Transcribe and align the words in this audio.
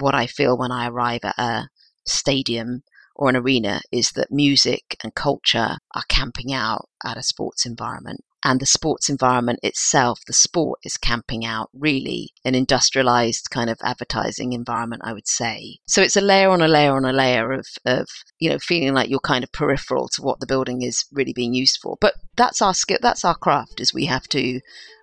what 0.00 0.14
I 0.14 0.26
feel 0.26 0.56
when 0.56 0.72
I 0.72 0.88
arrive 0.88 1.20
at 1.24 1.38
a 1.38 1.68
stadium 2.06 2.82
or 3.14 3.28
an 3.28 3.36
arena 3.36 3.80
is 3.90 4.12
that 4.12 4.30
music 4.30 4.96
and 5.02 5.14
culture 5.14 5.78
are 5.94 6.02
camping 6.08 6.52
out 6.52 6.88
at 7.04 7.16
a 7.16 7.22
sports 7.22 7.66
environment. 7.66 8.24
And 8.44 8.60
the 8.60 8.66
sports 8.66 9.08
environment 9.08 9.58
itself, 9.64 10.20
the 10.24 10.32
sport 10.32 10.78
is 10.84 10.96
camping 10.96 11.44
out 11.44 11.70
really 11.74 12.30
an 12.44 12.54
industrialized 12.54 13.50
kind 13.50 13.68
of 13.68 13.78
advertising 13.82 14.52
environment, 14.52 15.02
I 15.04 15.12
would 15.12 15.26
say. 15.26 15.78
So 15.88 16.02
it's 16.02 16.16
a 16.16 16.20
layer 16.20 16.48
on 16.48 16.62
a 16.62 16.68
layer 16.68 16.94
on 16.94 17.04
a 17.04 17.12
layer 17.12 17.50
of, 17.50 17.66
of, 17.84 18.08
you 18.38 18.48
know, 18.48 18.60
feeling 18.60 18.94
like 18.94 19.10
you're 19.10 19.18
kind 19.18 19.42
of 19.42 19.50
peripheral 19.50 20.08
to 20.10 20.22
what 20.22 20.38
the 20.38 20.46
building 20.46 20.82
is 20.82 21.04
really 21.10 21.32
being 21.32 21.52
used 21.52 21.80
for. 21.82 21.96
But 22.00 22.14
that's 22.36 22.62
our 22.62 22.74
skill, 22.74 22.98
that's 23.02 23.24
our 23.24 23.36
craft, 23.36 23.80
is 23.80 23.92
we 23.92 24.06
have 24.06 24.28
to 24.28 24.60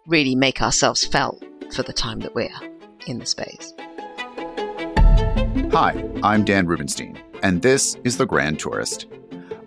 really 0.08 0.36
make 0.36 0.62
ourselves 0.62 1.04
felt 1.04 1.44
for 1.74 1.84
the 1.84 1.94
time 1.94 2.22
that 2.22 2.36
we're 2.36 2.50
in 3.06 3.20
the 3.20 3.26
space. 3.26 3.74
Hi, 5.56 6.04
I'm 6.22 6.44
Dan 6.44 6.68
Rubenstein, 6.68 7.18
and 7.42 7.62
this 7.62 7.96
is 8.04 8.18
The 8.18 8.26
Grand 8.26 8.60
Tourist. 8.60 9.08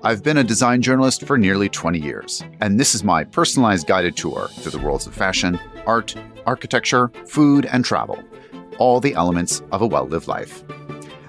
I've 0.02 0.22
been 0.22 0.36
a 0.36 0.44
design 0.44 0.82
journalist 0.82 1.24
for 1.26 1.38
nearly 1.38 1.70
20 1.70 1.98
years, 1.98 2.44
and 2.60 2.78
this 2.78 2.94
is 2.94 3.02
my 3.02 3.24
personalized 3.24 3.86
guided 3.86 4.14
tour 4.14 4.48
through 4.48 4.72
the 4.72 4.86
worlds 4.86 5.06
of 5.06 5.14
fashion, 5.14 5.58
art, 5.86 6.14
architecture, 6.44 7.10
food, 7.27 7.64
and 7.64 7.86
travel, 7.86 8.22
all 8.78 9.00
the 9.00 9.14
elements 9.14 9.62
of 9.72 9.80
a 9.80 9.86
well 9.86 10.06
lived 10.06 10.28
life. 10.28 10.62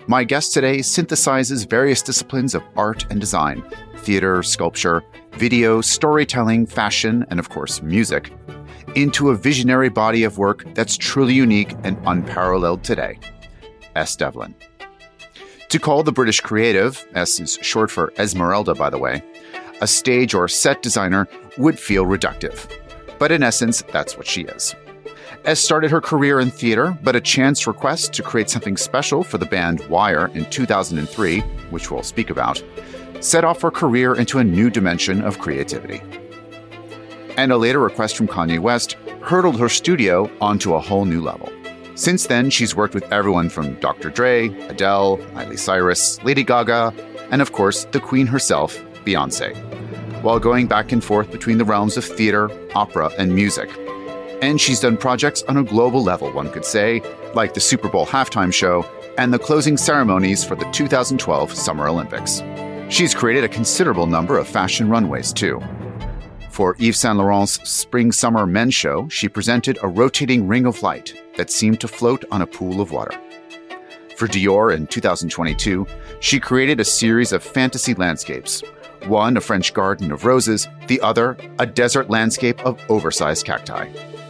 My 0.07 0.25
guest 0.25 0.53
today 0.53 0.79
synthesizes 0.79 1.69
various 1.69 2.01
disciplines 2.01 2.53
of 2.53 2.63
art 2.75 3.05
and 3.09 3.21
design 3.21 3.63
theater, 3.99 4.43
sculpture, 4.43 5.03
video, 5.31 5.79
storytelling, 5.79 6.65
fashion, 6.65 7.25
and 7.29 7.39
of 7.39 7.47
course, 7.47 7.81
music 7.81 8.33
into 8.95 9.29
a 9.29 9.35
visionary 9.35 9.89
body 9.89 10.25
of 10.25 10.37
work 10.37 10.65
that's 10.73 10.97
truly 10.97 11.33
unique 11.33 11.75
and 11.85 11.97
unparalleled 12.05 12.83
today. 12.83 13.17
Es 13.99 14.15
Devlin. 14.15 14.55
To 15.67 15.77
call 15.77 16.03
the 16.03 16.13
British 16.13 16.39
creative, 16.39 17.05
Es 17.15 17.37
is 17.41 17.59
short 17.61 17.91
for 17.91 18.13
Esmeralda, 18.17 18.73
by 18.73 18.89
the 18.89 18.97
way, 18.97 19.21
a 19.81 19.87
stage 19.87 20.33
or 20.33 20.47
set 20.47 20.81
designer 20.81 21.27
would 21.57 21.77
feel 21.77 22.05
reductive. 22.05 22.71
But 23.19 23.33
in 23.33 23.43
essence, 23.43 23.83
that's 23.91 24.15
what 24.15 24.25
she 24.25 24.43
is. 24.43 24.73
Es 25.43 25.59
started 25.59 25.91
her 25.91 25.99
career 25.99 26.39
in 26.39 26.49
theater, 26.49 26.97
but 27.03 27.17
a 27.17 27.21
chance 27.21 27.67
request 27.67 28.13
to 28.13 28.23
create 28.23 28.49
something 28.49 28.77
special 28.77 29.21
for 29.21 29.37
the 29.37 29.45
band 29.45 29.85
Wire 29.89 30.27
in 30.27 30.49
2003, 30.49 31.41
which 31.69 31.91
we'll 31.91 32.01
speak 32.01 32.29
about, 32.29 32.63
set 33.19 33.43
off 33.43 33.61
her 33.61 33.71
career 33.71 34.15
into 34.15 34.39
a 34.39 34.43
new 34.45 34.69
dimension 34.69 35.21
of 35.21 35.39
creativity. 35.39 36.01
And 37.35 37.51
a 37.51 37.57
later 37.57 37.79
request 37.79 38.15
from 38.15 38.29
Kanye 38.29 38.59
West 38.59 38.93
hurtled 39.21 39.59
her 39.59 39.69
studio 39.69 40.31
onto 40.39 40.73
a 40.73 40.79
whole 40.79 41.03
new 41.03 41.21
level. 41.21 41.51
Since 41.99 42.27
then, 42.27 42.49
she's 42.49 42.77
worked 42.77 42.93
with 42.93 43.11
everyone 43.11 43.49
from 43.49 43.73
Dr. 43.81 44.09
Dre, 44.09 44.47
Adele, 44.69 45.17
Miley 45.33 45.57
Cyrus, 45.57 46.23
Lady 46.23 46.45
Gaga, 46.45 46.93
and 47.29 47.41
of 47.41 47.51
course, 47.51 47.83
the 47.91 47.99
Queen 47.99 48.25
herself, 48.25 48.81
Beyonce, 49.03 49.53
while 50.23 50.39
going 50.39 50.65
back 50.65 50.93
and 50.93 51.03
forth 51.03 51.29
between 51.29 51.57
the 51.57 51.65
realms 51.65 51.97
of 51.97 52.05
theater, 52.05 52.49
opera, 52.73 53.11
and 53.17 53.35
music. 53.35 53.69
And 54.41 54.61
she's 54.61 54.79
done 54.79 54.95
projects 54.95 55.43
on 55.49 55.57
a 55.57 55.63
global 55.63 56.01
level, 56.01 56.31
one 56.31 56.49
could 56.49 56.63
say, 56.63 57.01
like 57.33 57.53
the 57.53 57.59
Super 57.59 57.89
Bowl 57.89 58.05
halftime 58.05 58.53
show 58.53 58.85
and 59.17 59.33
the 59.33 59.37
closing 59.37 59.75
ceremonies 59.75 60.41
for 60.41 60.55
the 60.55 60.71
2012 60.71 61.53
Summer 61.53 61.89
Olympics. 61.89 62.41
She's 62.87 63.13
created 63.13 63.43
a 63.43 63.49
considerable 63.49 64.07
number 64.07 64.37
of 64.37 64.47
fashion 64.47 64.87
runways, 64.87 65.33
too. 65.33 65.61
For 66.49 66.77
Yves 66.79 66.97
Saint 66.97 67.17
Laurent's 67.17 67.69
Spring 67.69 68.13
Summer 68.13 68.47
Men's 68.47 68.73
Show, 68.73 69.09
she 69.09 69.27
presented 69.27 69.77
a 69.83 69.89
rotating 69.89 70.47
ring 70.47 70.65
of 70.65 70.81
light 70.81 71.13
that 71.39 71.49
seemed 71.49 71.79
to 71.79 71.87
float 71.87 72.25
on 72.31 72.41
a 72.41 72.47
pool 72.47 72.81
of 72.81 72.91
water. 72.91 73.17
For 74.17 74.27
Dior 74.27 74.75
in 74.75 74.87
2022, 74.87 75.87
she 76.19 76.37
created 76.37 76.81
a 76.81 76.83
series 76.83 77.31
of 77.31 77.41
fantasy 77.41 77.93
landscapes 77.93 78.61
one 79.07 79.37
a 79.37 79.41
French 79.41 79.73
garden 79.73 80.11
of 80.11 80.25
roses, 80.25 80.67
the 80.87 80.99
other 80.99 81.37
a 81.57 81.65
desert 81.65 82.09
landscape 82.09 82.59
of 82.65 82.77
oversized 82.89 83.45
cacti. 83.45 83.87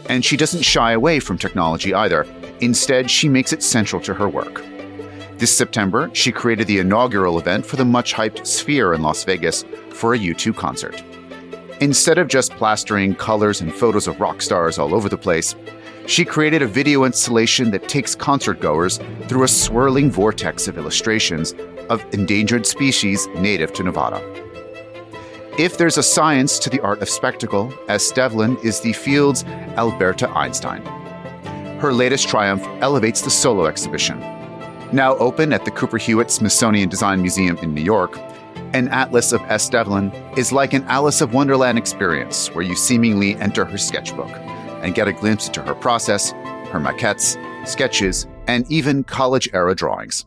And 0.08 0.24
she 0.24 0.36
doesn't 0.36 0.62
shy 0.62 0.92
away 0.92 1.18
from 1.18 1.38
technology 1.38 1.92
either. 1.92 2.24
Instead, 2.60 3.10
she 3.10 3.28
makes 3.28 3.52
it 3.52 3.64
central 3.64 4.00
to 4.02 4.14
her 4.14 4.28
work. 4.28 4.62
This 5.38 5.56
September, 5.56 6.10
she 6.12 6.30
created 6.30 6.68
the 6.68 6.78
inaugural 6.78 7.40
event 7.40 7.66
for 7.66 7.74
the 7.74 7.84
much 7.84 8.14
hyped 8.14 8.46
Sphere 8.46 8.94
in 8.94 9.02
Las 9.02 9.24
Vegas 9.24 9.64
for 9.90 10.14
a 10.14 10.18
U2 10.18 10.54
concert. 10.54 11.02
Instead 11.80 12.18
of 12.18 12.28
just 12.28 12.52
plastering 12.52 13.14
colors 13.14 13.62
and 13.62 13.74
photos 13.74 14.06
of 14.06 14.20
rock 14.20 14.42
stars 14.42 14.78
all 14.78 14.94
over 14.94 15.08
the 15.08 15.16
place, 15.16 15.56
she 16.10 16.24
created 16.24 16.60
a 16.60 16.66
video 16.66 17.04
installation 17.04 17.70
that 17.70 17.88
takes 17.88 18.16
concertgoers 18.16 18.98
through 19.28 19.44
a 19.44 19.48
swirling 19.48 20.10
vortex 20.10 20.66
of 20.66 20.76
illustrations 20.76 21.54
of 21.88 22.04
endangered 22.12 22.66
species 22.66 23.28
native 23.36 23.72
to 23.72 23.84
Nevada. 23.84 24.20
If 25.56 25.78
there's 25.78 25.98
a 25.98 26.02
science 26.02 26.58
to 26.60 26.70
the 26.70 26.80
art 26.80 27.00
of 27.00 27.08
spectacle, 27.08 27.72
Es 27.88 28.10
Devlin 28.10 28.56
is 28.64 28.80
the 28.80 28.92
field's 28.92 29.44
Alberta 29.76 30.28
Einstein. 30.30 30.84
Her 31.78 31.92
latest 31.92 32.28
triumph 32.28 32.64
elevates 32.82 33.22
the 33.22 33.30
solo 33.30 33.66
exhibition. 33.66 34.18
Now 34.92 35.16
open 35.18 35.52
at 35.52 35.64
the 35.64 35.70
Cooper 35.70 35.98
Hewitt 35.98 36.32
Smithsonian 36.32 36.88
Design 36.88 37.20
Museum 37.20 37.56
in 37.58 37.72
New 37.72 37.84
York, 37.84 38.18
an 38.72 38.88
Atlas 38.88 39.30
of 39.30 39.42
Es 39.42 39.68
Devlin 39.68 40.10
is 40.36 40.50
like 40.50 40.72
an 40.72 40.82
Alice 40.88 41.20
of 41.20 41.34
Wonderland 41.34 41.78
experience 41.78 42.52
where 42.52 42.64
you 42.64 42.74
seemingly 42.74 43.36
enter 43.36 43.64
her 43.64 43.78
sketchbook 43.78 44.49
and 44.80 44.94
get 44.94 45.08
a 45.08 45.12
glimpse 45.12 45.46
into 45.46 45.62
her 45.62 45.74
process, 45.74 46.32
her 46.32 46.80
maquettes, 46.80 47.36
sketches, 47.66 48.26
and 48.46 48.70
even 48.70 49.04
college 49.04 49.48
era 49.52 49.74
drawings. 49.74 50.26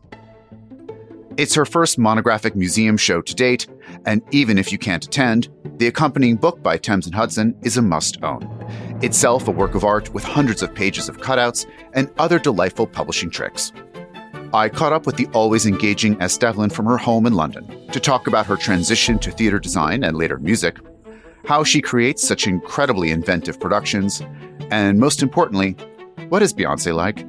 It's 1.36 1.56
her 1.56 1.66
first 1.66 1.98
monographic 1.98 2.56
museum 2.56 2.96
show 2.96 3.22
to 3.22 3.34
date, 3.34 3.68
and 4.06 4.22
even 4.32 4.58
if 4.60 4.72
you 4.72 4.78
can't 4.78 5.04
attend, 5.04 5.50
the 5.78 5.88
accompanying 5.88 6.36
book 6.36 6.62
by 6.62 6.78
Thames 6.78 7.08
and 7.08 7.16
Hudson 7.16 7.56
is 7.64 7.76
a 7.78 7.82
must 7.82 8.22
own. 8.24 8.48
Itself 9.02 9.48
a 9.48 9.52
work 9.52 9.74
of 9.74 9.84
art 9.84 10.14
with 10.14 10.24
hundreds 10.24 10.62
of 10.62 10.76
pages 10.76 11.10
of 11.10 11.18
cutouts 11.18 11.66
and 11.94 12.12
other 12.20 12.38
delightful 12.38 12.86
publishing 12.86 13.32
tricks. 13.32 13.74
I 14.54 14.70
caught 14.70 14.94
up 14.94 15.08
with 15.08 15.16
the 15.16 15.26
always 15.34 15.66
engaging 15.66 16.22
Es 16.22 16.38
Devlin 16.38 16.70
from 16.70 16.86
her 16.86 16.98
home 16.98 17.26
in 17.26 17.34
London 17.34 17.88
to 17.92 18.00
talk 18.00 18.28
about 18.28 18.46
her 18.46 18.56
transition 18.56 19.18
to 19.20 19.32
theater 19.32 19.58
design 19.58 20.04
and 20.04 20.16
later 20.16 20.38
music, 20.38 20.78
how 21.46 21.64
she 21.64 21.82
creates 21.82 22.26
such 22.26 22.48
incredibly 22.48 23.12
inventive 23.12 23.60
productions, 23.60 24.22
and 24.72 25.00
most 25.00 25.22
importantly, 25.22 25.76
what 26.30 26.42
is 26.42 26.54
Beyonce 26.54 26.96
like? 26.96 27.26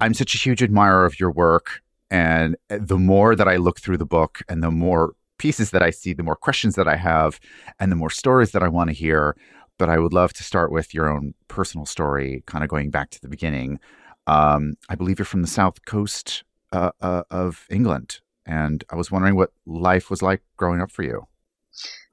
I'm 0.00 0.14
such 0.14 0.34
a 0.34 0.38
huge 0.38 0.62
admirer 0.62 1.04
of 1.04 1.18
your 1.18 1.30
work. 1.30 1.82
And 2.10 2.56
the 2.68 2.98
more 2.98 3.34
that 3.36 3.48
I 3.48 3.56
look 3.56 3.80
through 3.80 3.98
the 3.98 4.06
book 4.06 4.42
and 4.48 4.62
the 4.62 4.70
more 4.70 5.12
pieces 5.38 5.70
that 5.72 5.82
I 5.82 5.90
see, 5.90 6.12
the 6.12 6.22
more 6.22 6.36
questions 6.36 6.74
that 6.76 6.88
I 6.88 6.96
have, 6.96 7.38
and 7.78 7.92
the 7.92 7.96
more 7.96 8.10
stories 8.10 8.52
that 8.52 8.62
I 8.62 8.68
want 8.68 8.90
to 8.90 8.94
hear, 8.94 9.36
but 9.78 9.88
I 9.88 9.98
would 9.98 10.12
love 10.12 10.32
to 10.34 10.42
start 10.42 10.72
with 10.72 10.94
your 10.94 11.08
own 11.08 11.34
personal 11.48 11.86
story, 11.86 12.42
kind 12.46 12.64
of 12.64 12.70
going 12.70 12.90
back 12.90 13.10
to 13.10 13.20
the 13.20 13.28
beginning. 13.28 13.78
Um, 14.26 14.74
I 14.88 14.94
believe 14.94 15.18
you're 15.18 15.26
from 15.26 15.42
the 15.42 15.48
south 15.48 15.84
coast 15.84 16.44
uh, 16.72 16.90
uh, 17.00 17.22
of 17.30 17.66
England, 17.70 18.20
and 18.48 18.82
I 18.90 18.96
was 18.96 19.10
wondering 19.10 19.36
what 19.36 19.52
life 19.66 20.08
was 20.10 20.22
like 20.22 20.42
growing 20.56 20.80
up 20.80 20.90
for 20.90 21.02
you. 21.02 21.28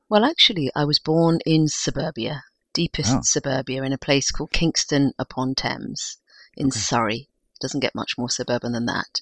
Well, 0.09 0.25
actually, 0.25 0.69
I 0.75 0.83
was 0.83 0.99
born 0.99 1.39
in 1.45 1.67
suburbia, 1.67 2.43
deepest 2.73 3.15
oh. 3.15 3.21
suburbia, 3.23 3.83
in 3.83 3.93
a 3.93 3.97
place 3.97 4.29
called 4.29 4.51
Kingston 4.51 5.13
upon 5.17 5.55
Thames 5.55 6.17
in 6.55 6.67
okay. 6.67 6.79
Surrey. 6.79 7.29
Doesn't 7.61 7.79
get 7.79 7.95
much 7.95 8.17
more 8.17 8.29
suburban 8.29 8.73
than 8.73 8.85
that. 8.85 9.21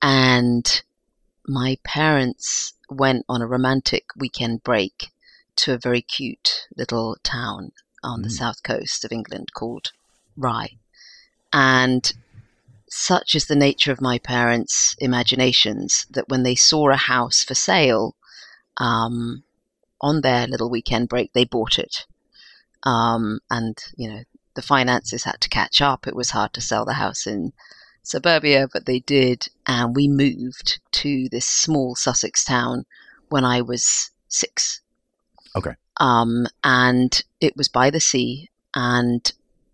And 0.00 0.82
my 1.46 1.76
parents 1.82 2.74
went 2.88 3.24
on 3.28 3.42
a 3.42 3.48
romantic 3.48 4.04
weekend 4.16 4.62
break 4.62 5.10
to 5.56 5.74
a 5.74 5.78
very 5.78 6.02
cute 6.02 6.68
little 6.76 7.16
town 7.24 7.72
on 8.02 8.20
mm. 8.20 8.24
the 8.24 8.30
south 8.30 8.62
coast 8.62 9.04
of 9.04 9.10
England 9.10 9.48
called 9.54 9.90
Rye. 10.36 10.78
And 11.52 12.12
such 12.94 13.34
is 13.34 13.46
the 13.46 13.56
nature 13.56 13.90
of 13.90 14.00
my 14.00 14.18
parents' 14.18 14.94
imaginations 15.00 16.06
that 16.10 16.28
when 16.28 16.44
they 16.44 16.54
saw 16.54 16.90
a 16.90 16.96
house 16.96 17.42
for 17.42 17.54
sale 17.54 18.14
um, 18.76 19.42
on 20.00 20.20
their 20.20 20.46
little 20.46 20.70
weekend 20.70 21.08
break, 21.08 21.32
they 21.32 21.44
bought 21.44 21.76
it. 21.76 22.06
Um, 22.84 23.40
and, 23.50 23.76
you 23.96 24.08
know, 24.08 24.22
the 24.54 24.62
finances 24.62 25.24
had 25.24 25.40
to 25.40 25.48
catch 25.48 25.82
up. 25.82 26.06
It 26.06 26.14
was 26.14 26.30
hard 26.30 26.52
to 26.52 26.60
sell 26.60 26.84
the 26.84 26.94
house 26.94 27.26
in 27.26 27.52
suburbia, 28.04 28.68
but 28.72 28.86
they 28.86 29.00
did. 29.00 29.48
And 29.66 29.96
we 29.96 30.06
moved 30.06 30.80
to 30.92 31.28
this 31.30 31.46
small 31.46 31.96
Sussex 31.96 32.44
town 32.44 32.84
when 33.28 33.44
I 33.44 33.60
was 33.60 34.12
six. 34.28 34.82
Okay. 35.56 35.74
Um, 35.98 36.46
and 36.62 37.22
it 37.40 37.56
was 37.56 37.68
by 37.68 37.90
the 37.90 38.00
sea, 38.00 38.50
and 38.74 39.32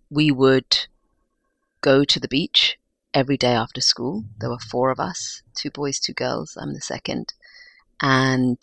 we 0.09 0.31
would 0.31 0.87
go 1.83 2.05
to 2.05 2.19
the 2.19 2.29
beach 2.29 2.79
every 3.15 3.37
day 3.37 3.53
after 3.53 3.81
school. 3.81 4.25
There 4.39 4.51
were 4.51 4.59
four 4.59 4.91
of 4.91 5.01
us 5.01 5.43
two 5.55 5.71
boys, 5.71 5.99
two 6.01 6.15
girls. 6.15 6.57
I'm 6.61 6.75
the 6.75 6.81
second. 6.81 7.35
And 8.01 8.59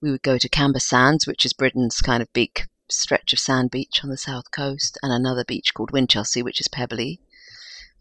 we 0.00 0.10
would 0.10 0.22
go 0.22 0.38
to 0.38 0.48
Camber 0.48 0.80
Sands, 0.80 1.26
which 1.26 1.44
is 1.44 1.52
Britain's 1.52 2.00
kind 2.00 2.22
of 2.22 2.32
big 2.32 2.66
stretch 2.90 3.32
of 3.32 3.38
sand 3.38 3.70
beach 3.70 4.00
on 4.02 4.10
the 4.10 4.16
south 4.16 4.50
coast, 4.50 4.98
and 5.02 5.12
another 5.12 5.44
beach 5.44 5.74
called 5.74 5.92
Winchelsea, 5.92 6.42
which 6.42 6.60
is 6.60 6.68
pebbly. 6.68 7.20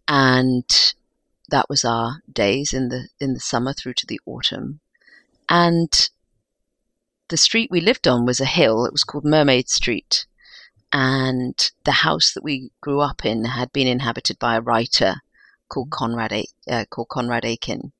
and 0.08 0.94
that 1.50 1.70
was 1.70 1.86
our 1.86 2.22
days 2.32 2.74
in 2.74 2.90
the 2.90 3.08
in 3.20 3.34
the 3.34 3.40
summer 3.40 3.74
through 3.74 3.94
to 3.94 4.06
the 4.06 4.20
autumn. 4.26 4.80
And 5.50 6.10
the 7.30 7.38
street 7.38 7.72
we 7.72 7.82
lived 7.82 8.08
on 8.08 8.26
was 8.26 8.40
a 8.40 8.46
hill. 8.46 8.86
It 8.86 8.92
was 8.92 9.04
called 9.04 9.26
Mermaid 9.26 9.70
Street, 9.70 10.26
and 10.92 11.72
the 11.86 12.04
house 12.04 12.34
that 12.34 12.44
we 12.44 12.72
grew 12.82 13.02
up 13.02 13.26
in 13.26 13.46
had 13.46 13.72
been 13.72 13.88
inhabited 13.88 14.40
by 14.40 14.56
a 14.56 14.62
writer 14.62 15.22
called 15.70 15.90
Conrad 15.90 16.34
uh, 16.70 16.86
called 16.90 17.10
Conrad 17.10 17.46
Aiken, 17.46 17.92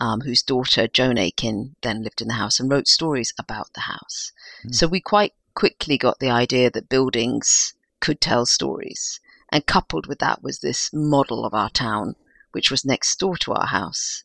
um, 0.00 0.22
whose 0.22 0.42
daughter 0.42 0.88
Joan 0.88 1.18
Aiken 1.18 1.76
then 1.82 2.02
lived 2.02 2.20
in 2.22 2.28
the 2.28 2.34
house 2.34 2.58
and 2.58 2.70
wrote 2.70 2.88
stories 2.88 3.32
about 3.38 3.72
the 3.74 3.82
house. 3.82 4.32
Mm. 4.64 4.74
So 4.74 4.86
we 4.86 5.00
quite 5.00 5.34
quickly 5.54 5.98
got 5.98 6.18
the 6.18 6.30
idea 6.30 6.70
that 6.70 6.88
buildings 6.88 7.74
could 8.00 8.20
tell 8.20 8.46
stories, 8.46 9.20
and 9.52 9.66
coupled 9.66 10.06
with 10.06 10.18
that 10.20 10.42
was 10.42 10.60
this 10.60 10.90
model 10.92 11.44
of 11.44 11.54
our 11.54 11.70
town, 11.70 12.16
which 12.52 12.70
was 12.70 12.84
next 12.84 13.18
door 13.18 13.36
to 13.38 13.52
our 13.52 13.66
house, 13.66 14.24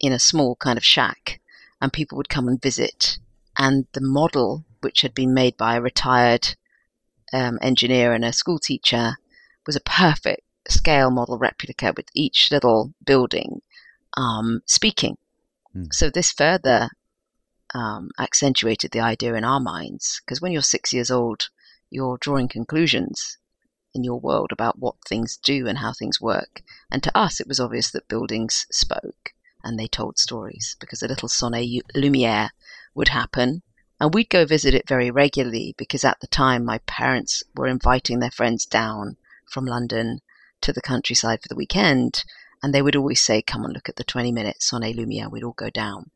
in 0.00 0.12
a 0.12 0.18
small 0.18 0.56
kind 0.56 0.76
of 0.76 0.84
shack, 0.84 1.40
and 1.80 1.92
people 1.92 2.16
would 2.16 2.28
come 2.28 2.48
and 2.48 2.60
visit. 2.60 3.18
And 3.56 3.86
the 3.92 4.00
model, 4.00 4.64
which 4.80 5.02
had 5.02 5.14
been 5.14 5.32
made 5.32 5.56
by 5.56 5.76
a 5.76 5.80
retired 5.80 6.56
um, 7.32 7.58
engineer 7.62 8.12
and 8.12 8.24
a 8.24 8.32
school 8.32 8.58
teacher, 8.58 9.16
was 9.66 9.76
a 9.76 9.80
perfect 9.80 10.43
scale 10.68 11.10
model 11.10 11.38
replica 11.38 11.92
with 11.96 12.06
each 12.14 12.50
little 12.50 12.92
building 13.04 13.60
um, 14.16 14.62
speaking. 14.66 15.16
Mm. 15.76 15.92
So 15.92 16.10
this 16.10 16.32
further 16.32 16.90
um, 17.74 18.10
accentuated 18.18 18.92
the 18.92 19.00
idea 19.00 19.34
in 19.34 19.44
our 19.44 19.60
minds 19.60 20.22
because 20.24 20.40
when 20.40 20.52
you're 20.52 20.62
six 20.62 20.92
years 20.92 21.10
old, 21.10 21.48
you're 21.90 22.18
drawing 22.18 22.48
conclusions 22.48 23.38
in 23.94 24.04
your 24.04 24.18
world 24.18 24.50
about 24.50 24.78
what 24.78 24.96
things 25.06 25.36
do 25.36 25.66
and 25.66 25.78
how 25.78 25.92
things 25.92 26.20
work. 26.20 26.62
And 26.90 27.02
to 27.02 27.16
us, 27.16 27.40
it 27.40 27.48
was 27.48 27.60
obvious 27.60 27.90
that 27.92 28.08
buildings 28.08 28.66
spoke 28.70 29.32
and 29.62 29.78
they 29.78 29.86
told 29.86 30.18
stories 30.18 30.76
because 30.80 31.02
a 31.02 31.08
little 31.08 31.28
sonnet 31.28 31.68
lumiere 31.94 32.50
would 32.94 33.08
happen. 33.08 33.62
And 34.00 34.12
we'd 34.12 34.28
go 34.28 34.44
visit 34.44 34.74
it 34.74 34.88
very 34.88 35.10
regularly 35.10 35.74
because 35.78 36.04
at 36.04 36.20
the 36.20 36.26
time 36.26 36.64
my 36.64 36.78
parents 36.78 37.42
were 37.54 37.68
inviting 37.68 38.18
their 38.18 38.30
friends 38.30 38.66
down 38.66 39.16
from 39.48 39.64
London 39.64 40.20
to 40.64 40.72
the 40.72 40.82
countryside 40.82 41.40
for 41.42 41.48
the 41.48 41.56
weekend. 41.56 42.24
And 42.62 42.74
they 42.74 42.82
would 42.82 42.96
always 42.96 43.20
say, 43.20 43.42
Come 43.42 43.64
and 43.64 43.72
look 43.72 43.88
at 43.88 43.96
the 43.96 44.04
20 44.04 44.32
minutes 44.32 44.72
on 44.72 44.82
Son 44.82 44.90
et 44.90 44.96
Lumière. 44.96 45.30
We'd 45.30 45.44
all 45.44 45.52
go 45.52 45.70
down. 45.70 46.10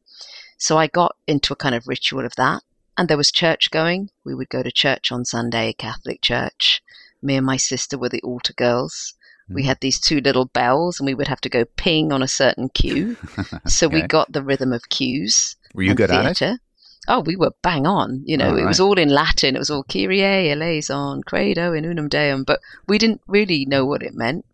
So 0.56 0.77
I 0.77 0.87
got 0.87 1.17
into 1.27 1.53
a 1.53 1.56
kind 1.56 1.75
of 1.75 1.87
ritual 1.87 2.25
of 2.25 2.35
that. 2.37 2.62
And 2.97 3.09
there 3.09 3.17
was 3.17 3.31
church 3.31 3.71
going. 3.71 4.11
We 4.25 4.35
would 4.35 4.49
go 4.49 4.62
to 4.62 4.73
church 4.73 5.12
on 5.12 5.25
Sunday, 5.25 5.73
Catholic 5.73 6.21
church. 6.21 6.83
Me 7.23 7.37
and 7.37 7.47
my 7.47 7.56
sister 7.56 7.97
were 7.97 8.09
the 8.09 8.23
altar 8.23 8.53
girls. 8.55 9.15
We 9.49 9.62
hmm. 9.62 9.69
had 9.69 9.79
these 9.81 10.00
two 10.00 10.21
little 10.21 10.47
bells 10.47 10.99
and 10.99 11.06
we 11.06 11.15
would 11.15 11.29
have 11.29 11.41
to 11.43 11.49
go 11.49 11.65
ping 11.65 12.12
on 12.12 12.23
a 12.23 12.29
certain 12.29 12.69
cue. 12.69 13.17
So 13.67 13.87
okay. 13.87 14.03
we 14.03 14.06
got 14.06 14.33
the 14.33 14.43
rhythm 14.43 14.73
of 14.73 14.89
cues. 14.89 15.56
Were 15.75 15.83
you 15.83 15.94
good 15.94 16.11
theater. 16.11 16.29
at 16.29 16.43
it? 16.43 16.61
Oh, 17.10 17.20
we 17.20 17.37
were 17.37 17.52
bang 17.62 17.87
on. 17.87 18.22
You 18.26 18.37
know, 18.37 18.55
it 18.55 18.66
was 18.66 18.78
all 18.78 18.99
in 18.99 19.08
Latin. 19.08 19.56
It 19.56 19.60
was 19.60 19.70
all 19.70 19.82
Kyrie 19.82 20.50
eleison, 20.50 21.22
credo 21.22 21.72
in 21.72 21.87
unum 21.87 22.08
deum, 22.08 22.44
but 22.44 22.60
we 22.87 22.99
didn't 22.99 23.22
really 23.26 23.64
know 23.64 23.87
what 23.87 24.02
it 24.02 24.14
meant. 24.14 24.44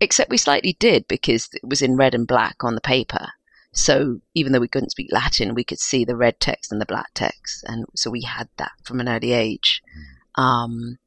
Except 0.00 0.30
we 0.30 0.38
slightly 0.38 0.74
did 0.80 1.06
because 1.06 1.50
it 1.52 1.68
was 1.68 1.82
in 1.82 1.96
red 1.96 2.14
and 2.14 2.26
black 2.26 2.64
on 2.64 2.74
the 2.74 2.80
paper. 2.80 3.28
So 3.72 4.20
even 4.34 4.52
though 4.52 4.60
we 4.60 4.68
couldn't 4.68 4.90
speak 4.90 5.10
Latin, 5.12 5.54
we 5.54 5.64
could 5.64 5.80
see 5.80 6.04
the 6.04 6.16
red 6.16 6.40
text 6.40 6.72
and 6.72 6.80
the 6.80 6.86
black 6.86 7.10
text, 7.14 7.62
and 7.66 7.84
so 7.94 8.10
we 8.10 8.22
had 8.22 8.48
that 8.56 8.72
from 8.84 9.00
an 9.00 9.08
early 9.08 9.32
age. 9.32 9.82
Hmm. 10.34 10.42
Um, 10.42 10.98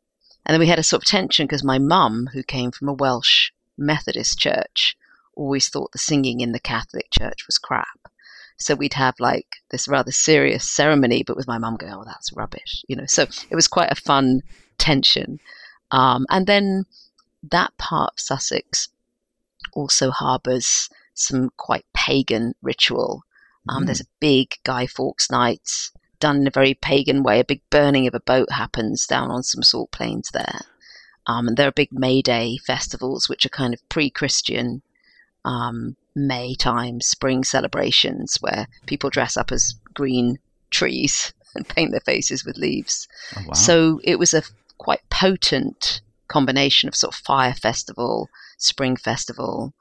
and 0.45 0.53
then 0.53 0.59
we 0.59 0.67
had 0.67 0.79
a 0.79 0.83
sort 0.83 1.03
of 1.03 1.07
tension 1.07 1.47
because 1.47 1.63
my 1.63 1.79
mum, 1.79 2.29
who 2.33 2.43
came 2.43 2.71
from 2.71 2.87
a 2.89 2.93
Welsh 2.93 3.51
Methodist 3.77 4.37
church, 4.37 4.95
always 5.35 5.69
thought 5.69 5.91
the 5.91 5.97
singing 5.97 6.41
in 6.41 6.51
the 6.51 6.59
Catholic 6.59 7.07
church 7.11 7.47
was 7.47 7.57
crap. 7.57 8.10
So 8.61 8.75
we'd 8.75 8.93
have 8.93 9.15
like 9.19 9.57
this 9.71 9.87
rather 9.87 10.11
serious 10.11 10.69
ceremony, 10.69 11.23
but 11.25 11.35
with 11.35 11.47
my 11.47 11.57
mum 11.57 11.77
going, 11.77 11.93
"Oh, 11.93 12.03
that's 12.05 12.33
rubbish," 12.33 12.83
you 12.87 12.95
know. 12.95 13.05
So 13.07 13.23
it 13.49 13.55
was 13.55 13.67
quite 13.67 13.91
a 13.91 13.95
fun 13.95 14.41
tension. 14.77 15.39
Um, 15.91 16.25
and 16.29 16.47
then 16.47 16.85
that 17.43 17.75
part 17.77 18.13
of 18.13 18.19
Sussex 18.19 18.89
also 19.73 20.11
harbours 20.11 20.89
some 21.13 21.49
quite 21.57 21.85
pagan 21.93 22.53
ritual. 22.61 23.23
Um, 23.69 23.83
mm. 23.83 23.85
There's 23.87 24.01
a 24.01 24.15
big 24.19 24.55
Guy 24.63 24.87
Fawkes 24.87 25.29
night 25.29 25.69
done 26.19 26.37
in 26.37 26.47
a 26.47 26.51
very 26.51 26.73
pagan 26.73 27.23
way. 27.23 27.39
A 27.39 27.45
big 27.45 27.61
burning 27.69 28.07
of 28.07 28.15
a 28.15 28.19
boat 28.19 28.51
happens 28.51 29.05
down 29.05 29.29
on 29.31 29.43
some 29.43 29.63
salt 29.63 29.91
plains 29.91 30.29
there. 30.33 30.61
Um, 31.27 31.47
and 31.47 31.57
there 31.57 31.67
are 31.67 31.73
big 31.73 31.89
May 31.91 32.21
Day 32.21 32.57
festivals, 32.57 33.29
which 33.29 33.45
are 33.45 33.49
kind 33.49 33.73
of 33.73 33.87
pre 33.89 34.09
Christian 34.09 34.81
um, 35.45 35.95
May 36.15 36.55
time, 36.55 37.01
spring 37.01 37.43
celebrations 37.43 38.37
where 38.41 38.67
people 38.85 39.09
dress 39.09 39.37
up 39.37 39.51
as 39.51 39.75
green 39.93 40.39
trees 40.69 41.33
and 41.55 41.67
paint 41.67 41.91
their 41.91 42.01
faces 42.01 42.45
with 42.45 42.57
leaves. 42.57 43.07
Oh, 43.37 43.43
wow. 43.47 43.53
So 43.53 43.99
it 44.03 44.19
was 44.19 44.33
a 44.33 44.43
quite 44.77 45.01
potent 45.09 46.01
combination 46.27 46.87
of 46.87 46.95
sort 46.95 47.13
of 47.13 47.19
fire 47.19 47.53
festival, 47.53 48.29
spring 48.57 48.95
festival, 48.95 49.73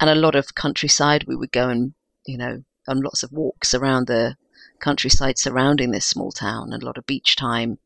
and 0.00 0.10
a 0.10 0.14
lot 0.14 0.34
of 0.34 0.54
countryside. 0.54 1.24
We 1.26 1.36
would 1.36 1.52
go 1.52 1.68
and, 1.68 1.94
you 2.26 2.36
know, 2.36 2.64
on 2.88 3.00
lots 3.00 3.22
of 3.22 3.32
walks 3.32 3.74
around 3.74 4.06
the 4.06 4.36
countryside 4.80 5.38
surrounding 5.38 5.92
this 5.92 6.04
small 6.04 6.32
town 6.32 6.72
and 6.72 6.82
a 6.82 6.86
lot 6.86 6.98
of 6.98 7.06
beach 7.06 7.36
time 7.36 7.78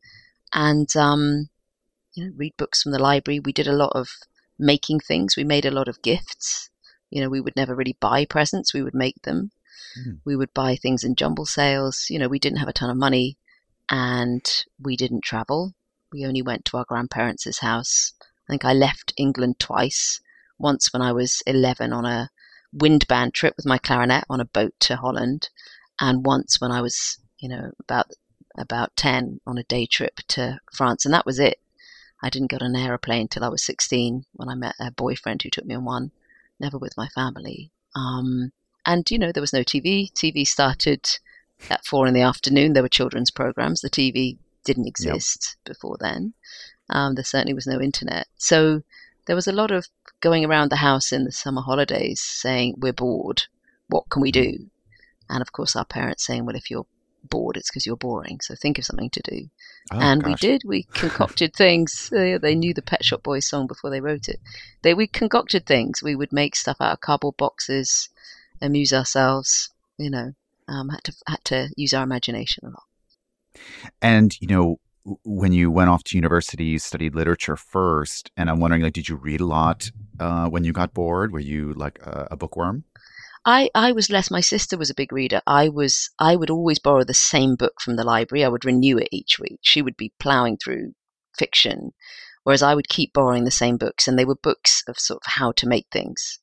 and 0.53 0.95
um, 0.95 1.49
you 2.13 2.25
know 2.25 2.31
read 2.35 2.53
books 2.57 2.81
from 2.81 2.91
the 2.91 2.99
library 2.99 3.39
we 3.39 3.53
did 3.53 3.67
a 3.67 3.73
lot 3.73 3.91
of 3.93 4.09
making 4.57 4.99
things 4.99 5.37
we 5.37 5.43
made 5.43 5.65
a 5.65 5.71
lot 5.71 5.87
of 5.87 6.01
gifts 6.01 6.69
you 7.09 7.21
know 7.21 7.29
we 7.29 7.41
would 7.41 7.55
never 7.55 7.75
really 7.75 7.97
buy 7.99 8.25
presents 8.25 8.73
we 8.73 8.81
would 8.83 8.93
make 8.93 9.21
them. 9.23 9.51
Mm. 9.97 10.19
we 10.25 10.35
would 10.35 10.53
buy 10.53 10.75
things 10.75 11.03
in 11.03 11.15
jumble 11.15 11.45
sales 11.45 12.07
you 12.09 12.19
know 12.19 12.27
we 12.27 12.39
didn't 12.39 12.59
have 12.59 12.67
a 12.67 12.73
ton 12.73 12.89
of 12.89 12.97
money 12.97 13.37
and 13.89 14.65
we 14.79 14.97
didn't 14.97 15.23
travel. 15.23 15.73
We 16.11 16.25
only 16.25 16.41
went 16.41 16.65
to 16.65 16.77
our 16.77 16.85
grandparents' 16.85 17.59
house. 17.59 18.13
I 18.47 18.53
think 18.53 18.65
i 18.65 18.73
left 18.73 19.13
england 19.17 19.59
twice. 19.59 20.19
Once 20.57 20.91
when 20.91 21.01
i 21.01 21.11
was 21.11 21.41
11 21.45 21.93
on 21.93 22.05
a 22.05 22.29
wind 22.73 23.07
band 23.07 23.33
trip 23.33 23.53
with 23.55 23.65
my 23.65 23.77
clarinet 23.77 24.25
on 24.29 24.41
a 24.41 24.45
boat 24.45 24.73
to 24.81 24.97
holland 24.97 25.49
and 25.99 26.25
once 26.25 26.61
when 26.61 26.71
I 26.71 26.81
was, 26.81 27.17
you 27.39 27.49
know, 27.49 27.71
about 27.79 28.11
about 28.57 28.95
10 28.95 29.39
on 29.45 29.57
a 29.57 29.63
day 29.63 29.85
trip 29.85 30.17
to 30.29 30.59
France, 30.73 31.05
and 31.05 31.13
that 31.13 31.25
was 31.25 31.39
it. 31.39 31.59
I 32.23 32.29
didn't 32.29 32.49
get 32.49 32.63
on 32.63 32.75
an 32.75 32.81
aeroplane 32.81 33.27
till 33.27 33.43
I 33.43 33.49
was 33.49 33.63
16 33.63 34.25
when 34.33 34.49
I 34.49 34.55
met 34.55 34.75
a 34.79 34.91
boyfriend 34.91 35.43
who 35.43 35.49
took 35.49 35.65
me 35.65 35.75
on 35.75 35.85
one, 35.85 36.11
never 36.59 36.77
with 36.77 36.97
my 36.97 37.07
family. 37.09 37.71
Um, 37.95 38.51
and, 38.85 39.09
you 39.09 39.19
know, 39.19 39.31
there 39.31 39.41
was 39.41 39.53
no 39.53 39.63
TV. 39.63 40.11
TV 40.13 40.45
started 40.47 41.05
at 41.69 41.85
four 41.85 42.07
in 42.07 42.13
the 42.13 42.21
afternoon. 42.21 42.73
There 42.73 42.83
were 42.83 42.89
children's 42.89 43.31
programs. 43.31 43.81
The 43.81 43.89
TV 43.89 44.37
didn't 44.63 44.87
exist 44.87 45.57
yep. 45.57 45.75
before 45.75 45.97
then. 45.99 46.33
Um, 46.89 47.15
there 47.15 47.23
certainly 47.23 47.53
was 47.53 47.67
no 47.67 47.81
internet. 47.81 48.27
So 48.37 48.83
there 49.25 49.35
was 49.35 49.47
a 49.47 49.51
lot 49.51 49.71
of 49.71 49.87
going 50.21 50.45
around 50.45 50.71
the 50.71 50.77
house 50.77 51.11
in 51.11 51.25
the 51.25 51.31
summer 51.31 51.61
holidays 51.61 52.21
saying, 52.21 52.75
We're 52.77 52.93
bored. 52.93 53.43
What 53.87 54.09
can 54.09 54.21
we 54.21 54.31
do? 54.31 54.69
And 55.29 55.41
of 55.41 55.51
course, 55.51 55.75
our 55.75 55.85
parents 55.85 56.25
saying, 56.25 56.45
well, 56.45 56.55
if 56.55 56.71
you're 56.71 56.87
bored, 57.23 57.57
it's 57.57 57.69
because 57.69 57.85
you're 57.85 57.97
boring. 57.97 58.39
So 58.41 58.55
think 58.55 58.77
of 58.77 58.85
something 58.85 59.09
to 59.11 59.21
do. 59.21 59.49
Oh, 59.91 59.99
and 59.99 60.23
gosh. 60.23 60.29
we 60.29 60.35
did. 60.35 60.61
We 60.65 60.83
concocted 60.93 61.53
things. 61.53 62.11
Uh, 62.11 62.37
they 62.41 62.55
knew 62.55 62.73
the 62.73 62.81
Pet 62.81 63.03
Shop 63.03 63.23
Boys 63.23 63.47
song 63.47 63.67
before 63.67 63.89
they 63.89 64.01
wrote 64.01 64.27
it. 64.27 64.39
They 64.81 64.93
we 64.93 65.07
concocted 65.07 65.65
things. 65.65 66.01
We 66.03 66.15
would 66.15 66.31
make 66.31 66.55
stuff 66.55 66.77
out 66.79 66.93
of 66.93 67.01
cardboard 67.01 67.37
boxes, 67.37 68.09
amuse 68.61 68.93
ourselves. 68.93 69.69
You 69.97 70.09
know, 70.09 70.33
um, 70.67 70.89
had 70.89 71.03
to 71.05 71.13
had 71.27 71.43
to 71.45 71.69
use 71.75 71.93
our 71.93 72.03
imagination 72.03 72.65
a 72.65 72.69
lot. 72.69 72.83
And 74.01 74.39
you 74.41 74.47
know, 74.47 74.79
when 75.23 75.53
you 75.53 75.71
went 75.71 75.89
off 75.89 76.03
to 76.05 76.17
university, 76.17 76.65
you 76.65 76.79
studied 76.79 77.15
literature 77.15 77.55
first, 77.55 78.31
and 78.35 78.49
I'm 78.49 78.59
wondering, 78.59 78.83
like, 78.83 78.93
did 78.93 79.07
you 79.07 79.15
read 79.15 79.41
a 79.41 79.45
lot 79.45 79.89
uh, 80.19 80.47
when 80.49 80.63
you 80.63 80.73
got 80.73 80.93
bored? 80.93 81.31
Were 81.31 81.39
you 81.39 81.73
like 81.73 81.99
a, 82.05 82.27
a 82.31 82.37
bookworm? 82.37 82.83
I, 83.49 83.69
I 83.73 83.93
was 83.93 84.09
less 84.09 84.29
my 84.29 84.41
sister 84.41 84.77
was 84.77 84.89
a 84.89 84.93
big 84.93 85.13
reader. 85.13 85.41
I 85.47 85.69
was 85.69 86.09
i 86.19 86.35
would 86.35 86.49
always 86.49 86.79
borrow 86.79 87.05
the 87.05 87.13
same 87.13 87.55
book 87.55 87.79
from 87.79 87.95
the 87.95 88.03
library. 88.03 88.43
I 88.43 88.49
would 88.49 88.65
renew 88.65 88.97
it 88.97 89.07
each 89.09 89.39
week. 89.39 89.59
She 89.61 89.81
would 89.81 89.95
be 89.95 90.11
plowing 90.19 90.57
through 90.57 90.95
fiction 91.39 91.91
whereas 92.43 92.61
i 92.61 92.75
would 92.75 92.89
keep 92.89 93.13
borrowing 93.13 93.45
the 93.45 93.51
same 93.51 93.77
books 93.77 94.05
and 94.05 94.19
they 94.19 94.25
were 94.25 94.35
books 94.35 94.83
of 94.87 94.99
sort 94.99 95.21
of 95.25 95.31
how 95.31 95.53
to 95.53 95.67
make 95.67 95.87
things. 95.93 96.39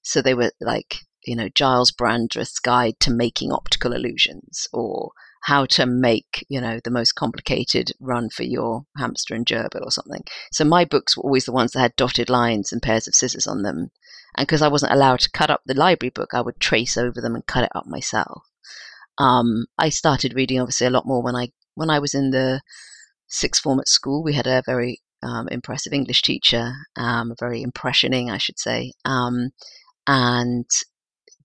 So 0.00 0.22
they 0.22 0.32
were 0.32 0.50
like 0.58 1.00
you 1.26 1.36
know 1.36 1.50
Gyles 1.50 1.92
Brandreth's 1.92 2.58
guide 2.58 2.98
to 3.00 3.10
making 3.10 3.52
optical 3.52 3.92
illusions 3.92 4.66
or 4.72 5.10
how 5.42 5.66
to 5.66 5.84
make 5.84 6.46
you 6.48 6.62
know 6.62 6.80
the 6.82 6.90
most 6.90 7.12
complicated 7.12 7.92
run 8.00 8.30
for 8.30 8.44
your 8.44 8.86
hamster 8.96 9.34
and 9.34 9.44
gerbil 9.44 9.84
or 9.84 9.90
something. 9.90 10.24
So 10.52 10.64
my 10.64 10.86
books 10.86 11.18
were 11.18 11.24
always 11.24 11.44
the 11.44 11.52
ones 11.52 11.72
that 11.72 11.80
had 11.80 11.96
dotted 11.96 12.30
lines 12.30 12.72
and 12.72 12.80
pairs 12.80 13.06
of 13.06 13.14
scissors 13.14 13.46
on 13.46 13.60
them 13.60 13.90
and 14.36 14.46
because 14.46 14.62
I 14.62 14.68
wasn't 14.68 14.92
allowed 14.92 15.20
to 15.20 15.30
cut 15.30 15.50
up 15.50 15.62
the 15.64 15.74
library 15.74 16.10
book, 16.10 16.30
I 16.34 16.40
would 16.40 16.60
trace 16.60 16.96
over 16.96 17.20
them 17.20 17.34
and 17.34 17.46
cut 17.46 17.64
it 17.64 17.72
up 17.74 17.86
myself. 17.86 18.42
Um, 19.18 19.66
I 19.78 19.88
started 19.88 20.34
reading 20.34 20.60
obviously 20.60 20.86
a 20.86 20.90
lot 20.90 21.06
more 21.06 21.22
when 21.22 21.34
I 21.34 21.48
when 21.74 21.90
I 21.90 21.98
was 21.98 22.14
in 22.14 22.30
the 22.30 22.60
sixth 23.28 23.62
form 23.62 23.80
at 23.80 23.88
school. 23.88 24.22
We 24.22 24.34
had 24.34 24.46
a 24.46 24.62
very 24.66 25.00
um, 25.22 25.48
impressive 25.48 25.92
English 25.92 26.22
teacher, 26.22 26.72
um, 26.96 27.34
very 27.38 27.64
impressioning, 27.64 28.30
I 28.30 28.38
should 28.38 28.58
say. 28.58 28.92
Um, 29.04 29.50
and 30.06 30.66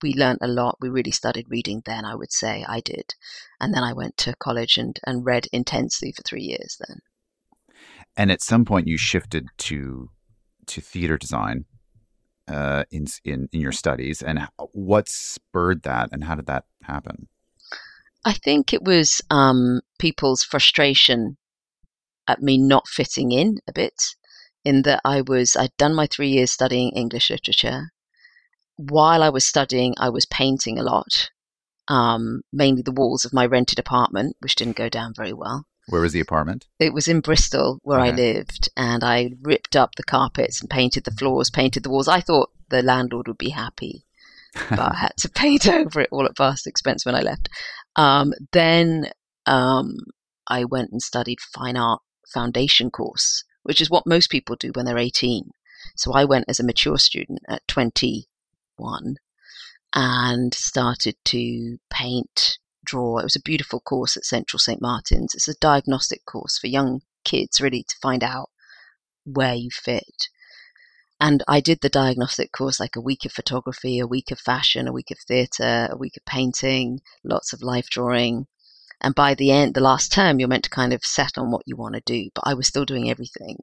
we 0.02 0.14
learned 0.14 0.38
a 0.42 0.48
lot. 0.48 0.78
We 0.80 0.88
really 0.88 1.10
started 1.10 1.46
reading 1.48 1.82
then, 1.84 2.04
I 2.04 2.14
would 2.14 2.32
say. 2.32 2.64
I 2.68 2.80
did. 2.80 3.14
And 3.60 3.72
then 3.72 3.82
I 3.82 3.92
went 3.92 4.16
to 4.18 4.34
college 4.36 4.76
and, 4.76 4.98
and 5.06 5.24
read 5.24 5.46
intensely 5.52 6.12
for 6.12 6.22
three 6.22 6.42
years 6.42 6.76
then. 6.86 6.98
And 8.16 8.30
at 8.30 8.42
some 8.42 8.64
point, 8.64 8.88
you 8.88 8.98
shifted 8.98 9.46
to 9.58 10.10
to 10.64 10.80
theater 10.80 11.18
design 11.18 11.64
uh, 12.48 12.84
in, 12.90 13.06
in 13.24 13.48
in 13.52 13.60
your 13.60 13.72
studies. 13.72 14.22
And 14.22 14.48
what 14.72 15.08
spurred 15.08 15.82
that, 15.82 16.10
and 16.12 16.24
how 16.24 16.34
did 16.34 16.46
that 16.46 16.64
happen? 16.82 17.28
I 18.24 18.32
think 18.32 18.72
it 18.72 18.82
was 18.84 19.20
um, 19.30 19.80
people's 19.98 20.44
frustration 20.44 21.36
at 22.28 22.40
me 22.40 22.56
not 22.56 22.86
fitting 22.86 23.32
in 23.32 23.58
a 23.68 23.72
bit. 23.72 23.94
In 24.64 24.82
that 24.82 25.00
I 25.04 25.22
was, 25.22 25.56
I'd 25.56 25.76
done 25.76 25.94
my 25.94 26.06
three 26.06 26.28
years 26.28 26.52
studying 26.52 26.90
English 26.90 27.30
literature. 27.30 27.90
While 28.76 29.22
I 29.22 29.28
was 29.28 29.44
studying, 29.44 29.94
I 29.98 30.08
was 30.08 30.24
painting 30.26 30.78
a 30.78 30.84
lot, 30.84 31.30
um, 31.88 32.42
mainly 32.52 32.82
the 32.82 32.92
walls 32.92 33.24
of 33.24 33.32
my 33.32 33.44
rented 33.44 33.80
apartment, 33.80 34.36
which 34.38 34.54
didn't 34.54 34.76
go 34.76 34.88
down 34.88 35.14
very 35.16 35.32
well. 35.32 35.64
Where 35.92 36.00
was 36.00 36.14
the 36.14 36.20
apartment? 36.20 36.68
It 36.78 36.94
was 36.94 37.06
in 37.06 37.20
Bristol, 37.20 37.78
where 37.82 38.00
okay. 38.00 38.08
I 38.08 38.14
lived, 38.14 38.70
and 38.78 39.04
I 39.04 39.32
ripped 39.42 39.76
up 39.76 39.94
the 39.94 40.02
carpets 40.02 40.58
and 40.58 40.70
painted 40.70 41.04
the 41.04 41.10
floors, 41.10 41.50
painted 41.50 41.82
the 41.82 41.90
walls. 41.90 42.08
I 42.08 42.22
thought 42.22 42.48
the 42.70 42.80
landlord 42.80 43.28
would 43.28 43.36
be 43.36 43.50
happy, 43.50 44.06
but 44.70 44.80
I 44.80 44.94
had 44.96 45.12
to 45.18 45.28
paint 45.28 45.68
over 45.68 46.00
it 46.00 46.08
all 46.10 46.24
at 46.24 46.34
vast 46.34 46.66
expense 46.66 47.04
when 47.04 47.14
I 47.14 47.20
left. 47.20 47.50
Um, 47.94 48.32
then 48.52 49.10
um, 49.44 49.98
I 50.48 50.64
went 50.64 50.92
and 50.92 51.02
studied 51.02 51.40
fine 51.42 51.76
art 51.76 52.00
foundation 52.32 52.90
course, 52.90 53.44
which 53.62 53.82
is 53.82 53.90
what 53.90 54.06
most 54.06 54.30
people 54.30 54.56
do 54.56 54.72
when 54.74 54.86
they're 54.86 54.96
18. 54.96 55.50
So 55.94 56.14
I 56.14 56.24
went 56.24 56.46
as 56.48 56.58
a 56.58 56.64
mature 56.64 56.96
student 56.96 57.40
at 57.46 57.68
21 57.68 59.16
and 59.94 60.54
started 60.54 61.16
to 61.26 61.76
paint, 61.90 62.58
draw. 62.92 63.18
It 63.18 63.24
was 63.24 63.36
a 63.36 63.42
beautiful 63.42 63.80
course 63.80 64.16
at 64.16 64.24
Central 64.24 64.58
St. 64.58 64.80
Martin's. 64.80 65.34
It's 65.34 65.48
a 65.48 65.54
diagnostic 65.60 66.24
course 66.26 66.58
for 66.58 66.66
young 66.66 67.00
kids, 67.24 67.60
really, 67.60 67.84
to 67.88 67.96
find 68.02 68.22
out 68.22 68.50
where 69.24 69.54
you 69.54 69.70
fit. 69.70 70.28
And 71.18 71.42
I 71.48 71.60
did 71.60 71.80
the 71.80 71.88
diagnostic 71.88 72.52
course 72.52 72.78
like 72.78 72.96
a 72.96 73.00
week 73.00 73.24
of 73.24 73.32
photography, 73.32 73.98
a 73.98 74.06
week 74.06 74.30
of 74.30 74.38
fashion, 74.38 74.86
a 74.86 74.92
week 74.92 75.10
of 75.10 75.18
theatre, 75.18 75.88
a 75.90 75.96
week 75.96 76.16
of 76.16 76.24
painting, 76.26 77.00
lots 77.24 77.52
of 77.52 77.62
life 77.62 77.88
drawing. 77.88 78.46
And 79.00 79.14
by 79.14 79.34
the 79.34 79.50
end, 79.50 79.74
the 79.74 79.80
last 79.80 80.12
term, 80.12 80.38
you're 80.38 80.48
meant 80.48 80.64
to 80.64 80.70
kind 80.70 80.92
of 80.92 81.04
set 81.04 81.38
on 81.38 81.50
what 81.50 81.62
you 81.64 81.76
want 81.76 81.94
to 81.94 82.02
do. 82.04 82.28
But 82.34 82.44
I 82.46 82.54
was 82.54 82.66
still 82.66 82.84
doing 82.84 83.08
everything. 83.08 83.56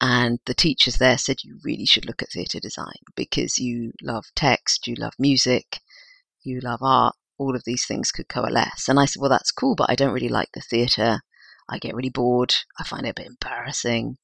And 0.00 0.38
the 0.46 0.54
teachers 0.54 0.96
there 0.96 1.18
said, 1.18 1.44
you 1.44 1.58
really 1.62 1.86
should 1.86 2.06
look 2.06 2.22
at 2.22 2.30
theatre 2.30 2.60
design 2.60 3.00
because 3.14 3.58
you 3.58 3.92
love 4.02 4.24
text, 4.34 4.86
you 4.86 4.94
love 4.94 5.12
music, 5.18 5.80
you 6.42 6.60
love 6.60 6.80
art. 6.82 7.14
All 7.38 7.54
of 7.54 7.62
these 7.64 7.86
things 7.86 8.10
could 8.10 8.28
coalesce. 8.28 8.88
And 8.88 8.98
I 8.98 9.04
said, 9.04 9.20
well, 9.20 9.30
that's 9.30 9.52
cool, 9.52 9.74
but 9.76 9.90
I 9.90 9.94
don't 9.94 10.12
really 10.12 10.28
like 10.28 10.50
the 10.52 10.60
theatre. 10.60 11.20
I 11.68 11.78
get 11.78 11.94
really 11.94 12.10
bored. 12.10 12.54
I 12.78 12.84
find 12.84 13.06
it 13.06 13.10
a 13.10 13.14
bit 13.14 13.26
embarrassing. 13.26 14.16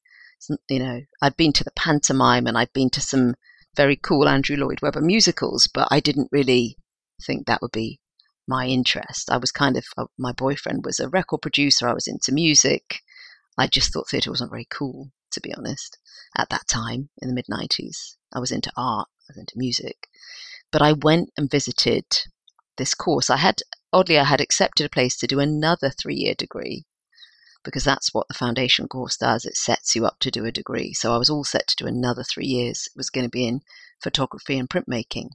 You 0.69 0.79
know, 0.79 1.01
I'd 1.21 1.37
been 1.37 1.53
to 1.53 1.63
the 1.63 1.71
pantomime 1.75 2.47
and 2.47 2.57
I'd 2.57 2.73
been 2.73 2.89
to 2.91 3.01
some 3.01 3.35
very 3.75 3.95
cool 3.95 4.27
Andrew 4.27 4.57
Lloyd 4.57 4.81
Webber 4.81 5.01
musicals, 5.01 5.67
but 5.73 5.87
I 5.91 5.99
didn't 5.99 6.29
really 6.31 6.77
think 7.21 7.45
that 7.45 7.61
would 7.61 7.71
be 7.71 7.99
my 8.47 8.67
interest. 8.67 9.31
I 9.31 9.37
was 9.37 9.51
kind 9.51 9.77
of, 9.77 9.85
uh, 9.97 10.05
my 10.17 10.31
boyfriend 10.31 10.85
was 10.85 10.99
a 10.99 11.09
record 11.09 11.41
producer. 11.41 11.87
I 11.87 11.93
was 11.93 12.07
into 12.07 12.31
music. 12.31 13.01
I 13.57 13.67
just 13.67 13.93
thought 13.93 14.09
theatre 14.09 14.29
wasn't 14.29 14.51
very 14.51 14.67
cool, 14.69 15.11
to 15.31 15.41
be 15.41 15.53
honest, 15.53 15.97
at 16.37 16.49
that 16.49 16.67
time 16.67 17.09
in 17.21 17.29
the 17.29 17.33
mid 17.33 17.45
90s. 17.49 18.15
I 18.33 18.39
was 18.39 18.51
into 18.51 18.71
art, 18.75 19.07
I 19.23 19.31
was 19.31 19.37
into 19.37 19.57
music. 19.57 20.07
But 20.71 20.81
I 20.81 20.93
went 20.93 21.29
and 21.37 21.49
visited 21.49 22.05
this 22.77 22.93
course. 22.93 23.29
I 23.29 23.37
had, 23.37 23.61
oddly, 23.91 24.17
I 24.17 24.23
had 24.25 24.41
accepted 24.41 24.85
a 24.85 24.89
place 24.89 25.17
to 25.17 25.27
do 25.27 25.39
another 25.39 25.89
three 25.89 26.15
year 26.15 26.35
degree 26.35 26.85
because 27.63 27.83
that's 27.83 28.13
what 28.13 28.27
the 28.27 28.33
foundation 28.33 28.87
course 28.87 29.17
does. 29.17 29.45
It 29.45 29.57
sets 29.57 29.95
you 29.95 30.05
up 30.05 30.19
to 30.19 30.31
do 30.31 30.45
a 30.45 30.51
degree. 30.51 30.93
So 30.93 31.13
I 31.13 31.17
was 31.17 31.29
all 31.29 31.43
set 31.43 31.67
to 31.67 31.75
do 31.75 31.87
another 31.87 32.23
three 32.23 32.45
years. 32.45 32.87
It 32.87 32.97
was 32.97 33.09
going 33.09 33.25
to 33.25 33.29
be 33.29 33.47
in 33.47 33.61
photography 34.01 34.57
and 34.59 34.69
printmaking. 34.69 35.29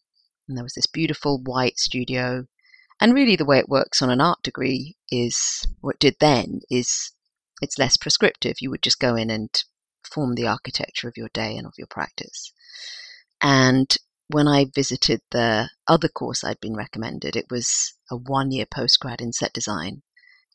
And 0.49 0.57
there 0.57 0.65
was 0.65 0.75
this 0.75 0.87
beautiful 0.87 1.41
white 1.43 1.79
studio 1.79 2.47
and 3.01 3.15
really, 3.15 3.35
the 3.35 3.47
way 3.47 3.59
it 3.59 3.69
works 3.69 4.03
on 4.03 4.11
an 4.11 4.21
art 4.21 4.43
degree 4.43 4.97
is 5.11 5.67
what 5.81 5.97
it 5.97 6.01
did 6.01 6.17
then 6.21 6.61
is 6.71 7.13
it's 7.63 7.79
less 7.79 7.97
prescriptive. 7.97 8.57
You 8.61 8.71
would 8.71 8.83
just 8.83 9.01
go 9.01 9.17
in 9.17 9.31
and 9.31 9.49
form 10.05 10.35
the 10.35 10.47
architecture 10.47 11.09
of 11.09 11.17
your 11.17 11.31
day 11.33 11.57
and 11.57 11.67
of 11.67 11.73
your 11.79 11.87
practice. 11.87 12.53
And 13.43 13.97
when 14.33 14.47
I 14.47 14.67
visited 14.73 15.21
the 15.31 15.71
other 15.89 16.09
course 16.09 16.45
I'd 16.45 16.61
been 16.61 16.77
recommended, 16.77 17.35
it 17.35 17.47
was 17.51 17.95
a 18.11 18.17
one 18.17 18.53
year 18.53 18.67
postgrad 18.67 19.21
in 19.21 19.33
set 19.33 19.53
design. 19.53 20.03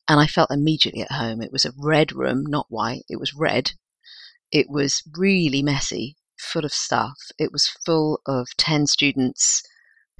And 0.08 0.20
I 0.20 0.28
felt 0.28 0.52
immediately 0.52 1.02
at 1.02 1.12
home. 1.12 1.42
It 1.42 1.52
was 1.52 1.66
a 1.66 1.74
red 1.78 2.14
room, 2.14 2.46
not 2.46 2.68
white, 2.70 3.04
it 3.10 3.20
was 3.20 3.34
red. 3.34 3.72
It 4.52 4.70
was 4.70 5.02
really 5.18 5.62
messy, 5.62 6.16
full 6.38 6.64
of 6.64 6.72
stuff. 6.72 7.18
It 7.38 7.52
was 7.52 7.68
full 7.86 8.22
of 8.26 8.48
10 8.58 8.88
students 8.88 9.64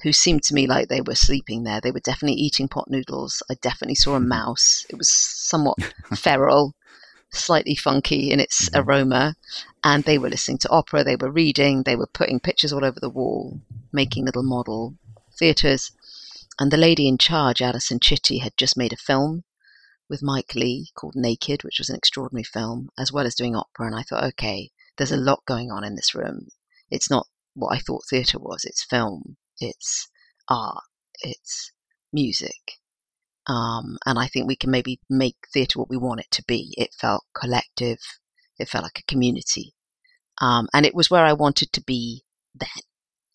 who 0.02 0.12
seemed 0.12 0.44
to 0.44 0.54
me 0.54 0.68
like 0.68 0.90
they 0.90 1.02
were 1.02 1.16
sleeping 1.16 1.64
there. 1.64 1.80
They 1.80 1.92
were 1.92 2.02
definitely 2.02 2.38
eating 2.38 2.68
pot 2.68 2.90
noodles. 2.90 3.42
I 3.50 3.54
definitely 3.62 3.96
saw 3.96 4.16
a 4.16 4.20
mouse. 4.38 4.86
It 4.90 4.98
was 4.98 5.10
somewhat 5.10 5.78
feral, 6.16 6.74
slightly 7.38 7.76
funky 7.76 8.32
in 8.32 8.40
its 8.40 8.70
mm-hmm. 8.70 8.88
aroma. 8.88 9.36
And 9.84 10.04
they 10.04 10.18
were 10.18 10.30
listening 10.30 10.58
to 10.60 10.70
opera, 10.70 11.04
they 11.04 11.16
were 11.16 11.32
reading, 11.32 11.84
they 11.84 11.96
were 11.96 12.08
putting 12.08 12.40
pictures 12.40 12.74
all 12.74 12.84
over 12.84 13.00
the 13.00 13.10
wall, 13.10 13.62
making 13.92 14.26
little 14.26 14.44
model 14.44 14.96
theatres. 15.38 15.92
And 16.60 16.72
the 16.72 16.78
lady 16.78 17.08
in 17.08 17.18
charge, 17.18 17.62
Alison 17.62 18.00
Chitty, 18.00 18.40
had 18.40 18.58
just 18.58 18.78
made 18.78 18.94
a 18.94 18.98
film 18.98 19.44
with 20.10 20.24
Mike 20.24 20.56
Leigh 20.56 20.88
called 20.96 21.16
Naked, 21.16 21.64
which 21.64 21.80
was 21.80 21.90
an 21.90 21.96
extraordinary 21.96 22.44
film, 22.44 22.90
as 22.98 23.12
well 23.12 23.26
as 23.26 23.36
doing 23.36 23.56
opera. 23.56 23.88
And 23.88 23.96
I 23.96 24.04
thought, 24.04 24.24
okay, 24.24 24.72
there's 24.98 25.12
a 25.12 25.18
lot 25.18 25.44
going 25.46 25.72
on 25.72 25.84
in 25.84 25.96
this 25.96 26.16
room. 26.16 26.48
It's 26.90 27.10
not 27.10 27.28
what 27.54 27.76
I 27.76 27.80
thought 27.80 28.04
theatre 28.10 28.40
was, 28.40 28.64
it's 28.66 28.84
film 28.84 29.38
it's 29.60 30.10
art, 30.50 30.84
it's 31.22 31.72
music. 32.12 32.80
Um, 33.48 33.98
and 34.06 34.18
I 34.18 34.28
think 34.28 34.48
we 34.48 34.56
can 34.56 34.72
maybe 34.72 35.00
make 35.10 35.36
theatre 35.54 35.80
what 35.80 35.90
we 35.90 35.98
want 35.98 36.22
it 36.22 36.32
to 36.32 36.44
be. 36.48 36.74
It 36.78 36.94
felt 36.94 37.24
collective, 37.34 38.00
it 38.58 38.70
felt 38.70 38.84
like 38.84 39.00
a 39.00 39.12
community. 39.12 39.74
Um, 40.42 40.68
and 40.74 40.86
it 40.86 40.96
was 40.96 41.10
where 41.10 41.26
I 41.26 41.34
wanted 41.34 41.72
to 41.74 41.84
be 41.84 42.24
then, 42.56 42.70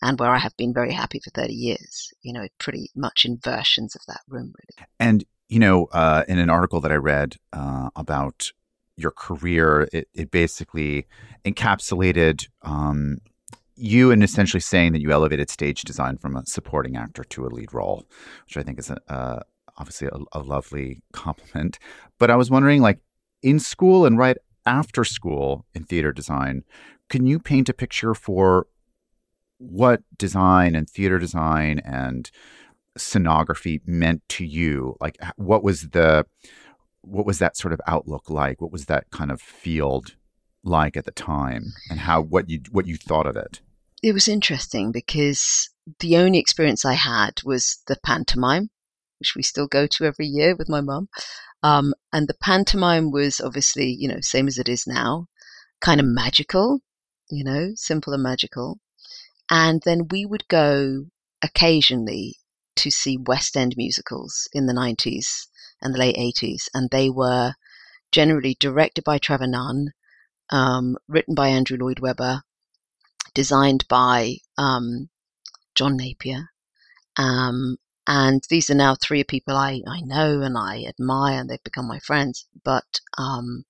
and 0.03 0.19
where 0.19 0.31
I 0.31 0.39
have 0.39 0.57
been 0.57 0.75
very 0.75 0.93
happy 0.93 1.21
for 1.23 1.31
30 1.31 1.53
years, 1.53 2.13
you 2.23 2.33
know, 2.33 2.47
pretty 2.59 2.91
much 2.95 3.25
in 3.25 3.39
versions 3.43 3.95
of 3.95 4.03
that 4.09 4.21
room, 4.29 4.53
really. 4.59 4.89
And, 4.99 5.25
you 5.49 5.59
know, 5.59 5.87
uh, 5.93 6.25
in 6.29 6.39
an 6.39 6.51
article 6.51 6.81
that 6.81 6.93
I 6.93 6.97
read 6.97 7.37
uh, 7.53 7.91
about 7.97 8.51
your 8.97 9.11
career, 9.11 9.89
it, 9.93 10.09
it 10.13 10.31
basically 10.31 11.07
encapsulated 11.45 12.49
um, 12.63 13.19
you 13.77 14.11
and 14.11 14.23
essentially 14.23 14.61
saying 14.61 14.93
that 14.93 15.01
you 15.01 15.11
elevated 15.11 15.49
stage 15.49 15.83
design 15.83 16.19
from 16.19 16.37
a 16.37 16.45
supporting 16.45 16.97
actor 16.97 17.25
to 17.25 17.47
a 17.47 17.49
lead 17.49 17.73
role, 17.73 18.05
which 18.45 18.57
I 18.57 18.63
think 18.63 18.79
is 18.79 18.91
a, 18.91 18.99
uh, 19.13 19.41
obviously 19.81 20.09
a, 20.09 20.39
a 20.39 20.41
lovely 20.41 21.03
compliment. 21.13 21.79
But 22.19 22.31
I 22.31 22.37
was 22.37 22.51
wondering, 22.51 22.83
like 22.83 23.01
in 23.43 23.59
school 23.59 24.05
and 24.05 24.19
right 24.19 24.37
after 24.67 25.05
school 25.05 25.65
in 25.75 25.85
theater 25.85 26.13
design, 26.13 26.63
can 27.09 27.27
you 27.27 27.39
paint 27.39 27.69
a 27.69 27.75
picture 27.75 28.15
for 28.15 28.67
what 29.59 30.03
design 30.17 30.75
and 30.75 30.89
theater 30.89 31.19
design 31.19 31.81
and 31.81 32.31
scenography 32.99 33.81
meant 33.87 34.23
to 34.29 34.45
you? 34.45 34.97
Like, 35.01 35.17
what 35.37 35.65
was 35.65 35.91
the 35.91 36.27
what 37.03 37.25
was 37.25 37.39
that 37.39 37.57
sort 37.57 37.73
of 37.73 37.81
outlook 37.87 38.29
like? 38.29 38.61
What 38.61 38.73
was 38.73 38.85
that 38.87 39.11
kind 39.11 39.33
of 39.33 39.41
field 39.41 40.17
like 40.63 40.95
at 40.97 41.07
the 41.07 41.11
time, 41.11 41.73
and 41.89 41.99
how 42.01 42.21
what 42.21 42.51
you 42.51 42.61
what 42.71 42.87
you 42.87 42.97
thought 42.97 43.27
of 43.27 43.37
it? 43.37 43.63
it 44.03 44.13
was 44.13 44.29
interesting 44.29 44.93
because 44.93 45.71
the 46.01 46.17
only 46.17 46.39
experience 46.39 46.85
I 46.85 46.95
had 46.95 47.43
was 47.45 47.83
the 47.87 47.97
pantomime, 48.05 48.71
which 49.21 49.35
we 49.37 49.43
still 49.43 49.69
go 49.69 49.87
to 49.87 50.05
every 50.05 50.27
year 50.27 50.57
with 50.57 50.69
my 50.69 50.81
mum. 50.81 51.09
Um, 51.63 51.95
and 52.13 52.27
the 52.27 52.35
pantomime 52.35 53.11
was 53.11 53.41
obviously, 53.41 53.95
you 53.99 54.09
know, 54.09 54.21
same 54.21 54.49
as 54.49 54.59
it 54.59 54.69
is 54.69 54.87
now, 54.87 55.29
kind 55.81 56.01
of 56.01 56.07
magical, 56.07 56.81
you 57.31 57.45
know, 57.45 57.73
simple 57.75 58.13
and 58.13 58.23
magical. 58.23 58.81
And 59.51 59.83
then 59.85 60.09
we 60.09 60.25
would 60.25 60.49
go 60.49 61.07
occasionally 61.43 62.37
to 62.77 62.91
see 62.91 63.17
West 63.17 63.57
End 63.57 63.77
musicals 63.77 64.49
in 64.53 64.67
the 64.67 64.73
90s 64.73 65.47
and 65.83 65.95
the 65.95 65.99
late 65.99 66.17
80s. 66.17 66.69
And 66.73 66.91
they 66.91 67.11
were 67.11 67.55
generally 68.11 68.57
directed 68.59 69.05
by 69.05 69.19
Trevor 69.19 69.47
Nunn, 69.47 69.93
um, 70.51 70.97
written 71.09 71.35
by 71.35 71.49
Andrew 71.49 71.77
Lloyd 71.79 72.01
Webber, 72.01 72.43
designed 73.35 73.87
by 73.89 74.37
um, 74.57 75.11
John 75.75 75.97
Napier. 75.97 76.51
Um, 77.17 77.77
and 78.13 78.43
these 78.51 78.69
are 78.69 78.75
now 78.75 78.97
three 78.97 79.23
people 79.23 79.57
I, 79.57 79.83
I 79.87 80.01
know 80.01 80.41
and 80.43 80.59
I 80.59 80.83
admire, 80.83 81.39
and 81.39 81.49
they've 81.49 81.63
become 81.63 81.87
my 81.87 82.01
friends. 82.01 82.45
But 82.65 83.01
um, 83.17 83.65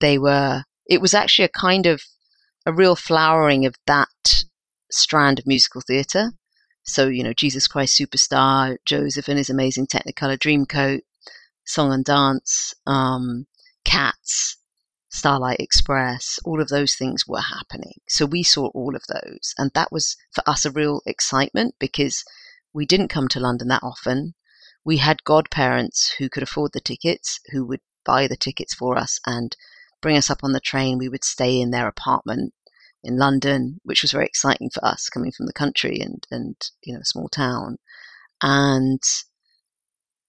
they 0.00 0.18
were 0.18 0.64
it 0.84 1.00
was 1.00 1.14
actually 1.14 1.46
a 1.46 1.48
kind 1.48 1.86
of 1.86 2.02
a 2.66 2.74
real 2.74 2.94
flowering 2.94 3.64
of 3.64 3.76
that 3.86 4.44
strand 4.90 5.38
of 5.38 5.46
musical 5.46 5.80
theatre. 5.80 6.32
So, 6.82 7.08
you 7.08 7.24
know, 7.24 7.32
Jesus 7.32 7.66
Christ 7.66 7.98
Superstar, 7.98 8.76
Joseph 8.84 9.28
and 9.28 9.38
his 9.38 9.48
amazing 9.48 9.86
Technicolor 9.86 10.36
Dreamcoat, 10.36 11.00
Song 11.64 11.90
and 11.90 12.04
Dance, 12.04 12.74
um, 12.86 13.46
Cats, 13.86 14.58
Starlight 15.08 15.58
Express, 15.58 16.38
all 16.44 16.60
of 16.60 16.68
those 16.68 16.96
things 16.96 17.26
were 17.26 17.40
happening. 17.40 17.94
So 18.08 18.26
we 18.26 18.42
saw 18.42 18.68
all 18.74 18.94
of 18.94 19.04
those. 19.08 19.54
And 19.56 19.70
that 19.74 19.90
was 19.90 20.18
for 20.32 20.42
us 20.46 20.66
a 20.66 20.70
real 20.70 21.00
excitement 21.06 21.76
because 21.78 22.24
we 22.72 22.86
didn't 22.86 23.08
come 23.08 23.28
to 23.28 23.40
London 23.40 23.68
that 23.68 23.82
often. 23.82 24.34
We 24.84 24.98
had 24.98 25.24
godparents 25.24 26.14
who 26.18 26.28
could 26.28 26.42
afford 26.42 26.72
the 26.72 26.80
tickets, 26.80 27.40
who 27.52 27.64
would 27.66 27.80
buy 28.04 28.26
the 28.26 28.36
tickets 28.36 28.74
for 28.74 28.96
us 28.96 29.20
and 29.26 29.56
bring 30.00 30.16
us 30.16 30.30
up 30.30 30.42
on 30.42 30.52
the 30.52 30.60
train. 30.60 30.98
We 30.98 31.08
would 31.08 31.24
stay 31.24 31.60
in 31.60 31.70
their 31.70 31.88
apartment 31.88 32.54
in 33.02 33.18
London, 33.18 33.80
which 33.82 34.02
was 34.02 34.12
very 34.12 34.26
exciting 34.26 34.70
for 34.70 34.84
us 34.84 35.08
coming 35.08 35.32
from 35.32 35.46
the 35.46 35.52
country 35.52 36.00
and, 36.00 36.26
and 36.30 36.56
you 36.82 36.94
know, 36.94 37.00
a 37.00 37.04
small 37.04 37.28
town. 37.28 37.78
And 38.42 39.02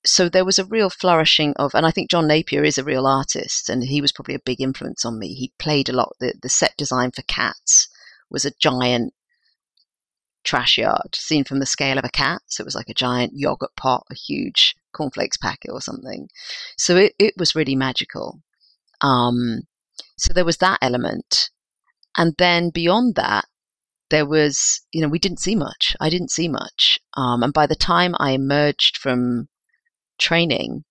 so 0.03 0.27
there 0.27 0.45
was 0.45 0.57
a 0.57 0.65
real 0.65 0.89
flourishing 0.89 1.53
of, 1.57 1.75
and 1.75 1.85
I 1.85 1.91
think 1.91 2.09
John 2.09 2.27
Napier 2.27 2.63
is 2.63 2.77
a 2.77 2.83
real 2.83 3.05
artist, 3.05 3.69
and 3.69 3.83
he 3.83 4.01
was 4.01 4.11
probably 4.11 4.35
a 4.35 4.39
big 4.39 4.59
influence 4.59 5.05
on 5.05 5.19
me. 5.19 5.33
He 5.33 5.53
played 5.59 5.89
a 5.89 5.93
lot. 5.93 6.15
The, 6.19 6.33
the 6.41 6.49
set 6.49 6.75
design 6.77 7.11
for 7.11 7.21
Cats 7.23 7.87
was 8.29 8.45
a 8.45 8.51
giant 8.59 9.13
trash 10.43 10.77
yard 10.77 11.15
seen 11.15 11.43
from 11.43 11.59
the 11.59 11.65
scale 11.65 11.97
of 11.97 12.05
a 12.05 12.09
cat. 12.09 12.41
So 12.47 12.61
it 12.61 12.65
was 12.65 12.75
like 12.75 12.89
a 12.89 12.93
giant 12.93 13.33
yogurt 13.35 13.75
pot, 13.75 14.05
a 14.11 14.15
huge 14.15 14.75
cornflakes 14.93 15.37
packet 15.37 15.71
or 15.71 15.81
something. 15.81 16.29
So 16.77 16.95
it, 16.97 17.13
it 17.19 17.33
was 17.37 17.55
really 17.55 17.75
magical. 17.75 18.41
Um, 19.01 19.61
so 20.17 20.33
there 20.33 20.45
was 20.45 20.57
that 20.57 20.79
element. 20.81 21.49
And 22.17 22.35
then 22.37 22.69
beyond 22.69 23.15
that, 23.15 23.45
there 24.09 24.25
was, 24.25 24.81
you 24.91 25.01
know, 25.01 25.07
we 25.07 25.19
didn't 25.19 25.39
see 25.39 25.55
much. 25.55 25.95
I 25.99 26.09
didn't 26.09 26.31
see 26.31 26.47
much. 26.47 26.99
Um, 27.15 27.43
and 27.43 27.53
by 27.53 27.65
the 27.65 27.75
time 27.75 28.13
I 28.19 28.31
emerged 28.31 28.97
from 28.97 29.47
training 30.19 30.83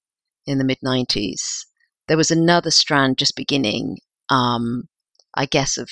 in 0.46 0.58
the 0.58 0.64
mid 0.64 0.78
90s, 0.84 1.66
there 2.08 2.16
was 2.16 2.30
another 2.30 2.70
strand 2.70 3.18
just 3.18 3.36
beginning, 3.36 3.98
um, 4.30 4.88
I 5.34 5.46
guess, 5.46 5.76
of 5.76 5.90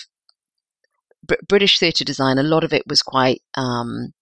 Br- 1.26 1.34
British 1.48 1.78
theatre 1.78 2.04
design. 2.04 2.38
A 2.38 2.42
lot 2.42 2.64
of 2.64 2.72
it 2.72 2.86
was 2.86 3.02
quite, 3.02 3.42
um, 3.56 4.12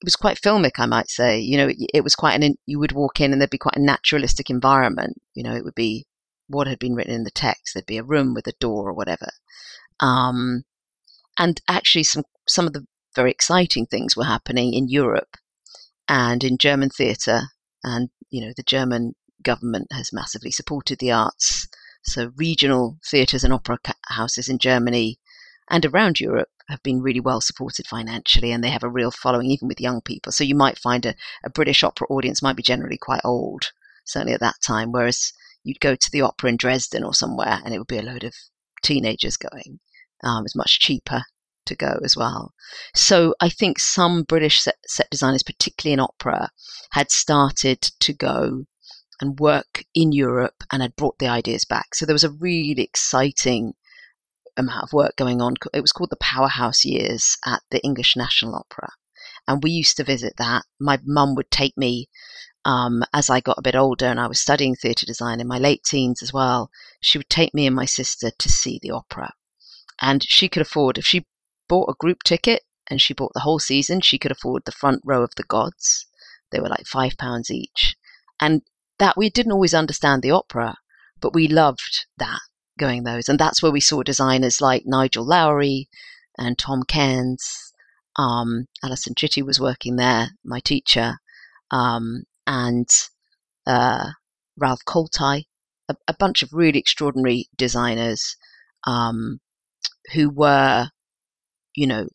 it 0.00 0.06
was 0.06 0.16
quite 0.16 0.40
filmic, 0.40 0.78
I 0.78 0.86
might 0.86 1.08
say. 1.08 1.40
You 1.40 1.58
know, 1.58 1.68
it, 1.68 1.76
it 1.94 2.04
was 2.04 2.14
quite 2.14 2.40
an, 2.40 2.56
you 2.66 2.78
would 2.78 2.92
walk 2.92 3.20
in 3.20 3.32
and 3.32 3.40
there'd 3.40 3.50
be 3.50 3.58
quite 3.58 3.76
a 3.76 3.82
naturalistic 3.82 4.50
environment. 4.50 5.20
You 5.34 5.42
know, 5.42 5.54
it 5.54 5.64
would 5.64 5.74
be 5.74 6.06
what 6.50 6.66
had 6.66 6.78
been 6.78 6.94
written 6.94 7.14
in 7.14 7.24
the 7.24 7.30
text. 7.30 7.74
There'd 7.74 7.86
be 7.86 7.98
a 7.98 8.02
room 8.02 8.34
with 8.34 8.46
a 8.46 8.54
door 8.60 8.88
or 8.88 8.92
whatever. 8.92 9.30
Um, 10.00 10.64
and 11.38 11.60
actually, 11.68 12.02
some 12.04 12.24
some 12.48 12.66
of 12.66 12.72
the 12.72 12.86
very 13.14 13.30
exciting 13.30 13.86
things 13.86 14.16
were 14.16 14.24
happening 14.24 14.74
in 14.74 14.88
Europe 14.88 15.36
and 16.08 16.42
in 16.42 16.58
German 16.58 16.90
theatre. 16.90 17.42
And 17.84 18.10
you 18.30 18.44
know, 18.44 18.52
the 18.56 18.62
German 18.62 19.14
government 19.42 19.88
has 19.92 20.12
massively 20.12 20.50
supported 20.50 20.98
the 20.98 21.12
arts. 21.12 21.68
So 22.02 22.32
regional 22.36 22.98
theatres 23.06 23.44
and 23.44 23.52
opera 23.52 23.78
houses 24.06 24.48
in 24.48 24.58
Germany 24.58 25.18
and 25.70 25.86
around 25.86 26.20
Europe 26.20 26.48
have 26.68 26.82
been 26.82 27.00
really 27.00 27.20
well 27.20 27.40
supported 27.40 27.86
financially, 27.86 28.52
and 28.52 28.62
they 28.62 28.70
have 28.70 28.84
a 28.84 28.90
real 28.90 29.10
following 29.10 29.50
even 29.50 29.68
with 29.68 29.80
young 29.80 30.00
people. 30.00 30.32
So 30.32 30.44
you 30.44 30.54
might 30.54 30.78
find 30.78 31.06
a, 31.06 31.14
a 31.44 31.50
British 31.50 31.82
opera 31.82 32.06
audience 32.10 32.42
might 32.42 32.56
be 32.56 32.62
generally 32.62 32.98
quite 32.98 33.22
old, 33.24 33.70
certainly 34.04 34.34
at 34.34 34.40
that 34.40 34.60
time, 34.62 34.92
whereas 34.92 35.32
you'd 35.62 35.80
go 35.80 35.94
to 35.94 36.10
the 36.12 36.22
opera 36.22 36.50
in 36.50 36.56
Dresden 36.56 37.04
or 37.04 37.14
somewhere, 37.14 37.60
and 37.64 37.74
it 37.74 37.78
would 37.78 37.86
be 37.86 37.98
a 37.98 38.02
load 38.02 38.24
of 38.24 38.34
teenagers 38.82 39.36
going. 39.36 39.80
Um, 40.22 40.44
it's 40.44 40.56
much 40.56 40.80
cheaper 40.80 41.22
to 41.66 41.74
go 41.74 41.98
as 42.04 42.16
well. 42.16 42.52
So 42.94 43.34
I 43.40 43.48
think 43.48 43.78
some 43.78 44.24
British 44.24 44.60
set, 44.60 44.76
set 44.86 45.08
designers, 45.10 45.42
particularly 45.42 45.94
in 45.94 46.00
opera, 46.00 46.50
had 46.92 47.10
started 47.10 47.80
to 48.00 48.12
go 48.12 48.64
and 49.20 49.38
work 49.38 49.84
in 49.94 50.12
Europe 50.12 50.64
and 50.72 50.82
had 50.82 50.96
brought 50.96 51.18
the 51.18 51.28
ideas 51.28 51.64
back. 51.64 51.94
So 51.94 52.06
there 52.06 52.14
was 52.14 52.24
a 52.24 52.30
really 52.30 52.82
exciting 52.82 53.74
amount 54.56 54.84
of 54.84 54.92
work 54.92 55.16
going 55.16 55.40
on. 55.40 55.54
It 55.72 55.80
was 55.80 55.92
called 55.92 56.10
the 56.10 56.16
Powerhouse 56.16 56.84
Years 56.84 57.36
at 57.46 57.62
the 57.70 57.82
English 57.82 58.16
National 58.16 58.54
Opera. 58.54 58.90
And 59.46 59.62
we 59.62 59.70
used 59.70 59.96
to 59.96 60.04
visit 60.04 60.34
that. 60.38 60.64
My 60.78 60.98
mum 61.04 61.34
would 61.34 61.50
take 61.50 61.76
me 61.76 62.08
um, 62.64 63.02
as 63.14 63.30
I 63.30 63.40
got 63.40 63.58
a 63.58 63.62
bit 63.62 63.74
older 63.74 64.06
and 64.06 64.20
I 64.20 64.26
was 64.26 64.40
studying 64.40 64.74
theatre 64.74 65.06
design 65.06 65.40
in 65.40 65.48
my 65.48 65.58
late 65.58 65.82
teens 65.84 66.22
as 66.22 66.32
well, 66.32 66.70
she 67.00 67.18
would 67.18 67.30
take 67.30 67.54
me 67.54 67.66
and 67.66 67.74
my 67.74 67.86
sister 67.86 68.30
to 68.30 68.48
see 68.48 68.78
the 68.82 68.90
opera. 68.90 69.32
And 70.00 70.22
she 70.22 70.48
could 70.48 70.62
afford, 70.62 70.98
if 70.98 71.06
she 71.06 71.26
bought 71.68 71.90
a 71.90 71.96
group 71.98 72.22
ticket 72.22 72.62
and 72.88 73.00
she 73.00 73.14
bought 73.14 73.32
the 73.34 73.40
whole 73.40 73.58
season, 73.58 74.00
she 74.00 74.18
could 74.18 74.30
afford 74.30 74.64
the 74.64 74.72
front 74.72 75.00
row 75.04 75.22
of 75.22 75.34
the 75.36 75.42
gods. 75.42 76.06
They 76.50 76.60
were 76.60 76.68
like 76.68 76.86
five 76.86 77.16
pounds 77.16 77.50
each. 77.50 77.96
And 78.40 78.62
that 78.98 79.16
we 79.16 79.30
didn't 79.30 79.52
always 79.52 79.74
understand 79.74 80.22
the 80.22 80.30
opera, 80.30 80.76
but 81.20 81.34
we 81.34 81.48
loved 81.48 82.06
that 82.18 82.40
going 82.80 83.04
those. 83.04 83.28
And 83.28 83.38
that's 83.38 83.62
where 83.62 83.70
we 83.70 83.80
saw 83.80 84.02
designers 84.02 84.60
like 84.60 84.82
Nigel 84.86 85.24
Lowery 85.24 85.88
and 86.38 86.58
Tom 86.58 86.82
Cairns. 86.82 87.72
Um, 88.16 88.66
Alison 88.82 89.14
Chitty 89.14 89.42
was 89.42 89.60
working 89.60 89.96
there, 89.96 90.30
my 90.44 90.58
teacher. 90.60 91.18
Um, 91.70 92.24
and 92.46 92.88
uh, 93.66 94.10
Ralph 94.56 94.84
Koltai, 94.86 95.44
a, 95.88 95.96
a, 96.08 96.14
bunch 96.14 96.42
of 96.42 96.52
really 96.52 96.78
extraordinary 96.80 97.48
designers 97.56 98.36
um, 98.86 99.40
who 100.12 100.28
were, 100.30 100.88
you 101.76 101.86
know, 101.86 102.08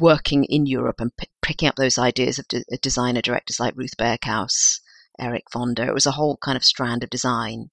working 0.00 0.44
in 0.44 0.66
Europe 0.66 1.00
and 1.00 1.16
p- 1.16 1.28
picking 1.42 1.68
up 1.68 1.76
those 1.76 1.98
ideas 1.98 2.38
of 2.38 2.48
de- 2.48 2.64
designer 2.82 3.22
directors 3.22 3.60
like 3.60 3.76
Ruth 3.76 3.96
Berghaus, 3.96 4.80
Erich 5.18 5.54
Wonder. 5.54 5.84
It 5.84 5.94
was 5.94 6.06
a 6.06 6.12
whole 6.12 6.36
kind 6.38 6.56
of 6.56 6.64
strand 6.64 7.04
of 7.04 7.10
design. 7.10 7.70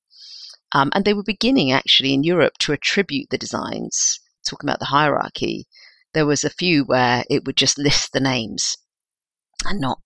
Um, 0.73 0.91
and 0.93 1.05
they 1.05 1.13
were 1.13 1.23
beginning 1.23 1.71
actually 1.71 2.13
in 2.13 2.23
Europe 2.23 2.57
to 2.59 2.73
attribute 2.73 3.29
the 3.29 3.37
designs, 3.37 4.19
talking 4.47 4.67
about 4.67 4.79
the 4.79 4.85
hierarchy. 4.85 5.67
There 6.13 6.25
was 6.25 6.43
a 6.43 6.49
few 6.49 6.83
where 6.83 7.23
it 7.29 7.45
would 7.45 7.57
just 7.57 7.77
list 7.77 8.11
the 8.11 8.19
names 8.19 8.75
and 9.65 9.79
not 9.79 9.99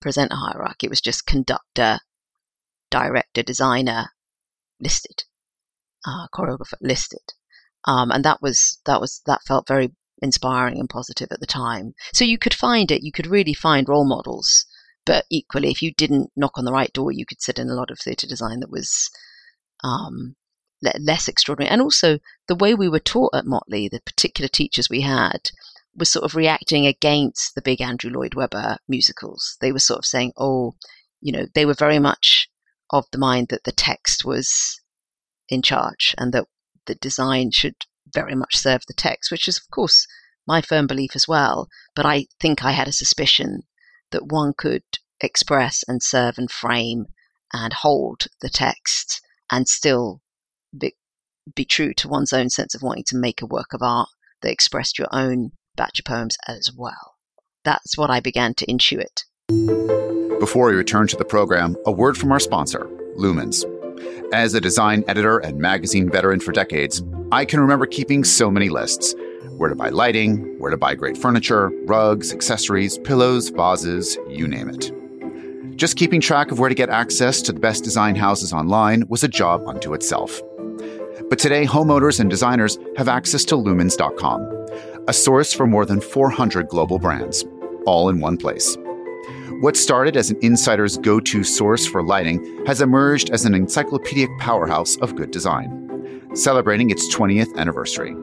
present 0.00 0.32
a 0.32 0.36
hierarchy. 0.36 0.86
It 0.86 0.90
was 0.90 1.00
just 1.00 1.26
conductor, 1.26 2.00
director, 2.90 3.42
designer 3.42 4.06
listed, 4.80 5.24
uh, 6.06 6.28
choreographer 6.34 6.78
listed, 6.80 7.32
um, 7.84 8.10
and 8.10 8.24
that 8.24 8.40
was 8.40 8.78
that 8.86 9.00
was 9.00 9.22
that 9.26 9.42
felt 9.46 9.68
very 9.68 9.94
inspiring 10.22 10.78
and 10.78 10.88
positive 10.88 11.28
at 11.30 11.40
the 11.40 11.46
time. 11.46 11.92
So 12.14 12.24
you 12.24 12.38
could 12.38 12.54
find 12.54 12.90
it. 12.90 13.02
You 13.02 13.12
could 13.12 13.26
really 13.26 13.54
find 13.54 13.88
role 13.88 14.08
models. 14.08 14.64
But 15.04 15.24
equally, 15.30 15.70
if 15.70 15.82
you 15.82 15.92
didn't 15.94 16.30
knock 16.34 16.52
on 16.56 16.64
the 16.64 16.72
right 16.72 16.92
door, 16.92 17.12
you 17.12 17.26
could 17.26 17.40
sit 17.40 17.58
in 17.58 17.68
a 17.68 17.74
lot 17.74 17.90
of 17.90 17.98
theatre 18.00 18.26
design 18.26 18.58
that 18.60 18.70
was 18.70 19.08
um, 19.86 20.34
less 20.82 21.28
extraordinary. 21.28 21.70
And 21.70 21.80
also, 21.80 22.18
the 22.48 22.54
way 22.54 22.74
we 22.74 22.88
were 22.88 23.00
taught 23.00 23.34
at 23.34 23.46
Motley, 23.46 23.88
the 23.88 24.00
particular 24.00 24.48
teachers 24.48 24.90
we 24.90 25.02
had, 25.02 25.50
was 25.94 26.10
sort 26.10 26.24
of 26.24 26.34
reacting 26.34 26.86
against 26.86 27.54
the 27.54 27.62
big 27.62 27.80
Andrew 27.80 28.10
Lloyd 28.10 28.34
Webber 28.34 28.78
musicals. 28.88 29.56
They 29.60 29.72
were 29.72 29.78
sort 29.78 29.98
of 29.98 30.06
saying, 30.06 30.32
oh, 30.36 30.74
you 31.20 31.32
know, 31.32 31.46
they 31.54 31.64
were 31.64 31.74
very 31.74 31.98
much 31.98 32.48
of 32.90 33.06
the 33.10 33.18
mind 33.18 33.48
that 33.48 33.64
the 33.64 33.72
text 33.72 34.24
was 34.24 34.80
in 35.48 35.62
charge 35.62 36.14
and 36.18 36.32
that 36.32 36.46
the 36.86 36.94
design 36.96 37.50
should 37.50 37.74
very 38.12 38.34
much 38.34 38.56
serve 38.56 38.82
the 38.86 38.94
text, 38.94 39.30
which 39.30 39.48
is, 39.48 39.58
of 39.58 39.70
course, 39.70 40.06
my 40.46 40.60
firm 40.60 40.86
belief 40.86 41.12
as 41.14 41.26
well. 41.26 41.68
But 41.94 42.06
I 42.06 42.26
think 42.40 42.64
I 42.64 42.72
had 42.72 42.88
a 42.88 42.92
suspicion 42.92 43.62
that 44.10 44.26
one 44.26 44.52
could 44.56 44.84
express 45.20 45.82
and 45.88 46.02
serve 46.02 46.38
and 46.38 46.50
frame 46.50 47.06
and 47.52 47.72
hold 47.72 48.26
the 48.42 48.50
text 48.50 49.22
and 49.50 49.68
still 49.68 50.20
be, 50.76 50.94
be 51.54 51.64
true 51.64 51.94
to 51.94 52.08
one's 52.08 52.32
own 52.32 52.50
sense 52.50 52.74
of 52.74 52.82
wanting 52.82 53.04
to 53.08 53.16
make 53.16 53.42
a 53.42 53.46
work 53.46 53.72
of 53.72 53.82
art 53.82 54.08
that 54.42 54.52
expressed 54.52 54.98
your 54.98 55.08
own 55.12 55.52
batch 55.76 55.98
of 55.98 56.04
poems 56.04 56.36
as 56.48 56.70
well. 56.76 57.14
That's 57.64 57.96
what 57.98 58.10
I 58.10 58.20
began 58.20 58.54
to 58.54 58.66
intuit. 58.66 59.24
Before 60.38 60.68
we 60.68 60.74
return 60.74 61.06
to 61.08 61.16
the 61.16 61.24
program, 61.24 61.76
a 61.86 61.92
word 61.92 62.16
from 62.16 62.30
our 62.32 62.40
sponsor, 62.40 62.86
Lumens. 63.18 63.64
As 64.32 64.54
a 64.54 64.60
design 64.60 65.04
editor 65.08 65.38
and 65.38 65.58
magazine 65.58 66.10
veteran 66.10 66.40
for 66.40 66.52
decades, 66.52 67.02
I 67.32 67.44
can 67.44 67.60
remember 67.60 67.86
keeping 67.86 68.24
so 68.24 68.50
many 68.50 68.68
lists 68.68 69.14
where 69.56 69.68
to 69.70 69.74
buy 69.74 69.88
lighting, 69.88 70.58
where 70.58 70.70
to 70.70 70.76
buy 70.76 70.94
great 70.94 71.16
furniture, 71.16 71.70
rugs, 71.86 72.32
accessories, 72.32 72.98
pillows, 72.98 73.48
vases, 73.48 74.18
you 74.28 74.46
name 74.46 74.68
it. 74.68 74.92
Just 75.76 75.98
keeping 75.98 76.22
track 76.22 76.50
of 76.50 76.58
where 76.58 76.70
to 76.70 76.74
get 76.74 76.88
access 76.88 77.42
to 77.42 77.52
the 77.52 77.60
best 77.60 77.84
design 77.84 78.16
houses 78.16 78.50
online 78.50 79.04
was 79.08 79.22
a 79.22 79.28
job 79.28 79.68
unto 79.68 79.92
itself. 79.92 80.40
But 81.28 81.38
today, 81.38 81.66
homeowners 81.66 82.18
and 82.18 82.30
designers 82.30 82.78
have 82.96 83.08
access 83.08 83.44
to 83.46 83.56
lumens.com 83.56 84.54
a 85.08 85.12
source 85.12 85.52
for 85.52 85.68
more 85.68 85.86
than 85.86 86.00
400 86.00 86.66
global 86.68 86.98
brands, 86.98 87.44
all 87.86 88.08
in 88.08 88.18
one 88.18 88.36
place. 88.36 88.76
What 89.60 89.76
started 89.76 90.16
as 90.16 90.30
an 90.30 90.38
insider's 90.42 90.98
go 90.98 91.20
to 91.20 91.44
source 91.44 91.86
for 91.86 92.02
lighting 92.02 92.64
has 92.66 92.80
emerged 92.80 93.30
as 93.30 93.44
an 93.44 93.54
encyclopedic 93.54 94.30
powerhouse 94.40 94.96
of 94.96 95.14
good 95.14 95.30
design. 95.30 95.82
celebrating 96.34 96.90
its 96.90 97.14
20th 97.14 97.56
anniversary, 97.56 98.14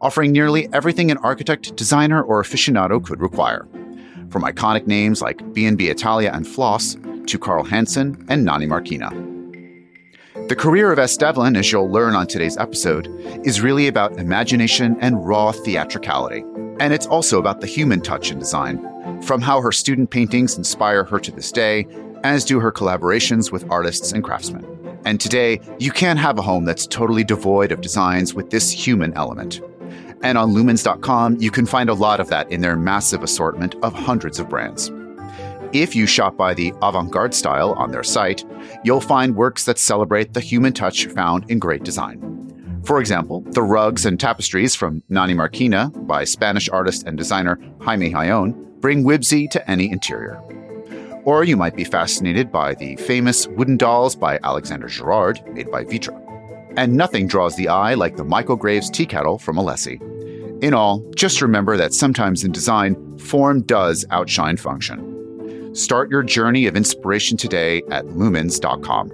offering 0.00 0.32
nearly 0.32 0.68
everything 0.72 1.10
an 1.10 1.18
architect, 1.18 1.74
designer, 1.76 2.22
or 2.22 2.42
aficionado 2.42 3.02
could 3.02 3.20
require. 3.20 3.66
From 4.30 4.42
iconic 4.42 4.86
names 4.86 5.22
like 5.22 5.54
B&B 5.54 5.88
Italia 5.88 6.30
and 6.32 6.46
Flos 6.46 6.96
to 7.26 7.38
Carl 7.38 7.64
Hansen 7.64 8.24
and 8.28 8.44
Nani 8.44 8.66
Marquina. 8.66 9.10
The 10.48 10.56
career 10.56 10.90
of 10.92 10.98
Es 10.98 11.16
Devlin, 11.16 11.56
as 11.56 11.70
you'll 11.70 11.90
learn 11.90 12.14
on 12.14 12.26
today's 12.26 12.56
episode, 12.56 13.08
is 13.44 13.60
really 13.60 13.86
about 13.86 14.18
imagination 14.18 14.96
and 15.00 15.26
raw 15.26 15.52
theatricality. 15.52 16.42
And 16.80 16.94
it's 16.94 17.06
also 17.06 17.38
about 17.38 17.60
the 17.60 17.66
human 17.66 18.00
touch 18.00 18.30
in 18.30 18.38
design, 18.38 19.22
from 19.22 19.40
how 19.40 19.60
her 19.60 19.72
student 19.72 20.10
paintings 20.10 20.56
inspire 20.56 21.04
her 21.04 21.18
to 21.20 21.30
this 21.30 21.52
day, 21.52 21.86
as 22.24 22.44
do 22.44 22.60
her 22.60 22.72
collaborations 22.72 23.52
with 23.52 23.70
artists 23.70 24.12
and 24.12 24.24
craftsmen. 24.24 24.64
And 25.04 25.20
today, 25.20 25.60
you 25.78 25.90
can't 25.90 26.18
have 26.18 26.38
a 26.38 26.42
home 26.42 26.64
that's 26.64 26.86
totally 26.86 27.24
devoid 27.24 27.72
of 27.72 27.80
designs 27.80 28.34
with 28.34 28.50
this 28.50 28.70
human 28.70 29.12
element. 29.14 29.60
And 30.22 30.36
on 30.36 30.52
lumens.com, 30.52 31.36
you 31.40 31.50
can 31.50 31.66
find 31.66 31.88
a 31.88 31.94
lot 31.94 32.20
of 32.20 32.28
that 32.28 32.50
in 32.50 32.60
their 32.60 32.76
massive 32.76 33.22
assortment 33.22 33.74
of 33.82 33.92
hundreds 33.92 34.38
of 34.38 34.48
brands. 34.48 34.90
If 35.72 35.94
you 35.94 36.06
shop 36.06 36.36
by 36.36 36.54
the 36.54 36.72
avant 36.80 37.10
garde 37.10 37.34
style 37.34 37.72
on 37.74 37.90
their 37.90 38.02
site, 38.02 38.44
you'll 38.84 39.00
find 39.00 39.36
works 39.36 39.64
that 39.66 39.78
celebrate 39.78 40.32
the 40.32 40.40
human 40.40 40.72
touch 40.72 41.06
found 41.06 41.50
in 41.50 41.58
great 41.58 41.84
design. 41.84 42.80
For 42.84 43.00
example, 43.00 43.42
the 43.50 43.62
rugs 43.62 44.06
and 44.06 44.18
tapestries 44.18 44.74
from 44.74 45.02
Nani 45.10 45.34
Marquina 45.34 45.90
by 46.06 46.24
Spanish 46.24 46.70
artist 46.70 47.06
and 47.06 47.18
designer 47.18 47.58
Jaime 47.82 48.10
Hayon 48.10 48.54
bring 48.80 49.04
whimsy 49.04 49.46
to 49.48 49.70
any 49.70 49.90
interior. 49.90 50.40
Or 51.24 51.44
you 51.44 51.56
might 51.56 51.76
be 51.76 51.84
fascinated 51.84 52.50
by 52.50 52.74
the 52.74 52.96
famous 52.96 53.46
wooden 53.46 53.76
dolls 53.76 54.16
by 54.16 54.38
Alexander 54.42 54.88
Girard, 54.88 55.42
made 55.52 55.70
by 55.70 55.84
Vitra. 55.84 56.27
And 56.78 56.96
nothing 56.96 57.26
draws 57.26 57.56
the 57.56 57.66
eye 57.66 57.94
like 57.94 58.16
the 58.16 58.22
Michael 58.22 58.54
Graves 58.54 58.88
tea 58.88 59.04
kettle 59.04 59.36
from 59.36 59.56
Alessi. 59.56 60.00
In 60.62 60.74
all, 60.74 61.00
just 61.16 61.42
remember 61.42 61.76
that 61.76 61.92
sometimes 61.92 62.44
in 62.44 62.52
design, 62.52 63.18
form 63.18 63.62
does 63.62 64.06
outshine 64.12 64.56
function. 64.56 65.74
Start 65.74 66.08
your 66.08 66.22
journey 66.22 66.68
of 66.68 66.76
inspiration 66.76 67.36
today 67.36 67.82
at 67.90 68.04
lumens.com. 68.04 69.10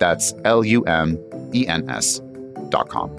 That's 0.00 0.34
L 0.44 0.62
U 0.62 0.84
M 0.84 1.18
E 1.54 1.66
N 1.66 1.88
S.com. 1.88 3.10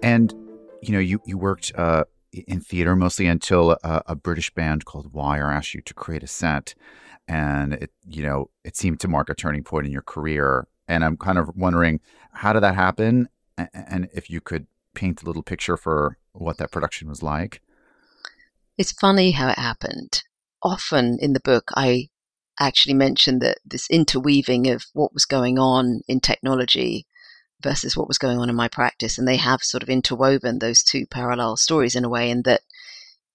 And 0.00 0.32
you 0.80 0.92
know, 0.92 1.00
you 1.00 1.20
you 1.24 1.36
worked 1.36 1.72
uh, 1.74 2.04
in 2.32 2.60
theater 2.60 2.94
mostly 2.96 3.26
until 3.26 3.72
a, 3.82 4.02
a, 4.06 4.14
British 4.14 4.50
band 4.50 4.84
called 4.84 5.12
Wire 5.12 5.50
asked 5.50 5.74
you 5.74 5.80
to 5.82 5.94
create 5.94 6.22
a 6.22 6.26
set, 6.26 6.74
and 7.26 7.74
it 7.74 7.90
you 8.06 8.22
know 8.22 8.50
it 8.64 8.76
seemed 8.76 9.00
to 9.00 9.08
mark 9.08 9.28
a 9.28 9.34
turning 9.34 9.64
point 9.64 9.86
in 9.86 9.92
your 9.92 10.02
career. 10.02 10.66
And 10.88 11.04
I'm 11.04 11.16
kind 11.16 11.38
of 11.38 11.50
wondering 11.54 12.00
how 12.32 12.52
did 12.52 12.62
that 12.62 12.74
happen, 12.74 13.28
and 13.56 14.08
if 14.12 14.28
you 14.30 14.40
could 14.40 14.66
paint 14.94 15.22
a 15.22 15.26
little 15.26 15.42
picture 15.42 15.76
for 15.76 16.18
what 16.32 16.58
that 16.58 16.72
production 16.72 17.08
was 17.08 17.22
like. 17.22 17.60
It's 18.76 18.92
funny 18.92 19.32
how 19.32 19.48
it 19.50 19.58
happened. 19.58 20.22
Often 20.62 21.18
in 21.20 21.32
the 21.32 21.40
book, 21.40 21.70
I 21.76 22.08
actually 22.58 22.94
mentioned 22.94 23.40
that 23.40 23.58
this 23.64 23.88
interweaving 23.90 24.68
of 24.68 24.84
what 24.92 25.14
was 25.14 25.24
going 25.24 25.58
on 25.58 26.00
in 26.08 26.20
technology 26.20 27.06
versus 27.62 27.96
what 27.96 28.08
was 28.08 28.18
going 28.18 28.38
on 28.38 28.48
in 28.48 28.56
my 28.56 28.68
practice. 28.68 29.18
And 29.18 29.26
they 29.26 29.36
have 29.36 29.62
sort 29.62 29.82
of 29.82 29.88
interwoven 29.88 30.58
those 30.58 30.82
two 30.82 31.06
parallel 31.06 31.56
stories 31.56 31.94
in 31.94 32.04
a 32.04 32.08
way, 32.08 32.30
in 32.30 32.42
that 32.42 32.62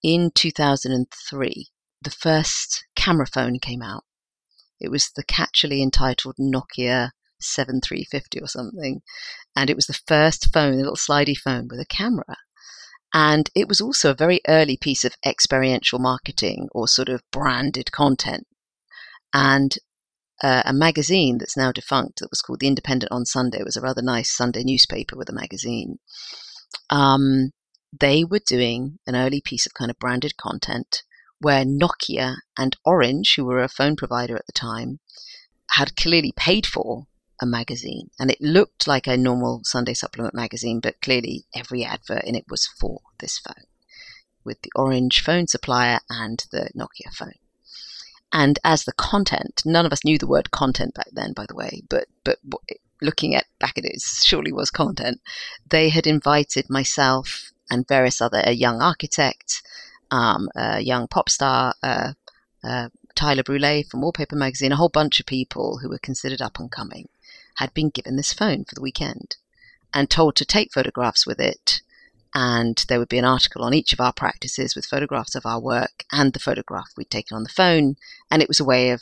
in 0.02 0.30
2003, 0.34 1.68
the 2.02 2.10
first 2.10 2.86
camera 2.94 3.26
phone 3.26 3.58
came 3.58 3.82
out. 3.82 4.04
It 4.80 4.90
was 4.90 5.10
the 5.14 5.24
catchily 5.24 5.82
entitled 5.82 6.36
Nokia 6.38 7.10
7350 7.40 8.40
or 8.40 8.46
something. 8.46 9.02
And 9.54 9.70
it 9.70 9.76
was 9.76 9.86
the 9.86 10.00
first 10.06 10.52
phone, 10.52 10.74
a 10.74 10.76
little 10.76 10.96
slidey 10.96 11.36
phone 11.36 11.68
with 11.68 11.80
a 11.80 11.86
camera. 11.86 12.36
And 13.14 13.48
it 13.54 13.68
was 13.68 13.80
also 13.80 14.10
a 14.10 14.14
very 14.14 14.40
early 14.46 14.76
piece 14.76 15.04
of 15.04 15.16
experiential 15.24 15.98
marketing 15.98 16.68
or 16.72 16.88
sort 16.88 17.08
of 17.08 17.22
branded 17.32 17.92
content. 17.92 18.46
And 19.32 19.76
uh, 20.42 20.62
a 20.64 20.72
magazine 20.72 21.38
that's 21.38 21.56
now 21.56 21.72
defunct 21.72 22.20
that 22.20 22.30
was 22.30 22.42
called 22.42 22.60
The 22.60 22.66
Independent 22.66 23.10
on 23.12 23.24
Sunday. 23.24 23.60
It 23.60 23.64
was 23.64 23.76
a 23.76 23.80
rather 23.80 24.02
nice 24.02 24.34
Sunday 24.34 24.62
newspaper 24.64 25.16
with 25.16 25.28
a 25.28 25.34
magazine. 25.34 25.98
Um, 26.90 27.52
they 27.98 28.24
were 28.24 28.40
doing 28.40 28.98
an 29.06 29.16
early 29.16 29.40
piece 29.40 29.66
of 29.66 29.74
kind 29.74 29.90
of 29.90 29.98
branded 29.98 30.36
content 30.36 31.02
where 31.38 31.64
Nokia 31.64 32.36
and 32.58 32.76
Orange, 32.84 33.34
who 33.36 33.44
were 33.44 33.62
a 33.62 33.68
phone 33.68 33.96
provider 33.96 34.36
at 34.36 34.46
the 34.46 34.52
time, 34.52 35.00
had 35.70 35.96
clearly 35.96 36.32
paid 36.36 36.66
for 36.66 37.06
a 37.40 37.46
magazine. 37.46 38.10
And 38.18 38.30
it 38.30 38.40
looked 38.40 38.86
like 38.86 39.06
a 39.06 39.16
normal 39.16 39.60
Sunday 39.64 39.94
supplement 39.94 40.34
magazine, 40.34 40.80
but 40.80 41.00
clearly 41.00 41.46
every 41.54 41.84
advert 41.84 42.24
in 42.24 42.34
it 42.34 42.44
was 42.48 42.66
for 42.66 43.00
this 43.18 43.38
phone 43.38 43.64
with 44.44 44.62
the 44.62 44.70
Orange 44.76 45.22
phone 45.22 45.46
supplier 45.46 45.98
and 46.08 46.44
the 46.52 46.70
Nokia 46.74 47.12
phone. 47.12 47.34
And 48.32 48.58
as 48.64 48.84
the 48.84 48.92
content, 48.92 49.62
none 49.64 49.86
of 49.86 49.92
us 49.92 50.04
knew 50.04 50.18
the 50.18 50.26
word 50.26 50.50
content 50.50 50.94
back 50.94 51.08
then, 51.12 51.32
by 51.32 51.46
the 51.46 51.54
way, 51.54 51.82
but 51.88 52.06
but 52.24 52.38
looking 53.00 53.34
at 53.34 53.46
back 53.58 53.78
at 53.78 53.84
it, 53.84 53.94
it 53.94 54.02
surely 54.02 54.52
was 54.52 54.70
content. 54.70 55.20
They 55.68 55.90
had 55.90 56.06
invited 56.06 56.68
myself 56.68 57.52
and 57.70 57.86
various 57.86 58.20
other 58.20 58.42
a 58.44 58.52
young 58.52 58.80
architect, 58.80 59.62
um, 60.10 60.48
a 60.56 60.80
young 60.80 61.08
pop 61.08 61.28
star, 61.28 61.74
uh, 61.82 62.12
uh, 62.62 62.88
Tyler 63.14 63.42
Brule 63.42 63.82
from 63.84 64.02
Wallpaper 64.02 64.36
magazine, 64.36 64.72
a 64.72 64.76
whole 64.76 64.88
bunch 64.88 65.20
of 65.20 65.26
people 65.26 65.78
who 65.78 65.88
were 65.88 65.98
considered 65.98 66.42
up 66.42 66.58
and 66.58 66.70
coming, 66.70 67.08
had 67.56 67.72
been 67.74 67.88
given 67.90 68.16
this 68.16 68.32
phone 68.32 68.64
for 68.64 68.74
the 68.74 68.82
weekend 68.82 69.36
and 69.94 70.10
told 70.10 70.36
to 70.36 70.44
take 70.44 70.72
photographs 70.72 71.26
with 71.26 71.40
it 71.40 71.80
and 72.38 72.84
there 72.88 72.98
would 72.98 73.08
be 73.08 73.16
an 73.16 73.24
article 73.24 73.64
on 73.64 73.72
each 73.72 73.94
of 73.94 74.00
our 74.00 74.12
practices 74.12 74.76
with 74.76 74.84
photographs 74.84 75.34
of 75.34 75.46
our 75.46 75.58
work 75.58 76.04
and 76.12 76.34
the 76.34 76.38
photograph 76.38 76.90
we'd 76.94 77.08
taken 77.08 77.34
on 77.34 77.44
the 77.44 77.48
phone. 77.48 77.96
And 78.30 78.42
it 78.42 78.48
was 78.48 78.60
a 78.60 78.64
way 78.64 78.90
of, 78.90 79.00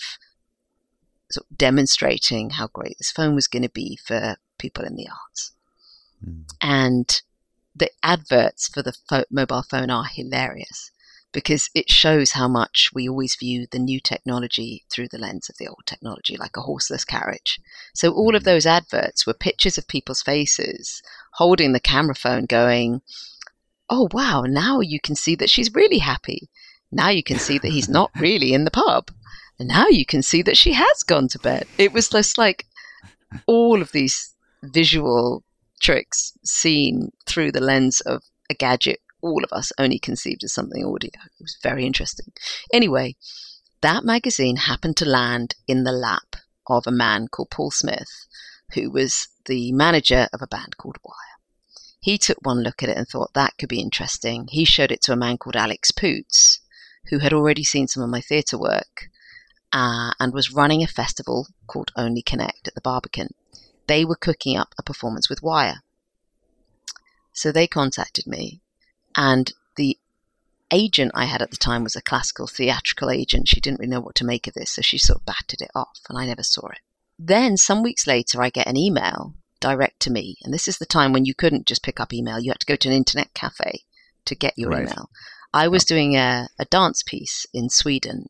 sort 1.33 1.45
of 1.51 1.59
demonstrating 1.59 2.51
how 2.51 2.69
great 2.69 2.97
this 2.97 3.11
phone 3.11 3.35
was 3.35 3.49
going 3.49 3.65
to 3.65 3.69
be 3.69 3.99
for 4.07 4.37
people 4.57 4.85
in 4.85 4.95
the 4.95 5.09
arts. 5.09 5.51
Mm. 6.25 6.45
And 6.63 7.23
the 7.75 7.91
adverts 8.05 8.69
for 8.69 8.83
the 8.83 8.93
fo- 8.93 9.25
mobile 9.33 9.65
phone 9.65 9.91
are 9.91 10.05
hilarious 10.05 10.93
because 11.35 11.69
it 11.75 11.91
shows 11.91 12.31
how 12.31 12.47
much 12.47 12.91
we 12.95 13.09
always 13.09 13.35
view 13.35 13.67
the 13.71 13.79
new 13.79 14.01
technology 14.01 14.85
through 14.89 15.09
the 15.09 15.19
lens 15.19 15.51
of 15.51 15.57
the 15.59 15.67
old 15.67 15.83
technology, 15.85 16.37
like 16.37 16.57
a 16.57 16.63
horseless 16.63 17.05
carriage. 17.05 17.61
So 17.93 18.13
all 18.13 18.35
of 18.35 18.43
hmm. 18.43 18.47
those 18.47 18.65
adverts 18.65 19.27
were 19.27 19.35
pictures 19.35 19.77
of 19.77 19.89
people's 19.89 20.23
faces 20.23 21.03
holding 21.35 21.73
the 21.73 21.81
camera 21.81 22.15
phone, 22.15 22.47
going, 22.47 23.03
Oh, 23.91 24.09
wow, 24.13 24.45
now 24.47 24.81
you 24.81 25.01
can 25.01 25.17
see 25.17 25.35
that 25.35 25.51
she's 25.51 25.75
really 25.75 25.99
happy. 25.99 26.49
Now 26.91 27.11
you 27.11 27.23
can 27.23 27.39
see 27.39 27.59
that 27.59 27.73
he's 27.73 27.89
not 27.89 28.11
really 28.19 28.55
in 28.55 28.65
the 28.65 28.71
pub. 28.71 29.11
And 29.59 29.69
now 29.69 29.89
you 29.89 30.07
can 30.07 30.23
see 30.23 30.41
that 30.43 30.57
she 30.57 30.73
has 30.73 31.03
gone 31.03 31.29
to 31.29 31.39
bed. 31.39 31.67
It 31.77 31.93
was 31.93 32.09
just 32.09 32.39
like 32.39 32.67
all 33.47 33.83
of 33.83 33.93
these 33.93 34.35
visual 34.63 35.43
tricks 35.83 36.33
seen 36.45 37.11
through 37.27 37.53
the 37.53 37.61
lens 37.61 38.01
of 38.03 38.23
a 38.49 38.55
gadget 38.55 39.01
all 39.25 39.43
of 39.43 39.53
us 39.53 39.73
only 39.79 39.99
conceived 39.99 40.45
as 40.45 40.53
something 40.53 40.85
audio. 40.85 41.11
It 41.15 41.41
was 41.43 41.57
very 41.63 41.87
interesting. 41.87 42.33
Anyway, 42.73 43.17
that 43.81 44.05
magazine 44.05 44.57
happened 44.57 44.99
to 44.99 45.09
land 45.09 45.55
in 45.67 45.85
the 45.85 45.93
lap 45.93 46.37
of 46.67 46.87
a 46.87 46.93
man 46.93 47.29
called 47.29 47.51
Paul 47.51 47.71
Smith, 47.71 48.27
who 48.75 48.91
was 48.91 49.29
the 49.47 49.73
manager 49.73 50.29
of 50.33 50.43
a 50.43 50.47
band 50.47 50.77
called 50.77 50.99
Wire. 51.03 51.15
He 52.01 52.19
took 52.19 52.39
one 52.43 52.63
look 52.63 52.83
at 52.83 52.91
it 52.91 52.99
and 52.99 53.09
thought 53.09 53.33
that 53.33 53.55
could 53.59 53.71
be 53.71 53.81
interesting. 53.81 54.47
He 54.51 54.67
showed 54.67 54.93
it 54.93 55.01
to 55.03 55.13
a 55.13 55.17
man 55.17 55.39
called 55.39 55.57
Alex 55.57 55.91
Poots, 55.91 56.61
who 57.09 57.21
had 57.21 57.33
already 57.33 57.65
seen 57.65 57.89
some 57.89 58.03
of 58.03 58.11
my 58.11 58.21
theatre 58.21 58.59
work 58.59 59.09
uh, 59.73 60.13
and 60.21 60.35
was 60.35 60.53
running 60.53 60.83
a 60.83 60.87
festival 60.87 61.49
called 61.67 61.93
Only 61.97 62.21
Connect 62.21 62.69
at 62.69 62.75
the 62.75 62.83
Barbican. 62.83 63.31
They 63.87 64.05
were 64.05 64.17
cooking 64.17 64.57
up 64.57 64.75
a 64.79 64.83
performance 64.83 65.31
with 65.31 65.43
Wire. 65.43 65.83
So 67.33 67.51
they 67.51 67.67
contacted 67.67 68.27
me 68.27 68.61
and 69.17 69.53
the 69.77 69.99
agent 70.71 71.13
I 71.15 71.27
had 71.27 71.43
at 71.43 71.51
the 71.51 71.57
time 71.57 71.85
was 71.85 71.97
a 71.97 72.03
classical 72.03 72.47
theatrical 72.47 73.11
agent. 73.11 73.49
She 73.49 73.61
didn't 73.61 73.81
really 73.81 73.91
know 73.91 74.01
what 74.01 74.15
to 74.17 74.25
make 74.25 74.47
of 74.47 74.55
this, 74.55 74.73
so 74.73 74.83
she 74.83 74.99
sort 74.99 75.21
of 75.21 75.27
batted 75.27 75.61
it 75.61 75.71
off, 75.75 76.01
and 76.09 76.19
I 76.19 76.27
never 76.27 76.43
saw 76.43 76.69
it. 76.69 76.81
Then, 77.19 77.57
some 77.57 77.83
weeks 77.83 78.07
later, 78.07 78.43
I 78.43 78.51
get 78.51 78.67
an 78.67 78.77
email 78.77 79.35
direct 79.61 80.01
to 80.01 80.11
me. 80.11 80.37
And 80.43 80.53
this 80.53 80.69
is 80.69 80.79
the 80.79 80.87
time 80.87 81.13
when 81.13 81.25
you 81.25 81.35
couldn't 81.35 81.67
just 81.67 81.83
pick 81.83 82.01
up 82.01 82.13
email, 82.13 82.41
you 82.41 82.51
had 82.51 82.61
to 82.61 82.67
go 82.67 82.77
to 82.77 82.89
an 82.89 82.95
internet 82.95 83.33
cafe 83.35 83.85
to 84.25 84.35
get 84.35 84.55
your 84.57 84.71
right. 84.71 84.83
email. 84.83 85.11
I 85.53 85.69
was 85.69 85.85
doing 85.85 86.17
a, 86.17 86.49
a 86.59 86.65
dance 86.65 87.03
piece 87.03 87.47
in 87.55 87.71
Sweden 87.71 88.29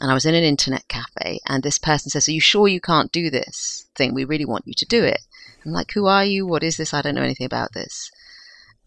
and 0.00 0.10
I 0.10 0.14
was 0.14 0.24
in 0.24 0.34
an 0.34 0.42
internet 0.42 0.88
cafe, 0.88 1.38
and 1.46 1.62
this 1.62 1.78
person 1.78 2.10
says, 2.10 2.26
Are 2.26 2.32
you 2.32 2.40
sure 2.40 2.66
you 2.66 2.80
can't 2.80 3.12
do 3.12 3.30
this 3.30 3.86
thing? 3.94 4.12
We 4.12 4.24
really 4.24 4.44
want 4.44 4.66
you 4.66 4.74
to 4.78 4.86
do 4.86 5.04
it. 5.04 5.20
I'm 5.64 5.70
like, 5.70 5.92
Who 5.92 6.06
are 6.06 6.24
you? 6.24 6.46
What 6.46 6.64
is 6.64 6.76
this? 6.76 6.92
I 6.92 7.02
don't 7.02 7.14
know 7.14 7.22
anything 7.22 7.46
about 7.46 7.74
this 7.74 8.10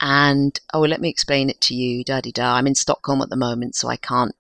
and 0.02 0.60
oh, 0.74 0.82
let 0.82 1.02
me 1.02 1.10
explain 1.10 1.50
it 1.50 1.62
to 1.62 1.76
you, 1.76 2.04
da 2.04 2.22
di 2.22 2.32
da. 2.32 2.56
I'm 2.56 2.68
in 2.68 2.76
Stockholm 2.76 3.22
at 3.22 3.30
the 3.30 3.36
moment, 3.36 3.76
so 3.76 3.88
I 3.88 3.98
can't 3.98 4.36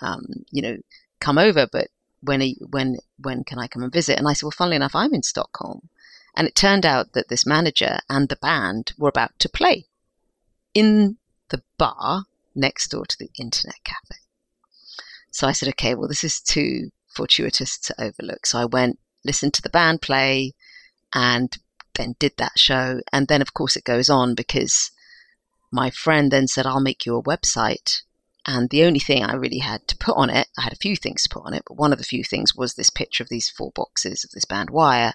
um, 0.00 0.44
you 0.50 0.62
know, 0.62 0.76
come 1.20 1.38
over, 1.38 1.66
but 1.70 1.88
when, 2.22 2.40
you, 2.40 2.56
when, 2.70 2.98
when 3.18 3.44
can 3.44 3.58
I 3.58 3.68
come 3.68 3.82
and 3.82 3.92
visit? 3.92 4.18
And 4.18 4.28
I 4.28 4.32
said, 4.32 4.46
well, 4.46 4.50
funnily 4.52 4.76
enough, 4.76 4.94
I'm 4.94 5.14
in 5.14 5.22
Stockholm. 5.22 5.88
And 6.36 6.46
it 6.46 6.54
turned 6.54 6.86
out 6.86 7.12
that 7.12 7.28
this 7.28 7.46
manager 7.46 7.98
and 8.08 8.28
the 8.28 8.36
band 8.36 8.92
were 8.96 9.08
about 9.08 9.38
to 9.40 9.48
play 9.48 9.86
in 10.74 11.16
the 11.48 11.62
bar 11.78 12.24
next 12.54 12.88
door 12.88 13.06
to 13.06 13.16
the 13.18 13.30
internet 13.38 13.82
cafe. 13.84 14.20
So 15.30 15.46
I 15.46 15.52
said, 15.52 15.68
okay, 15.70 15.94
well, 15.94 16.08
this 16.08 16.24
is 16.24 16.40
too 16.40 16.90
fortuitous 17.08 17.78
to 17.78 17.94
overlook. 18.00 18.46
So 18.46 18.58
I 18.58 18.64
went, 18.64 18.98
listened 19.24 19.54
to 19.54 19.62
the 19.62 19.70
band 19.70 20.00
play, 20.00 20.54
and 21.14 21.56
then 21.94 22.14
did 22.18 22.32
that 22.36 22.52
show. 22.56 23.00
And 23.12 23.26
then, 23.26 23.42
of 23.42 23.54
course, 23.54 23.76
it 23.76 23.84
goes 23.84 24.08
on 24.08 24.34
because 24.34 24.90
my 25.70 25.90
friend 25.90 26.30
then 26.30 26.46
said, 26.46 26.66
I'll 26.66 26.80
make 26.80 27.04
you 27.06 27.16
a 27.16 27.22
website. 27.22 28.02
And 28.46 28.70
the 28.70 28.84
only 28.84 29.00
thing 29.00 29.22
I 29.22 29.34
really 29.34 29.58
had 29.58 29.86
to 29.88 29.96
put 29.96 30.16
on 30.16 30.30
it, 30.30 30.48
I 30.58 30.62
had 30.62 30.72
a 30.72 30.76
few 30.76 30.96
things 30.96 31.22
to 31.22 31.28
put 31.28 31.44
on 31.44 31.52
it, 31.52 31.64
but 31.66 31.76
one 31.76 31.92
of 31.92 31.98
the 31.98 32.04
few 32.04 32.24
things 32.24 32.54
was 32.54 32.74
this 32.74 32.90
picture 32.90 33.22
of 33.22 33.28
these 33.28 33.50
four 33.50 33.72
boxes 33.74 34.24
of 34.24 34.30
this 34.30 34.46
band 34.46 34.70
Wire. 34.70 35.14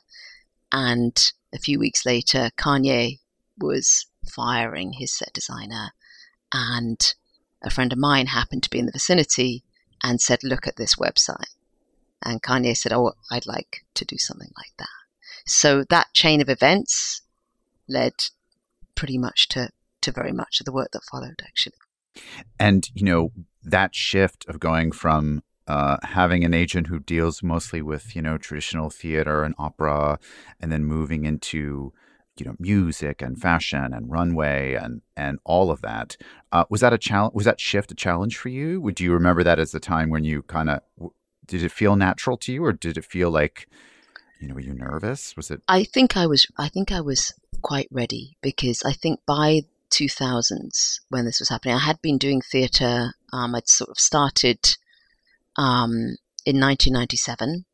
And 0.71 1.15
a 1.53 1.57
few 1.57 1.79
weeks 1.79 2.05
later, 2.05 2.51
Kanye 2.57 3.19
was 3.57 4.05
firing 4.27 4.93
his 4.93 5.15
set 5.17 5.33
designer. 5.33 5.91
And 6.53 7.13
a 7.63 7.69
friend 7.69 7.91
of 7.91 7.99
mine 7.99 8.27
happened 8.27 8.63
to 8.63 8.69
be 8.69 8.79
in 8.79 8.85
the 8.85 8.91
vicinity 8.91 9.63
and 10.03 10.21
said, 10.21 10.43
Look 10.43 10.67
at 10.67 10.75
this 10.75 10.95
website. 10.95 11.55
And 12.21 12.41
Kanye 12.41 12.75
said, 12.75 12.93
Oh, 12.93 13.13
I'd 13.31 13.45
like 13.45 13.85
to 13.95 14.05
do 14.05 14.17
something 14.17 14.51
like 14.57 14.73
that. 14.77 14.87
So 15.45 15.83
that 15.89 16.13
chain 16.13 16.41
of 16.41 16.49
events 16.49 17.21
led 17.87 18.13
pretty 18.95 19.17
much 19.17 19.49
to, 19.49 19.69
to 20.03 20.11
very 20.11 20.31
much 20.31 20.59
of 20.59 20.65
the 20.65 20.71
work 20.71 20.89
that 20.93 21.03
followed, 21.11 21.41
actually. 21.45 21.73
And, 22.59 22.87
you 22.93 23.05
know, 23.05 23.31
that 23.63 23.95
shift 23.95 24.45
of 24.47 24.59
going 24.59 24.91
from 24.91 25.43
uh, 25.67 25.97
having 26.03 26.43
an 26.43 26.53
agent 26.53 26.87
who 26.87 26.99
deals 26.99 27.41
mostly 27.41 27.81
with, 27.81 28.15
you 28.15 28.21
know, 28.21 28.37
traditional 28.37 28.89
theater 28.89 29.43
and 29.43 29.55
opera, 29.57 30.19
and 30.59 30.71
then 30.71 30.83
moving 30.83 31.25
into, 31.25 31.93
you 32.37 32.45
know, 32.45 32.55
music 32.59 33.21
and 33.21 33.41
fashion 33.41 33.93
and 33.93 34.11
runway 34.11 34.73
and 34.73 35.01
and 35.15 35.39
all 35.45 35.71
of 35.71 35.81
that. 35.81 36.17
Uh, 36.51 36.65
was 36.69 36.81
that 36.81 36.93
a 36.93 36.97
challenge? 36.97 37.33
Was 37.33 37.45
that 37.45 37.61
shift 37.61 37.91
a 37.91 37.95
challenge 37.95 38.37
for 38.37 38.49
you? 38.49 38.81
Would 38.81 38.99
you 38.99 39.13
remember 39.13 39.43
that 39.43 39.59
as 39.59 39.71
the 39.71 39.79
time 39.79 40.09
when 40.09 40.23
you 40.23 40.43
kind 40.43 40.69
of 40.69 40.81
did 41.45 41.63
it 41.63 41.71
feel 41.71 41.95
natural 41.95 42.37
to 42.37 42.53
you, 42.53 42.63
or 42.63 42.73
did 42.73 42.97
it 42.97 43.05
feel 43.05 43.31
like 43.31 43.67
you 44.43 44.49
know, 44.49 44.55
were 44.55 44.61
you 44.61 44.73
nervous? 44.73 45.37
Was 45.37 45.49
it? 45.49 45.61
I 45.69 45.85
think 45.85 46.17
I 46.17 46.27
was. 46.27 46.45
I 46.57 46.67
think 46.67 46.91
I 46.91 46.99
was 46.99 47.33
quite 47.61 47.87
ready 47.91 48.37
because 48.41 48.83
I 48.83 48.91
think 48.91 49.21
by 49.25 49.61
2000s 49.93 50.99
when 51.09 51.25
this 51.25 51.39
was 51.39 51.49
happening, 51.49 51.75
I 51.75 51.79
had 51.79 52.01
been 52.01 52.17
doing 52.17 52.41
theatre. 52.41 53.13
Um, 53.31 53.55
I'd 53.55 53.69
sort 53.69 53.89
of 53.89 53.99
started 53.99 54.59
um, 55.57 56.17
in 56.45 56.59
1997, 56.59 57.65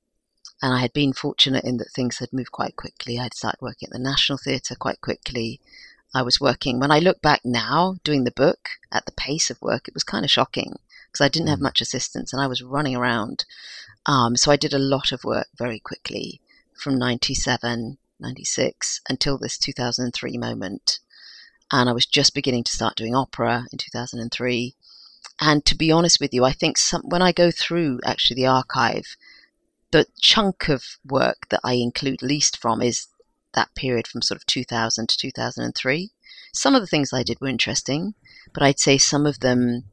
and 0.62 0.73
I 0.73 0.79
had 0.79 0.93
been 0.93 1.13
fortunate 1.13 1.63
in 1.63 1.77
that 1.77 1.91
things 1.95 2.19
had 2.19 2.34
moved 2.34 2.51
quite 2.51 2.75
quickly. 2.75 3.17
I'd 3.17 3.34
started 3.34 3.62
working 3.62 3.88
at 3.88 3.93
the 3.93 3.99
National 3.99 4.38
Theatre 4.38 4.75
quite 4.75 5.01
quickly. 5.01 5.60
I 6.13 6.21
was 6.23 6.41
working. 6.41 6.79
When 6.79 6.91
I 6.91 6.99
look 6.99 7.21
back 7.21 7.41
now, 7.45 7.95
doing 8.03 8.23
the 8.23 8.32
book 8.32 8.69
at 8.91 9.05
the 9.05 9.12
pace 9.12 9.49
of 9.49 9.62
work, 9.62 9.88
it 9.88 9.93
was 9.93 10.03
kind 10.03 10.25
of 10.25 10.32
shocking 10.32 10.73
because 11.08 11.23
I 11.23 11.29
didn't 11.29 11.49
have 11.49 11.60
mm. 11.60 11.63
much 11.63 11.82
assistance 11.82 12.34
and 12.34 12.41
I 12.41 12.47
was 12.47 12.63
running 12.63 12.95
around. 12.95 13.45
Um, 14.05 14.36
so 14.36 14.51
I 14.51 14.55
did 14.55 14.73
a 14.73 14.79
lot 14.79 15.12
of 15.12 15.23
work 15.23 15.47
very 15.58 15.79
quickly 15.79 16.41
from 16.73 16.97
97, 16.97 17.97
96 18.19 19.01
until 19.08 19.38
this 19.38 19.58
2003 19.58 20.38
moment. 20.38 20.99
And 21.71 21.89
I 21.89 21.93
was 21.93 22.05
just 22.05 22.34
beginning 22.34 22.63
to 22.65 22.71
start 22.71 22.95
doing 22.95 23.15
opera 23.15 23.65
in 23.71 23.77
2003. 23.77 24.75
And 25.41 25.65
to 25.65 25.75
be 25.75 25.91
honest 25.91 26.19
with 26.19 26.34
you, 26.34 26.43
I 26.43 26.51
think 26.51 26.77
some, 26.77 27.03
when 27.03 27.21
I 27.21 27.32
go 27.32 27.51
through 27.51 27.99
actually 28.03 28.36
the 28.36 28.47
archive, 28.47 29.15
the 29.91 30.05
chunk 30.19 30.69
of 30.69 30.84
work 31.05 31.47
that 31.49 31.62
I 31.63 31.73
include 31.73 32.21
least 32.21 32.58
from 32.58 32.82
is 32.82 33.08
that 33.53 33.73
period 33.75 34.08
from 34.08 34.21
sort 34.21 34.39
of 34.39 34.45
2000 34.45 35.10
to 35.10 35.17
2003. 35.17 36.12
Some 36.53 36.75
of 36.75 36.82
the 36.82 36.88
things 36.88 37.13
I 37.13 37.23
did 37.23 37.39
were 37.39 37.47
interesting, 37.47 38.15
but 38.53 38.63
I'd 38.63 38.79
say 38.79 38.97
some 38.97 39.25
of 39.25 39.39
them 39.39 39.86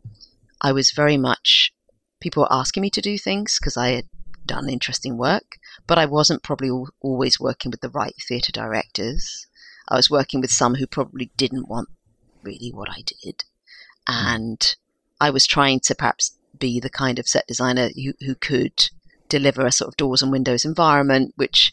I 0.63 0.73
was 0.73 0.91
very 0.91 1.17
much 1.17 1.73
people 2.21 2.43
were 2.43 2.53
asking 2.53 2.81
me 2.81 2.91
to 2.91 3.01
do 3.01 3.19
things 3.19 3.59
because 3.61 3.77
I 3.77 3.91
had 3.91 4.09
done 4.47 4.69
interesting 4.69 5.17
work, 5.19 5.59
but 5.87 5.99
I 5.99 6.07
wasn't 6.07 6.43
probably 6.43 6.69
al- 6.69 6.89
always 7.01 7.39
working 7.39 7.71
with 7.71 7.81
the 7.81 7.91
right 7.91 8.15
theatre 8.27 8.53
directors. 8.53 9.47
I 9.89 9.97
was 9.97 10.11
working 10.11 10.41
with 10.41 10.51
some 10.51 10.75
who 10.77 10.87
probably 10.87 11.31
didn't 11.37 11.69
want 11.69 11.89
really 12.43 12.71
what 12.73 12.91
I 12.91 13.03
did. 13.03 13.45
Hmm. 14.09 14.27
And 14.27 14.77
I 15.21 15.31
was 15.31 15.47
trying 15.47 15.81
to 15.81 15.95
perhaps 15.95 16.37
be 16.59 16.81
the 16.81 16.91
kind 16.91 17.19
of 17.19 17.29
set 17.29 17.47
designer 17.47 17.91
who, 17.95 18.15
who 18.25 18.35
could 18.35 18.89
deliver 19.29 19.67
a 19.67 19.73
sort 19.73 19.89
of 19.89 19.97
doors 19.97 20.23
and 20.23 20.33
windows 20.33 20.65
environment, 20.65 21.35
which 21.37 21.73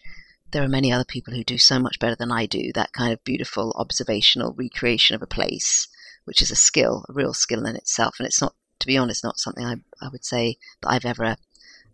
there 0.51 0.63
are 0.63 0.69
many 0.69 0.91
other 0.91 1.05
people 1.05 1.33
who 1.33 1.43
do 1.43 1.57
so 1.57 1.79
much 1.79 1.99
better 1.99 2.15
than 2.15 2.31
I 2.31 2.45
do. 2.45 2.71
That 2.73 2.93
kind 2.93 3.13
of 3.13 3.23
beautiful 3.23 3.73
observational 3.77 4.53
recreation 4.53 5.15
of 5.15 5.21
a 5.21 5.27
place, 5.27 5.87
which 6.25 6.41
is 6.41 6.51
a 6.51 6.55
skill, 6.55 7.05
a 7.09 7.13
real 7.13 7.33
skill 7.33 7.65
in 7.65 7.75
itself. 7.75 8.15
And 8.19 8.27
it's 8.27 8.41
not, 8.41 8.55
to 8.79 8.87
be 8.87 8.97
honest, 8.97 9.23
not 9.23 9.39
something 9.39 9.65
I, 9.65 9.75
I 10.01 10.09
would 10.09 10.25
say 10.25 10.57
that 10.81 10.89
I've 10.89 11.05
ever 11.05 11.35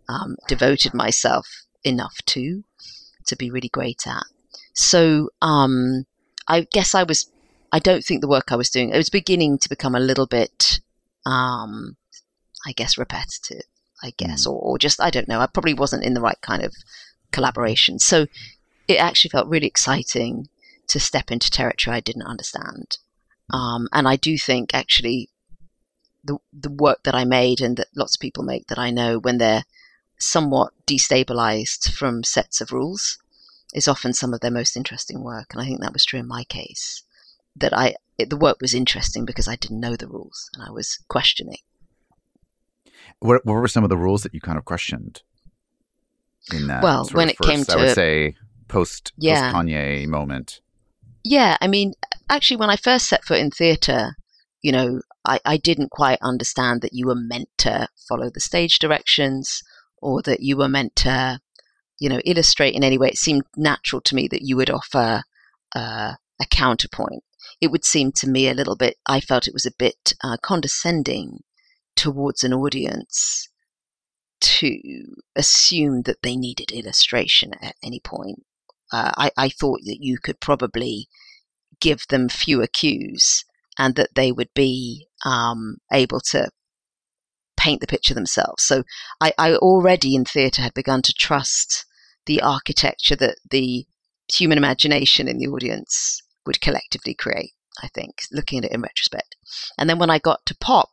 um, 0.08 0.36
devoted 0.48 0.94
myself 0.94 1.66
enough 1.84 2.18
to 2.26 2.64
to 3.26 3.36
be 3.36 3.50
really 3.50 3.68
great 3.68 4.06
at. 4.06 4.24
So 4.74 5.30
um, 5.40 6.06
I 6.48 6.66
guess 6.72 6.94
I 6.94 7.02
was. 7.02 7.30
I 7.72 7.78
don't 7.78 8.04
think 8.04 8.20
the 8.20 8.28
work 8.28 8.50
I 8.50 8.56
was 8.56 8.70
doing. 8.70 8.90
It 8.90 8.96
was 8.96 9.10
beginning 9.10 9.58
to 9.58 9.68
become 9.68 9.94
a 9.94 10.00
little 10.00 10.26
bit, 10.26 10.80
um, 11.24 11.96
I 12.66 12.72
guess, 12.72 12.98
repetitive. 12.98 13.62
I 14.02 14.12
guess, 14.16 14.46
mm. 14.46 14.52
or, 14.52 14.60
or 14.60 14.78
just 14.78 15.00
I 15.00 15.10
don't 15.10 15.28
know. 15.28 15.40
I 15.40 15.46
probably 15.46 15.74
wasn't 15.74 16.04
in 16.04 16.14
the 16.14 16.20
right 16.20 16.40
kind 16.40 16.62
of 16.64 16.74
collaboration. 17.32 17.98
So 17.98 18.26
it 18.88 18.96
actually 18.96 19.30
felt 19.30 19.48
really 19.48 19.66
exciting 19.66 20.48
to 20.88 20.98
step 20.98 21.30
into 21.30 21.50
territory 21.50 21.96
I 21.96 22.00
didn't 22.00 22.22
understand. 22.22 22.98
Um, 23.52 23.88
and 23.92 24.08
I 24.08 24.16
do 24.16 24.38
think 24.38 24.74
actually 24.74 25.28
the 26.24 26.38
the 26.52 26.70
work 26.70 27.02
that 27.04 27.14
I 27.14 27.24
made 27.24 27.60
and 27.60 27.76
that 27.76 27.88
lots 27.94 28.16
of 28.16 28.20
people 28.20 28.42
make 28.42 28.66
that 28.66 28.78
I 28.78 28.90
know 28.90 29.18
when 29.18 29.38
they're 29.38 29.64
somewhat 30.18 30.72
destabilized 30.86 31.92
from 31.92 32.24
sets 32.24 32.60
of 32.60 32.72
rules 32.72 33.18
is 33.74 33.88
often 33.88 34.12
some 34.12 34.34
of 34.34 34.40
their 34.40 34.50
most 34.50 34.76
interesting 34.76 35.22
work. 35.22 35.48
And 35.52 35.60
I 35.60 35.64
think 35.64 35.80
that 35.80 35.92
was 35.92 36.04
true 36.04 36.20
in 36.20 36.28
my 36.28 36.44
case. 36.44 37.02
That 37.56 37.76
I 37.76 37.94
it, 38.18 38.30
the 38.30 38.36
work 38.36 38.58
was 38.60 38.74
interesting 38.74 39.24
because 39.24 39.48
I 39.48 39.56
didn't 39.56 39.80
know 39.80 39.96
the 39.96 40.08
rules 40.08 40.50
and 40.54 40.62
I 40.66 40.70
was 40.70 40.98
questioning. 41.08 41.58
What, 43.18 43.44
what 43.44 43.54
were 43.54 43.68
some 43.68 43.84
of 43.84 43.90
the 43.90 43.96
rules 43.96 44.22
that 44.22 44.34
you 44.34 44.40
kind 44.40 44.56
of 44.56 44.64
questioned 44.64 45.22
in 46.52 46.68
that? 46.68 46.82
Well, 46.82 47.08
when 47.12 47.28
it 47.28 47.36
first, 47.36 47.50
came 47.50 47.64
to, 47.64 47.72
I 47.72 47.76
would 47.76 47.94
say 47.94 48.36
post 48.68 49.12
yeah. 49.16 49.52
post 49.52 49.66
Kanye 49.66 50.06
moment. 50.06 50.60
Yeah, 51.24 51.56
I 51.60 51.66
mean, 51.66 51.94
actually, 52.30 52.56
when 52.56 52.70
I 52.70 52.76
first 52.76 53.08
set 53.08 53.24
foot 53.24 53.40
in 53.40 53.50
theatre, 53.50 54.16
you 54.62 54.72
know, 54.72 55.02
I, 55.24 55.40
I 55.44 55.56
didn't 55.58 55.90
quite 55.90 56.18
understand 56.22 56.80
that 56.82 56.94
you 56.94 57.06
were 57.06 57.14
meant 57.14 57.48
to 57.58 57.88
follow 58.08 58.30
the 58.30 58.40
stage 58.40 58.78
directions 58.78 59.62
or 60.00 60.22
that 60.22 60.40
you 60.40 60.56
were 60.56 60.68
meant 60.68 60.96
to, 60.96 61.40
you 62.00 62.08
know, 62.08 62.20
illustrate 62.24 62.74
in 62.74 62.82
any 62.82 62.98
way. 62.98 63.08
It 63.08 63.18
seemed 63.18 63.42
natural 63.56 64.00
to 64.02 64.14
me 64.14 64.26
that 64.28 64.42
you 64.42 64.56
would 64.56 64.70
offer 64.70 65.22
uh, 65.76 66.14
a 66.40 66.46
counterpoint. 66.50 67.22
It 67.60 67.70
would 67.70 67.84
seem 67.84 68.10
to 68.16 68.28
me 68.28 68.48
a 68.48 68.54
little 68.54 68.76
bit, 68.76 68.96
I 69.06 69.20
felt 69.20 69.46
it 69.46 69.54
was 69.54 69.66
a 69.66 69.78
bit 69.78 70.14
uh, 70.24 70.38
condescending 70.42 71.40
towards 71.94 72.42
an 72.42 72.54
audience 72.54 73.48
to 74.40 74.78
assume 75.36 76.02
that 76.02 76.22
they 76.22 76.36
needed 76.36 76.72
illustration 76.72 77.52
at 77.60 77.76
any 77.82 78.00
point. 78.00 78.44
Uh, 78.90 79.12
I, 79.16 79.30
I 79.36 79.48
thought 79.50 79.80
that 79.84 79.98
you 80.00 80.16
could 80.22 80.40
probably 80.40 81.06
give 81.80 82.00
them 82.08 82.28
fewer 82.28 82.66
cues 82.66 83.44
and 83.78 83.94
that 83.96 84.14
they 84.14 84.32
would 84.32 84.50
be 84.54 85.06
um, 85.24 85.76
able 85.92 86.20
to 86.30 86.50
paint 87.56 87.82
the 87.82 87.86
picture 87.86 88.14
themselves. 88.14 88.62
So 88.62 88.84
I, 89.20 89.32
I 89.38 89.54
already 89.56 90.14
in 90.14 90.24
theatre 90.24 90.62
had 90.62 90.74
begun 90.74 91.02
to 91.02 91.12
trust 91.12 91.84
the 92.30 92.40
architecture 92.42 93.16
that 93.16 93.38
the 93.50 93.84
human 94.32 94.56
imagination 94.56 95.26
in 95.26 95.38
the 95.38 95.48
audience 95.48 96.22
would 96.46 96.60
collectively 96.60 97.12
create, 97.12 97.50
I 97.82 97.88
think, 97.88 98.22
looking 98.30 98.60
at 98.60 98.66
it 98.66 98.72
in 98.72 98.82
retrospect. 98.82 99.34
And 99.76 99.90
then 99.90 99.98
when 99.98 100.10
I 100.10 100.20
got 100.20 100.46
to 100.46 100.56
pop, 100.56 100.90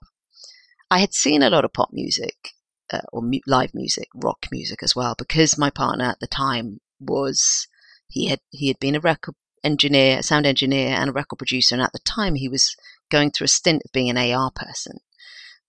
I 0.90 0.98
had 0.98 1.14
seen 1.14 1.44
a 1.44 1.52
lot 1.52 1.64
of 1.64 1.74
pop 1.74 1.90
music 1.92 2.54
uh, 2.92 3.02
or 3.14 3.22
mu- 3.22 3.46
live 3.46 3.76
music, 3.76 4.08
rock 4.16 4.48
music 4.52 4.82
as 4.82 4.96
well, 4.96 5.14
because 5.16 5.60
my 5.60 5.70
partner 5.70 6.06
at 6.06 6.20
the 6.20 6.26
time 6.26 6.80
was 7.00 7.68
he 8.08 8.30
had 8.30 8.40
he 8.50 8.70
had 8.70 8.80
been 8.80 8.96
a 8.96 9.00
record 9.00 9.36
engineer, 9.64 10.18
a 10.18 10.24
sound 10.24 10.48
engineer, 10.48 10.96
and 10.96 11.12
a 11.12 11.14
record 11.14 11.38
producer, 11.38 11.76
and 11.76 11.84
at 11.84 11.94
the 11.94 12.00
time 12.00 12.34
he 12.34 12.50
was 12.50 12.76
going 13.12 13.30
through 13.30 13.46
a 13.46 13.60
stint 13.60 13.84
of 13.86 13.92
being 13.92 14.10
an 14.10 14.18
AR 14.18 14.50
person 14.50 15.02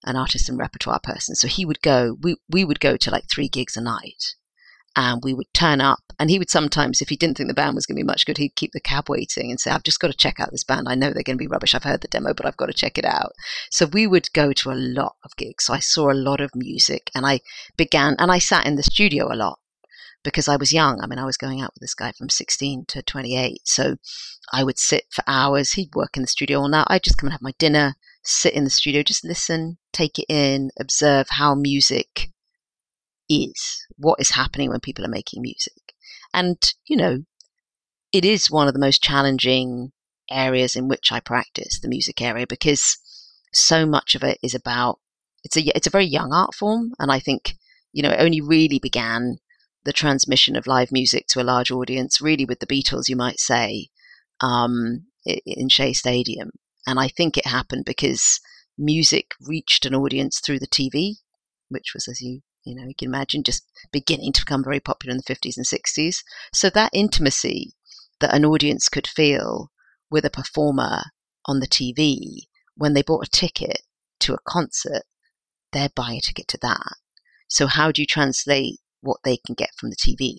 an 0.04 0.14
artist 0.16 0.48
and 0.48 0.56
repertoire 0.56 1.00
person. 1.02 1.34
So 1.34 1.48
he 1.48 1.64
would 1.64 1.82
go, 1.82 2.16
we, 2.22 2.36
we 2.48 2.64
would 2.64 2.78
go 2.78 2.96
to 2.96 3.10
like 3.10 3.24
three 3.28 3.48
gigs 3.48 3.76
a 3.76 3.80
night 3.80 4.36
and 4.96 5.22
we 5.22 5.34
would 5.34 5.52
turn 5.54 5.80
up 5.80 6.00
And 6.18 6.30
he 6.30 6.38
would 6.38 6.50
sometimes, 6.50 7.00
if 7.00 7.08
he 7.08 7.16
didn't 7.16 7.36
think 7.36 7.48
the 7.48 7.54
band 7.54 7.76
was 7.76 7.86
going 7.86 7.96
to 7.96 8.02
be 8.02 8.06
much 8.06 8.26
good, 8.26 8.38
he'd 8.38 8.56
keep 8.56 8.72
the 8.72 8.80
cab 8.80 9.08
waiting 9.08 9.50
and 9.50 9.60
say, 9.60 9.70
I've 9.70 9.84
just 9.84 10.00
got 10.00 10.08
to 10.08 10.16
check 10.16 10.40
out 10.40 10.50
this 10.50 10.64
band. 10.64 10.88
I 10.88 10.96
know 10.96 11.12
they're 11.12 11.22
going 11.22 11.38
to 11.38 11.42
be 11.42 11.46
rubbish. 11.46 11.74
I've 11.74 11.84
heard 11.84 12.00
the 12.00 12.08
demo, 12.08 12.34
but 12.34 12.44
I've 12.44 12.56
got 12.56 12.66
to 12.66 12.72
check 12.72 12.98
it 12.98 13.04
out. 13.04 13.32
So 13.70 13.86
we 13.86 14.06
would 14.06 14.32
go 14.32 14.52
to 14.52 14.70
a 14.70 14.74
lot 14.74 15.14
of 15.24 15.36
gigs. 15.36 15.64
So 15.66 15.74
I 15.74 15.78
saw 15.78 16.10
a 16.10 16.14
lot 16.14 16.40
of 16.40 16.50
music 16.56 17.10
and 17.14 17.24
I 17.24 17.40
began, 17.76 18.16
and 18.18 18.32
I 18.32 18.38
sat 18.38 18.66
in 18.66 18.74
the 18.74 18.82
studio 18.82 19.32
a 19.32 19.36
lot 19.36 19.60
because 20.24 20.48
I 20.48 20.56
was 20.56 20.72
young. 20.72 21.00
I 21.00 21.06
mean, 21.06 21.20
I 21.20 21.24
was 21.24 21.36
going 21.36 21.60
out 21.60 21.72
with 21.74 21.82
this 21.82 21.94
guy 21.94 22.10
from 22.10 22.28
16 22.28 22.86
to 22.88 23.02
28. 23.02 23.60
So 23.64 23.96
I 24.52 24.64
would 24.64 24.78
sit 24.78 25.04
for 25.10 25.22
hours. 25.28 25.72
He'd 25.72 25.94
work 25.94 26.16
in 26.16 26.22
the 26.22 26.28
studio 26.28 26.60
all 26.60 26.68
night. 26.68 26.88
I'd 26.88 27.04
just 27.04 27.16
come 27.16 27.28
and 27.28 27.32
have 27.32 27.42
my 27.42 27.54
dinner, 27.60 27.94
sit 28.24 28.54
in 28.54 28.64
the 28.64 28.70
studio, 28.70 29.04
just 29.04 29.24
listen, 29.24 29.78
take 29.92 30.18
it 30.18 30.26
in, 30.28 30.70
observe 30.80 31.28
how 31.30 31.54
music 31.54 32.32
is, 33.28 33.86
what 33.96 34.20
is 34.20 34.30
happening 34.30 34.70
when 34.70 34.80
people 34.80 35.04
are 35.04 35.08
making 35.08 35.42
music. 35.42 35.74
And, 36.32 36.56
you 36.86 36.96
know, 36.96 37.24
it 38.12 38.24
is 38.24 38.50
one 38.50 38.68
of 38.68 38.74
the 38.74 38.80
most 38.80 39.02
challenging 39.02 39.92
areas 40.30 40.76
in 40.76 40.88
which 40.88 41.12
I 41.12 41.20
practice, 41.20 41.80
the 41.80 41.88
music 41.88 42.20
area, 42.22 42.46
because 42.46 42.98
so 43.52 43.86
much 43.86 44.14
of 44.14 44.22
it 44.22 44.38
is 44.42 44.54
about 44.54 44.98
it's 45.44 45.56
a 45.56 45.76
it's 45.76 45.86
a 45.86 45.90
very 45.90 46.04
young 46.04 46.32
art 46.32 46.54
form, 46.54 46.92
and 46.98 47.10
I 47.10 47.20
think 47.20 47.56
you 47.92 48.02
know 48.02 48.10
it 48.10 48.20
only 48.20 48.40
really 48.40 48.78
began 48.78 49.38
the 49.84 49.92
transmission 49.92 50.56
of 50.56 50.66
live 50.66 50.92
music 50.92 51.26
to 51.28 51.40
a 51.40 51.44
large 51.44 51.70
audience, 51.70 52.20
really 52.20 52.44
with 52.44 52.60
the 52.60 52.66
Beatles, 52.66 53.08
you 53.08 53.16
might 53.16 53.40
say, 53.40 53.88
um, 54.40 55.06
in 55.24 55.68
Shea 55.68 55.92
Stadium. 55.92 56.50
And 56.86 56.98
I 56.98 57.08
think 57.08 57.36
it 57.36 57.46
happened 57.46 57.84
because 57.84 58.40
music 58.76 59.32
reached 59.40 59.86
an 59.86 59.94
audience 59.94 60.40
through 60.40 60.58
the 60.58 60.66
TV, 60.66 61.16
which 61.68 61.92
was, 61.94 62.08
as 62.08 62.20
you 62.20 62.40
you 62.64 62.74
know, 62.74 62.86
you 62.86 62.94
can 62.94 63.08
imagine, 63.08 63.42
just 63.42 63.64
beginning 63.92 64.32
to 64.32 64.42
become 64.42 64.64
very 64.64 64.80
popular 64.80 65.12
in 65.12 65.18
the 65.18 65.34
50s 65.34 65.56
and 65.56 65.66
60s. 65.66 66.22
So 66.52 66.70
that 66.70 66.90
intimacy 66.92 67.72
that 68.20 68.34
an 68.34 68.44
audience 68.44 68.88
could 68.88 69.06
feel 69.06 69.70
with 70.10 70.24
a 70.24 70.30
performer 70.30 71.02
on 71.46 71.60
the 71.60 71.66
TV 71.66 72.48
when 72.76 72.94
they 72.94 73.02
bought 73.02 73.26
a 73.26 73.30
ticket 73.30 73.82
to 74.20 74.34
a 74.34 74.38
concert, 74.46 75.02
they're 75.72 75.90
buying 75.94 76.18
a 76.18 76.20
ticket 76.20 76.48
to 76.48 76.58
that. 76.62 76.94
So 77.48 77.66
how 77.66 77.92
do 77.92 78.02
you 78.02 78.06
translate 78.06 78.80
what 79.00 79.20
they 79.24 79.38
can 79.38 79.54
get 79.54 79.70
from 79.76 79.90
the 79.90 79.96
TV? 79.96 80.38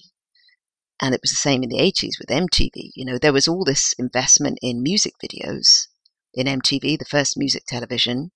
And 1.01 1.15
it 1.15 1.21
was 1.21 1.31
the 1.31 1.37
same 1.37 1.63
in 1.63 1.69
the 1.69 1.79
80s 1.79 2.19
with 2.19 2.29
MTV. 2.29 2.91
You 2.95 3.05
know, 3.05 3.17
there 3.17 3.33
was 3.33 3.47
all 3.47 3.63
this 3.63 3.93
investment 3.97 4.59
in 4.61 4.83
music 4.83 5.13
videos 5.23 5.87
in 6.33 6.47
MTV, 6.47 6.99
the 6.99 7.05
first 7.05 7.37
music 7.37 7.63
television, 7.65 8.31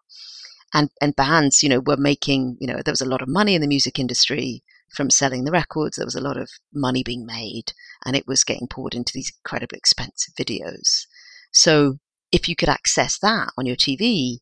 and 0.74 0.90
and 1.02 1.16
bands, 1.16 1.62
you 1.64 1.70
know, 1.70 1.80
were 1.80 1.98
making, 1.98 2.58
you 2.60 2.68
know, 2.68 2.82
there 2.84 2.92
was 2.92 3.02
a 3.02 3.06
lot 3.06 3.22
of 3.22 3.28
money 3.28 3.56
in 3.56 3.62
the 3.62 3.68
music 3.68 4.00
industry 4.00 4.64
from 4.94 5.10
selling 5.10 5.44
the 5.44 5.52
records. 5.52 5.98
There 5.98 6.06
was 6.06 6.16
a 6.16 6.22
lot 6.22 6.38
of 6.38 6.50
money 6.74 7.04
being 7.04 7.26
made, 7.26 7.74
and 8.06 8.16
it 8.16 8.28
was 8.28 8.44
getting 8.44 8.68
poured 8.68 8.94
into 8.94 9.12
these 9.14 9.32
incredibly 9.44 9.78
expensive 9.78 10.34
videos. 10.36 11.06
So 11.52 12.00
if 12.32 12.48
you 12.50 12.56
could 12.56 12.70
access 12.70 13.20
that 13.20 13.50
on 13.58 13.66
your 13.66 13.76
TV, 13.76 14.40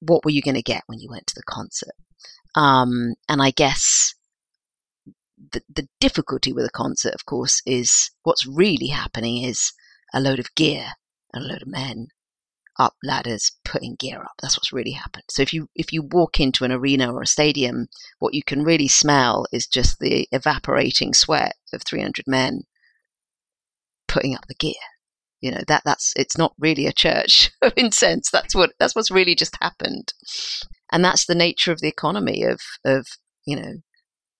what 0.00 0.24
were 0.24 0.30
you 0.30 0.42
going 0.42 0.54
to 0.54 0.62
get 0.62 0.82
when 0.86 0.98
you 1.00 1.08
went 1.10 1.26
to 1.28 1.34
the 1.34 1.42
concert? 1.48 1.94
Um, 2.54 3.14
and 3.28 3.42
I 3.42 3.50
guess 3.50 4.14
the, 5.52 5.62
the 5.74 5.88
difficulty 6.00 6.52
with 6.52 6.66
a 6.66 6.70
concert, 6.70 7.14
of 7.14 7.24
course, 7.26 7.62
is 7.66 8.10
what's 8.22 8.46
really 8.46 8.88
happening 8.88 9.42
is 9.42 9.72
a 10.12 10.20
load 10.20 10.38
of 10.38 10.54
gear 10.54 10.92
and 11.32 11.44
a 11.44 11.48
load 11.48 11.62
of 11.62 11.68
men 11.68 12.08
up 12.78 12.94
ladders, 13.02 13.52
putting 13.64 13.96
gear 13.98 14.22
up. 14.22 14.32
That's 14.40 14.56
what's 14.56 14.72
really 14.72 14.92
happened. 14.92 15.24
So 15.30 15.42
if 15.42 15.52
you 15.52 15.68
if 15.74 15.92
you 15.92 16.02
walk 16.02 16.40
into 16.40 16.64
an 16.64 16.72
arena 16.72 17.12
or 17.12 17.22
a 17.22 17.26
stadium, 17.26 17.88
what 18.18 18.34
you 18.34 18.42
can 18.42 18.62
really 18.62 18.88
smell 18.88 19.46
is 19.52 19.66
just 19.66 19.98
the 19.98 20.28
evaporating 20.32 21.14
sweat 21.14 21.54
of 21.72 21.82
300 21.82 22.24
men 22.26 22.62
putting 24.08 24.34
up 24.34 24.46
the 24.48 24.54
gear. 24.54 24.74
You 25.40 25.50
know 25.52 25.62
that 25.68 25.82
that's 25.84 26.12
it's 26.16 26.38
not 26.38 26.54
really 26.58 26.86
a 26.86 26.92
church 26.92 27.50
of 27.62 27.72
incense. 27.76 28.30
That's 28.30 28.54
what 28.54 28.72
that's 28.78 28.94
what's 28.94 29.10
really 29.10 29.34
just 29.34 29.56
happened, 29.60 30.12
and 30.90 31.04
that's 31.04 31.26
the 31.26 31.34
nature 31.34 31.72
of 31.72 31.80
the 31.80 31.88
economy 31.88 32.42
of 32.42 32.60
of 32.84 33.06
you 33.46 33.56
know 33.56 33.74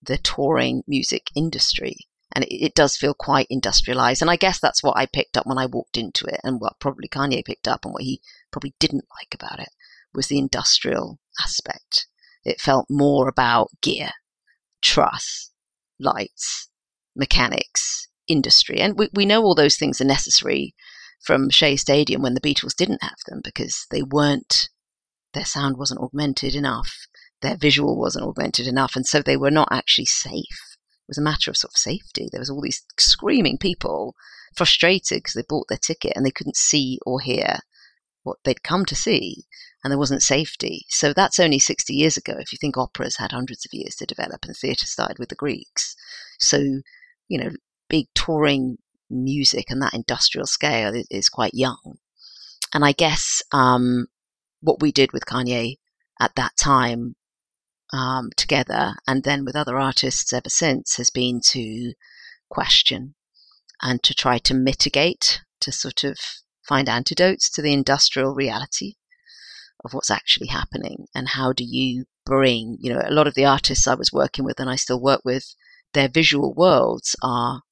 the 0.03 0.19
touring 0.19 0.83
music 0.87 1.29
industry 1.35 1.97
and 2.35 2.45
it, 2.45 2.53
it, 2.53 2.75
does 2.75 2.97
feel 2.97 3.15
quite 3.15 3.47
industrialized. 3.51 4.23
And 4.23 4.31
I 4.31 4.37
guess 4.37 4.59
that's 4.59 4.83
what 4.83 4.97
I 4.97 5.07
picked 5.07 5.37
up 5.37 5.47
when 5.47 5.59
I 5.59 5.67
walked 5.67 5.97
into 5.97 6.27
it, 6.27 6.41
and 6.43 6.61
what 6.61 6.81
probably 6.81 7.09
Kanye 7.09 7.45
picked 7.45 7.69
up, 7.69 7.85
and 7.85 7.93
what 7.93 8.03
he 8.03 8.21
probably 8.51 8.75
didn't 8.79 9.05
like 9.19 9.35
about 9.35 9.61
it 9.61 9.71
was 10.15 10.29
the 10.29 10.39
industrial 10.39 11.19
aspect. 11.43 12.07
It 12.45 12.61
felt 12.61 12.87
more 12.89 13.29
about 13.29 13.71
gear, 13.81 14.11
truss, 14.83 15.51
lights, 15.99 16.69
mechanics, 17.15 18.09
industry, 18.29 18.81
and 18.81 18.99
we, 18.99 19.09
we 19.13 19.27
know 19.27 19.43
all 19.43 19.55
those 19.55 19.77
things 19.77 20.01
are 20.01 20.05
necessary 20.05 20.75
from 21.23 21.51
Shea 21.51 21.77
Stadium 21.77 22.23
when 22.23 22.35
the 22.35 22.41
Beatles 22.41 22.75
didn't 22.75 23.03
have 23.03 23.19
them 23.27 23.41
because 23.43 23.87
they 23.91 24.03
weren't. 24.03 24.69
Their 25.33 25.45
sound 25.45 25.77
wasn't 25.77 26.01
augmented 26.01 26.55
enough. 26.55 27.07
Their 27.43 27.57
visual 27.57 27.99
wasn't 27.99 28.25
augmented 28.25 28.67
enough, 28.67 28.97
and 28.97 29.07
so 29.07 29.21
they 29.21 29.37
were 29.37 29.51
not 29.51 29.69
actually 29.71 30.07
safe 30.07 30.76
was 31.09 31.19
a 31.19 31.23
matter 31.23 31.51
of 31.51 31.57
sort 31.57 31.73
of 31.73 31.79
safety. 31.79 32.29
There 32.31 32.41
was 32.41 32.51
all 32.51 32.61
these 32.61 32.83
screaming 32.99 33.59
people, 33.59 34.15
frustrated 34.55 35.19
because 35.19 35.35
they 35.35 35.45
bought 35.49 35.69
their 35.69 35.79
ticket 35.79 36.13
and 36.17 36.25
they 36.25 36.31
couldn't 36.31 36.57
see 36.57 36.99
or 37.05 37.21
hear 37.21 37.59
what 38.23 38.39
they'd 38.45 38.63
come 38.65 38.85
to 38.87 38.97
see, 38.97 39.45
and 39.85 39.91
there 39.91 39.99
wasn't 39.99 40.23
safety. 40.23 40.85
So 40.89 41.13
that's 41.13 41.39
only 41.39 41.61
60 41.61 41.93
years 41.95 42.17
ago. 42.17 42.35
If 42.39 42.53
you 42.53 42.59
think 42.61 42.77
operas 42.77 43.19
had 43.19 43.31
hundreds 43.31 43.65
of 43.65 43.73
years 43.73 43.95
to 43.97 44.07
develop, 44.07 44.45
and 44.45 44.57
theatre 44.57 44.87
started 44.87 45.19
with 45.19 45.29
the 45.29 45.37
Greeks, 45.37 45.95
so 46.39 46.81
you 47.29 47.39
know, 47.39 47.51
big 47.89 48.07
touring 48.15 48.79
music 49.11 49.67
and 49.71 49.81
that 49.83 49.95
industrial 49.95 50.47
scale 50.47 50.95
is, 50.95 51.07
is 51.11 51.29
quite 51.29 51.55
young. 51.55 51.99
And 52.75 52.85
I 52.85 52.93
guess 52.93 53.43
um, 53.53 54.07
what 54.61 54.81
we 54.81 54.93
did 54.93 55.13
with 55.13 55.27
Kanye 55.27 55.77
at 56.21 56.35
that 56.37 56.53
time 56.57 57.15
um, 57.93 58.31
together 58.37 58.95
and 59.07 59.23
then 59.23 59.45
with 59.45 59.57
other 59.57 59.79
artists 59.79 60.33
ever 60.33 60.49
since 60.49 60.97
has 60.97 61.11
been 61.11 61.41
to 61.51 61.93
question 62.51 63.15
and 63.83 64.03
to 64.03 64.15
try 64.15 64.39
to 64.39 64.55
mitigate, 64.55 65.43
to 65.61 65.73
sort 65.73 66.05
of 66.05 66.17
find 66.67 66.89
antidotes 66.89 67.51
to 67.51 67.63
the 67.63 67.73
industrial 67.73 68.35
reality 68.35 68.95
of 69.85 69.93
what's 69.95 70.11
actually 70.11 70.49
happening 70.49 71.07
and 71.15 71.29
how 71.29 71.53
do 71.53 71.65
you 71.65 72.05
bring, 72.25 72.77
you 72.81 72.93
know, 72.93 73.03
a 73.05 73.13
lot 73.13 73.27
of 73.27 73.35
the 73.35 73.45
artists 73.45 73.87
I 73.87 73.95
was 73.95 74.13
working 74.13 74.45
with 74.45 74.59
and 74.59 74.69
I 74.69 74.77
still 74.77 75.01
work 75.01 75.21
with, 75.25 75.55
their 75.93 76.09
visual 76.09 76.53
worlds 76.55 77.15
are 77.23 77.63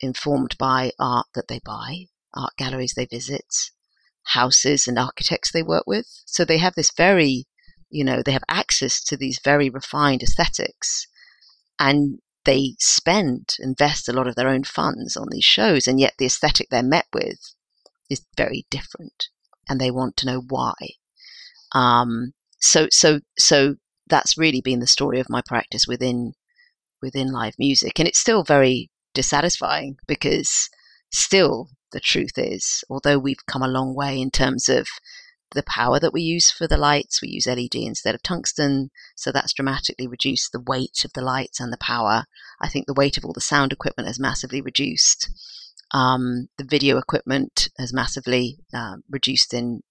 informed 0.00 0.56
by 0.58 0.92
art 0.98 1.26
that 1.34 1.48
they 1.48 1.60
buy, 1.64 2.06
art 2.34 2.52
galleries 2.56 2.94
they 2.96 3.06
visit, 3.06 3.46
houses 4.24 4.86
and 4.86 4.98
architects 4.98 5.52
they 5.52 5.62
work 5.62 5.84
with. 5.86 6.06
So 6.26 6.44
they 6.44 6.58
have 6.58 6.74
this 6.74 6.92
very 6.96 7.46
you 7.90 8.04
know, 8.04 8.22
they 8.22 8.32
have 8.32 8.44
access 8.48 9.02
to 9.04 9.16
these 9.16 9.40
very 9.42 9.68
refined 9.68 10.22
aesthetics 10.22 11.06
and 11.78 12.18
they 12.44 12.74
spend, 12.78 13.56
invest 13.58 14.08
a 14.08 14.12
lot 14.12 14.26
of 14.26 14.34
their 14.34 14.48
own 14.48 14.64
funds 14.64 15.16
on 15.16 15.28
these 15.30 15.44
shows, 15.44 15.86
and 15.86 16.00
yet 16.00 16.14
the 16.18 16.26
aesthetic 16.26 16.68
they're 16.70 16.82
met 16.82 17.06
with 17.12 17.54
is 18.08 18.24
very 18.36 18.66
different, 18.70 19.28
and 19.68 19.80
they 19.80 19.90
want 19.90 20.16
to 20.16 20.26
know 20.26 20.42
why. 20.48 20.74
Um, 21.72 22.32
so, 22.58 22.88
so, 22.90 23.20
so 23.38 23.76
that's 24.08 24.38
really 24.38 24.60
been 24.60 24.80
the 24.80 24.86
story 24.86 25.20
of 25.20 25.30
my 25.30 25.42
practice 25.46 25.86
within 25.86 26.32
within 27.02 27.32
live 27.32 27.54
music, 27.58 27.98
and 27.98 28.06
it's 28.08 28.18
still 28.18 28.42
very 28.42 28.90
dissatisfying 29.14 29.96
because 30.06 30.68
still 31.10 31.70
the 31.92 32.00
truth 32.00 32.36
is, 32.36 32.84
although 32.90 33.18
we've 33.18 33.46
come 33.46 33.62
a 33.62 33.68
long 33.68 33.94
way 33.94 34.20
in 34.20 34.30
terms 34.30 34.68
of 34.68 34.86
the 35.52 35.62
power 35.62 35.98
that 35.98 36.12
we 36.12 36.22
use 36.22 36.50
for 36.50 36.66
the 36.66 36.76
lights. 36.76 37.20
We 37.20 37.28
use 37.28 37.46
LED 37.46 37.74
instead 37.74 38.14
of 38.14 38.22
tungsten, 38.22 38.90
so 39.16 39.32
that's 39.32 39.52
dramatically 39.52 40.06
reduced 40.06 40.52
the 40.52 40.60
weight 40.60 41.04
of 41.04 41.12
the 41.12 41.22
lights 41.22 41.60
and 41.60 41.72
the 41.72 41.78
power. 41.78 42.24
I 42.60 42.68
think 42.68 42.86
the 42.86 42.94
weight 42.94 43.16
of 43.16 43.24
all 43.24 43.32
the 43.32 43.40
sound 43.40 43.72
equipment 43.72 44.06
has 44.06 44.20
massively 44.20 44.60
reduced. 44.60 45.30
Um, 45.92 46.48
the 46.56 46.64
video 46.64 46.98
equipment 46.98 47.68
has 47.78 47.92
massively 47.92 48.58
uh, 48.72 48.96
reduced 49.10 49.52
in 49.52 49.82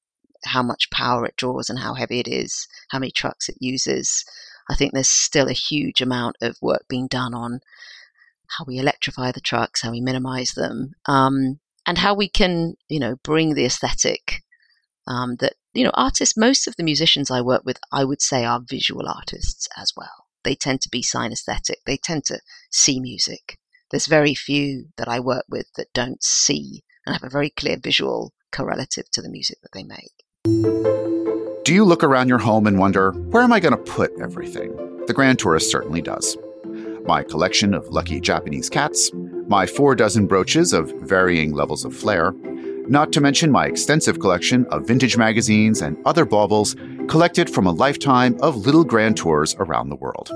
how 0.46 0.64
much 0.64 0.90
power 0.92 1.26
it 1.26 1.36
draws 1.36 1.70
and 1.70 1.80
how 1.80 1.94
heavy 1.94 2.20
it 2.20 2.28
is, 2.28 2.68
how 2.90 3.00
many 3.00 3.12
trucks 3.12 3.50
it 3.50 3.58
uses. 3.60 4.24
I 4.70 4.76
think 4.76 4.94
there's 4.94 5.10
still 5.10 5.50
a 5.50 5.54
huge 5.54 6.02
amount 6.02 6.38
of 6.42 6.58
work 6.62 6.86
being 6.88 7.08
done 7.08 7.34
on 7.34 7.60
how 8.58 8.66
we 8.66 8.78
electrify 8.78 9.32
the 9.32 9.42
trucks, 9.42 9.82
how 9.82 9.92
we 9.92 10.02
minimize 10.02 10.52
them, 10.52 10.94
um, 11.06 11.60
and 11.86 11.98
how 11.98 12.14
we 12.14 12.30
can, 12.30 12.76
you 12.88 13.00
know, 13.00 13.16
bring 13.24 13.54
the 13.54 13.66
aesthetic 13.66 14.44
um, 15.08 15.36
that 15.38 15.54
you 15.74 15.84
know 15.84 15.92
artists 15.94 16.38
most 16.38 16.68
of 16.68 16.76
the 16.78 16.84
musicians 16.84 17.30
i 17.30 17.42
work 17.42 17.64
with 17.66 17.80
i 17.92 18.04
would 18.04 18.22
say 18.22 18.46
are 18.46 18.62
visual 18.68 19.08
artists 19.08 19.68
as 19.78 19.94
well. 19.96 20.28
They 20.46 20.56
tend 20.56 20.80
to 20.82 20.90
be 20.90 21.04
synesthetic. 21.04 21.76
They 21.86 21.98
tend 21.98 22.24
to 22.26 22.40
see 22.72 23.02
music. 23.02 23.58
There's 23.92 24.08
very 24.08 24.34
few 24.34 24.86
that 24.98 25.08
i 25.08 25.20
work 25.20 25.46
with 25.50 25.68
that 25.76 25.94
don't 25.94 26.24
see 26.24 26.84
and 27.06 27.14
have 27.14 27.24
a 27.24 27.30
very 27.30 27.50
clear 27.50 27.78
visual 27.78 28.34
correlative 28.52 29.10
to 29.12 29.22
the 29.22 29.30
music 29.30 29.58
that 29.62 29.72
they 29.74 29.84
make. 29.84 30.14
Do 31.66 31.74
you 31.74 31.86
look 31.86 32.04
around 32.04 32.30
your 32.30 32.40
home 32.40 32.66
and 32.66 32.80
wonder 32.80 33.12
where 33.12 33.44
am 33.44 33.54
i 33.54 33.60
going 33.60 33.76
to 33.76 33.92
put 33.92 34.12
everything? 34.20 34.76
The 35.08 35.14
grand 35.14 35.40
tourist 35.40 35.70
certainly 35.70 36.02
does. 36.02 36.38
My 37.06 37.24
collection 37.24 37.74
of 37.74 37.88
lucky 37.90 38.20
japanese 38.20 38.70
cats 38.70 39.12
my 39.50 39.66
four 39.66 39.96
dozen 39.96 40.28
brooches 40.28 40.74
of 40.74 40.92
varying 41.02 41.54
levels 41.54 41.84
of 41.84 41.96
flair, 41.96 42.34
not 42.90 43.12
to 43.14 43.22
mention 43.22 43.52
my 43.52 43.68
extensive 43.68 44.20
collection 44.20 44.66
of 44.68 44.88
vintage 44.88 45.16
magazines 45.16 45.82
and 45.82 45.96
other 46.06 46.26
baubles 46.26 46.76
collected 47.08 47.50
from 47.50 47.68
a 47.68 47.72
lifetime 47.72 48.36
of 48.42 48.56
little 48.66 48.84
grand 48.84 49.16
tours 49.16 49.56
around 49.60 49.90
the 49.90 49.96
world. 49.96 50.32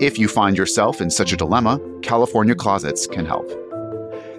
If 0.00 0.18
you 0.18 0.28
find 0.28 0.56
yourself 0.56 1.00
in 1.00 1.10
such 1.10 1.32
a 1.32 1.36
dilemma, 1.36 1.80
California 2.02 2.54
Closets 2.54 3.06
can 3.06 3.26
help. 3.26 3.48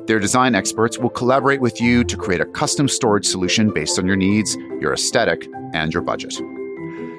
Their 0.07 0.19
design 0.19 0.55
experts 0.55 0.97
will 0.97 1.09
collaborate 1.09 1.61
with 1.61 1.81
you 1.81 2.03
to 2.05 2.15
create 2.15 2.41
a 2.41 2.45
custom 2.45 2.87
storage 2.87 3.25
solution 3.25 3.71
based 3.71 3.99
on 3.99 4.05
your 4.05 4.15
needs, 4.15 4.55
your 4.79 4.93
aesthetic, 4.93 5.47
and 5.73 5.93
your 5.93 6.03
budget. 6.03 6.33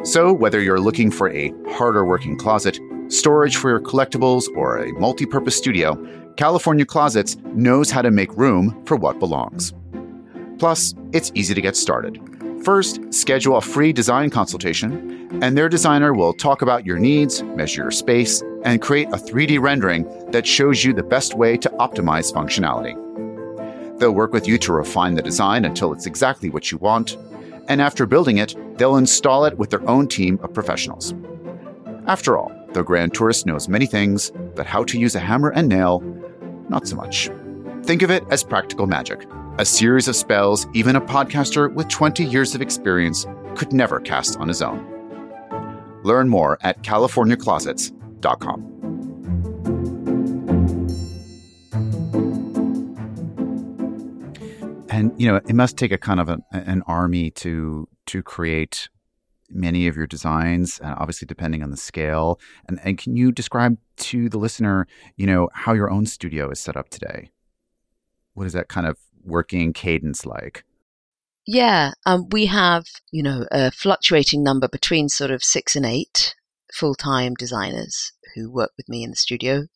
So, 0.04 0.32
whether 0.32 0.60
you're 0.60 0.80
looking 0.80 1.10
for 1.10 1.28
a 1.30 1.52
harder 1.70 2.04
working 2.04 2.36
closet, 2.36 2.78
storage 3.08 3.56
for 3.56 3.70
your 3.70 3.80
collectibles, 3.80 4.48
or 4.56 4.78
a 4.78 4.92
multi 4.92 5.26
purpose 5.26 5.56
studio, 5.56 5.94
California 6.36 6.84
Closets 6.84 7.36
knows 7.54 7.90
how 7.90 8.02
to 8.02 8.10
make 8.10 8.36
room 8.36 8.82
for 8.84 8.96
what 8.96 9.18
belongs. 9.18 9.72
Plus, 10.58 10.94
it's 11.12 11.32
easy 11.34 11.54
to 11.54 11.62
get 11.62 11.76
started. 11.76 12.20
First, 12.62 13.00
schedule 13.12 13.56
a 13.56 13.62
free 13.62 13.90
design 13.92 14.28
consultation, 14.28 15.40
and 15.42 15.56
their 15.56 15.70
designer 15.70 16.12
will 16.12 16.34
talk 16.34 16.60
about 16.60 16.84
your 16.84 16.98
needs, 16.98 17.42
measure 17.42 17.82
your 17.82 17.90
space, 17.90 18.42
and 18.64 18.82
create 18.82 19.08
a 19.08 19.16
3D 19.16 19.60
rendering 19.60 20.04
that 20.30 20.46
shows 20.46 20.84
you 20.84 20.92
the 20.92 21.02
best 21.02 21.34
way 21.34 21.56
to 21.56 21.70
optimize 21.80 22.32
functionality. 22.32 22.94
They'll 23.98 24.12
work 24.12 24.34
with 24.34 24.46
you 24.46 24.58
to 24.58 24.74
refine 24.74 25.14
the 25.14 25.22
design 25.22 25.64
until 25.64 25.92
it's 25.92 26.06
exactly 26.06 26.50
what 26.50 26.70
you 26.70 26.76
want, 26.78 27.16
and 27.68 27.80
after 27.80 28.04
building 28.04 28.38
it, 28.38 28.54
they'll 28.76 28.96
install 28.96 29.46
it 29.46 29.56
with 29.56 29.70
their 29.70 29.88
own 29.88 30.06
team 30.06 30.38
of 30.42 30.52
professionals. 30.52 31.14
After 32.06 32.36
all, 32.36 32.52
the 32.72 32.82
Grand 32.82 33.14
Tourist 33.14 33.46
knows 33.46 33.68
many 33.68 33.86
things, 33.86 34.30
but 34.54 34.66
how 34.66 34.84
to 34.84 34.98
use 34.98 35.14
a 35.14 35.20
hammer 35.20 35.48
and 35.48 35.66
nail, 35.66 36.00
not 36.68 36.86
so 36.86 36.96
much. 36.96 37.30
Think 37.82 38.02
of 38.02 38.10
it 38.10 38.24
as 38.30 38.42
practical 38.42 38.86
magic 38.86 39.26
a 39.58 39.64
series 39.64 40.06
of 40.06 40.14
spells 40.14 40.66
even 40.74 40.96
a 40.96 41.00
podcaster 41.00 41.72
with 41.72 41.88
20 41.88 42.22
years 42.24 42.54
of 42.54 42.60
experience 42.60 43.26
could 43.54 43.72
never 43.72 44.00
cast 44.00 44.38
on 44.38 44.48
his 44.48 44.60
own. 44.60 44.84
Learn 46.04 46.28
more 46.28 46.58
at 46.60 46.82
californiaclosets.com. 46.82 48.72
And 54.90 55.12
you 55.20 55.28
know, 55.28 55.36
it 55.36 55.54
must 55.54 55.76
take 55.76 55.92
a 55.92 55.98
kind 55.98 56.20
of 56.20 56.28
a, 56.28 56.38
an 56.52 56.82
army 56.86 57.30
to 57.32 57.88
to 58.06 58.22
create 58.22 58.88
many 59.50 59.86
of 59.86 59.96
your 59.96 60.06
designs, 60.06 60.80
uh, 60.82 60.94
obviously 60.98 61.26
depending 61.26 61.62
on 61.62 61.70
the 61.70 61.76
scale. 61.76 62.40
And, 62.68 62.80
and 62.84 62.98
can 62.98 63.16
you 63.16 63.32
describe 63.32 63.78
to 63.98 64.28
the 64.28 64.38
listener, 64.38 64.86
you 65.16 65.26
know, 65.26 65.48
how 65.52 65.72
your 65.72 65.90
own 65.90 66.06
studio 66.06 66.50
is 66.50 66.60
set 66.60 66.76
up 66.76 66.88
today? 66.88 67.30
What 68.34 68.46
is 68.46 68.52
that 68.52 68.68
kind 68.68 68.86
of 68.86 68.98
working 69.24 69.72
cadence 69.72 70.26
like? 70.26 70.64
Yeah, 71.46 71.92
um, 72.06 72.28
we 72.30 72.46
have, 72.46 72.84
you 73.12 73.22
know, 73.22 73.46
a 73.52 73.70
fluctuating 73.70 74.42
number 74.42 74.68
between 74.68 75.08
sort 75.08 75.30
of 75.30 75.44
six 75.44 75.76
and 75.76 75.86
eight 75.86 76.34
full 76.74 76.94
time 76.94 77.34
designers 77.34 78.12
who 78.34 78.50
work 78.50 78.72
with 78.76 78.88
me 78.88 79.04
in 79.04 79.10
the 79.10 79.16
studio. 79.16 79.66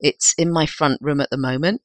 It's 0.00 0.34
in 0.36 0.52
my 0.52 0.66
front 0.66 0.98
room 1.00 1.20
at 1.20 1.30
the 1.30 1.36
moment. 1.36 1.82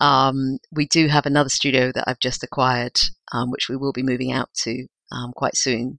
Um, 0.00 0.58
we 0.70 0.86
do 0.86 1.08
have 1.08 1.26
another 1.26 1.48
studio 1.48 1.90
that 1.92 2.04
I've 2.06 2.20
just 2.20 2.42
acquired, 2.42 2.98
um, 3.32 3.50
which 3.50 3.68
we 3.68 3.76
will 3.76 3.92
be 3.92 4.02
moving 4.02 4.32
out 4.32 4.50
to 4.62 4.86
um, 5.10 5.32
quite 5.34 5.56
soon. 5.56 5.98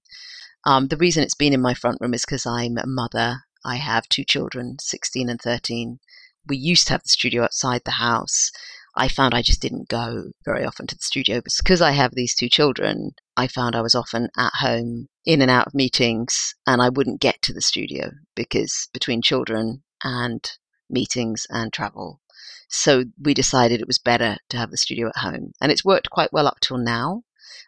Um, 0.66 0.88
the 0.88 0.98
reason 0.98 1.24
it's 1.24 1.36
been 1.36 1.54
in 1.54 1.62
my 1.62 1.74
front 1.74 2.00
room 2.02 2.14
is 2.14 2.26
because 2.26 2.46
I'm 2.46 2.78
a 2.78 2.88
mother. 2.88 3.44
I 3.64 3.76
have 3.76 4.10
two 4.10 4.24
children, 4.24 4.78
16 4.80 5.30
and 5.30 5.40
13. 5.42 6.00
We 6.48 6.58
used 6.58 6.88
to 6.88 6.94
have 6.94 7.04
the 7.04 7.10
studio 7.10 7.44
outside 7.44 7.82
the 7.86 7.92
house, 7.92 8.52
I 8.98 9.10
found 9.10 9.34
I 9.34 9.42
just 9.42 9.62
didn't 9.62 9.90
go 9.90 10.32
very 10.46 10.64
often 10.64 10.88
to 10.88 10.96
the 10.96 11.02
studio. 11.02 11.42
Because 11.42 11.82
I 11.82 11.92
have 11.92 12.16
these 12.16 12.34
two 12.34 12.48
children, 12.48 13.12
I 13.36 13.48
found 13.48 13.76
I 13.76 13.82
was 13.82 13.96
often 13.96 14.30
at 14.38 14.54
home, 14.56 15.10
in 15.26 15.42
and 15.42 15.52
out 15.52 15.68
of 15.68 15.74
meetings, 15.74 16.56
and 16.66 16.82
I 16.82 16.90
wouldn't 16.90 17.20
get 17.20 17.42
to 17.44 17.54
the 17.54 17.62
studio 17.62 18.12
because 18.36 18.88
between 18.94 19.22
children 19.22 19.84
and 20.04 20.50
meetings 20.90 21.46
and 21.50 21.74
travel. 21.74 22.22
So 22.70 23.06
we 23.20 23.34
decided 23.34 23.82
it 23.82 23.88
was 23.88 24.00
better 24.00 24.38
to 24.50 24.58
have 24.58 24.72
the 24.72 24.78
studio 24.78 25.10
at 25.10 25.18
home. 25.18 25.52
And 25.62 25.72
it's 25.72 25.86
worked 25.86 26.10
quite 26.10 26.32
well 26.32 26.48
up 26.48 26.60
till 26.62 26.78
now. 26.78 27.24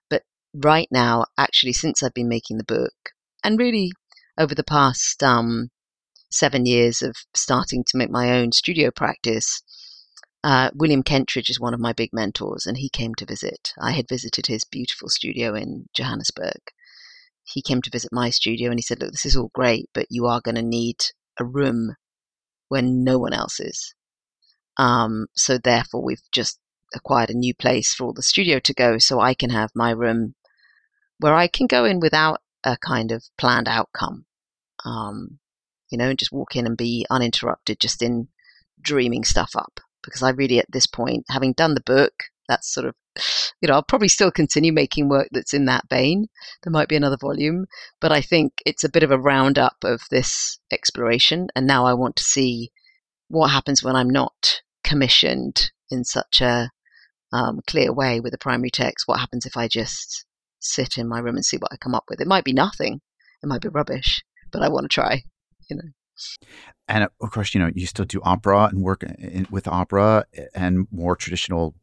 But 0.09 0.23
right 0.53 0.87
now, 0.91 1.25
actually, 1.37 1.73
since 1.73 2.01
I've 2.01 2.13
been 2.13 2.29
making 2.29 2.57
the 2.57 2.63
book, 2.63 2.93
and 3.43 3.59
really 3.59 3.91
over 4.37 4.55
the 4.55 4.63
past 4.63 5.23
um, 5.23 5.69
seven 6.31 6.65
years 6.65 7.01
of 7.01 7.15
starting 7.35 7.83
to 7.87 7.97
make 7.97 8.09
my 8.09 8.31
own 8.31 8.51
studio 8.51 8.91
practice, 8.91 9.61
uh, 10.43 10.69
William 10.73 11.03
Kentridge 11.03 11.49
is 11.49 11.59
one 11.59 11.73
of 11.73 11.79
my 11.79 11.93
big 11.93 12.09
mentors, 12.13 12.65
and 12.65 12.77
he 12.77 12.89
came 12.89 13.15
to 13.15 13.25
visit. 13.25 13.73
I 13.81 13.91
had 13.91 14.07
visited 14.07 14.47
his 14.47 14.63
beautiful 14.63 15.09
studio 15.09 15.55
in 15.55 15.87
Johannesburg. 15.93 16.61
He 17.43 17.61
came 17.61 17.81
to 17.81 17.89
visit 17.89 18.09
my 18.11 18.29
studio 18.29 18.69
and 18.69 18.77
he 18.77 18.83
said, 18.83 18.99
Look, 18.99 19.11
this 19.11 19.25
is 19.25 19.35
all 19.35 19.51
great, 19.53 19.89
but 19.93 20.07
you 20.09 20.25
are 20.25 20.41
going 20.41 20.55
to 20.55 20.61
need 20.61 20.97
a 21.39 21.45
room 21.45 21.95
when 22.67 23.03
no 23.03 23.17
one 23.17 23.33
else 23.33 23.59
is. 23.59 23.93
Um, 24.77 25.27
so, 25.35 25.57
therefore, 25.57 26.03
we've 26.03 26.21
just 26.31 26.59
acquired 26.95 27.29
a 27.29 27.37
new 27.37 27.53
place 27.53 27.93
for 27.93 28.05
all 28.05 28.13
the 28.13 28.21
studio 28.21 28.59
to 28.59 28.73
go 28.73 28.97
so 28.97 29.19
I 29.19 29.33
can 29.33 29.49
have 29.49 29.71
my 29.75 29.91
room 29.91 30.35
where 31.19 31.33
I 31.33 31.47
can 31.47 31.67
go 31.67 31.85
in 31.85 31.99
without 31.99 32.41
a 32.63 32.77
kind 32.77 33.11
of 33.11 33.23
planned 33.37 33.67
outcome. 33.67 34.25
Um, 34.85 35.39
you 35.89 35.97
know, 35.97 36.09
and 36.09 36.19
just 36.19 36.31
walk 36.31 36.55
in 36.55 36.65
and 36.65 36.77
be 36.77 37.05
uninterrupted, 37.09 37.79
just 37.79 38.01
in 38.01 38.27
dreaming 38.81 39.23
stuff 39.23 39.51
up 39.55 39.79
because 40.03 40.23
I 40.23 40.29
really, 40.29 40.59
at 40.59 40.71
this 40.71 40.87
point, 40.87 41.25
having 41.29 41.53
done 41.53 41.73
the 41.73 41.81
book, 41.81 42.13
that's 42.47 42.73
sort 42.73 42.87
of, 42.87 42.95
you 43.61 43.67
know, 43.67 43.73
I'll 43.73 43.83
probably 43.83 44.07
still 44.07 44.31
continue 44.31 44.71
making 44.71 45.09
work 45.09 45.27
that's 45.31 45.53
in 45.53 45.65
that 45.65 45.89
vein. 45.89 46.27
There 46.63 46.71
might 46.71 46.87
be 46.87 46.95
another 46.95 47.17
volume, 47.19 47.65
but 47.99 48.11
I 48.11 48.21
think 48.21 48.53
it's 48.65 48.83
a 48.83 48.89
bit 48.89 49.03
of 49.03 49.11
a 49.11 49.19
roundup 49.19 49.77
of 49.83 50.01
this 50.09 50.59
exploration. 50.71 51.47
And 51.55 51.67
now 51.67 51.85
I 51.85 51.93
want 51.93 52.15
to 52.17 52.23
see 52.23 52.71
what 53.27 53.49
happens 53.49 53.83
when 53.83 53.95
I'm 53.95 54.09
not 54.09 54.61
commissioned 54.83 55.71
in 55.89 56.03
such 56.03 56.41
a 56.41 56.69
um, 57.33 57.61
clear 57.67 57.93
way 57.93 58.19
with 58.19 58.33
a 58.33 58.37
primary 58.37 58.69
text. 58.69 59.07
What 59.07 59.19
happens 59.19 59.45
if 59.45 59.57
I 59.57 59.67
just 59.67 60.25
sit 60.59 60.97
in 60.97 61.07
my 61.07 61.19
room 61.19 61.35
and 61.35 61.45
see 61.45 61.57
what 61.57 61.71
I 61.71 61.77
come 61.77 61.95
up 61.95 62.05
with? 62.09 62.21
It 62.21 62.27
might 62.27 62.43
be 62.43 62.53
nothing, 62.53 63.01
it 63.43 63.47
might 63.47 63.61
be 63.61 63.69
rubbish, 63.69 64.23
but 64.51 64.61
I 64.61 64.69
want 64.69 64.85
to 64.85 64.89
try, 64.89 65.23
you 65.69 65.75
know 65.77 65.89
and 66.87 67.07
of 67.21 67.31
course, 67.31 67.53
you 67.53 67.59
know, 67.59 67.69
you 67.73 67.85
still 67.85 68.05
do 68.05 68.21
opera 68.23 68.65
and 68.65 68.81
work 68.81 69.03
in, 69.03 69.47
with 69.51 69.67
opera 69.67 70.25
and 70.55 70.87
more 70.91 71.15
traditional 71.15 71.75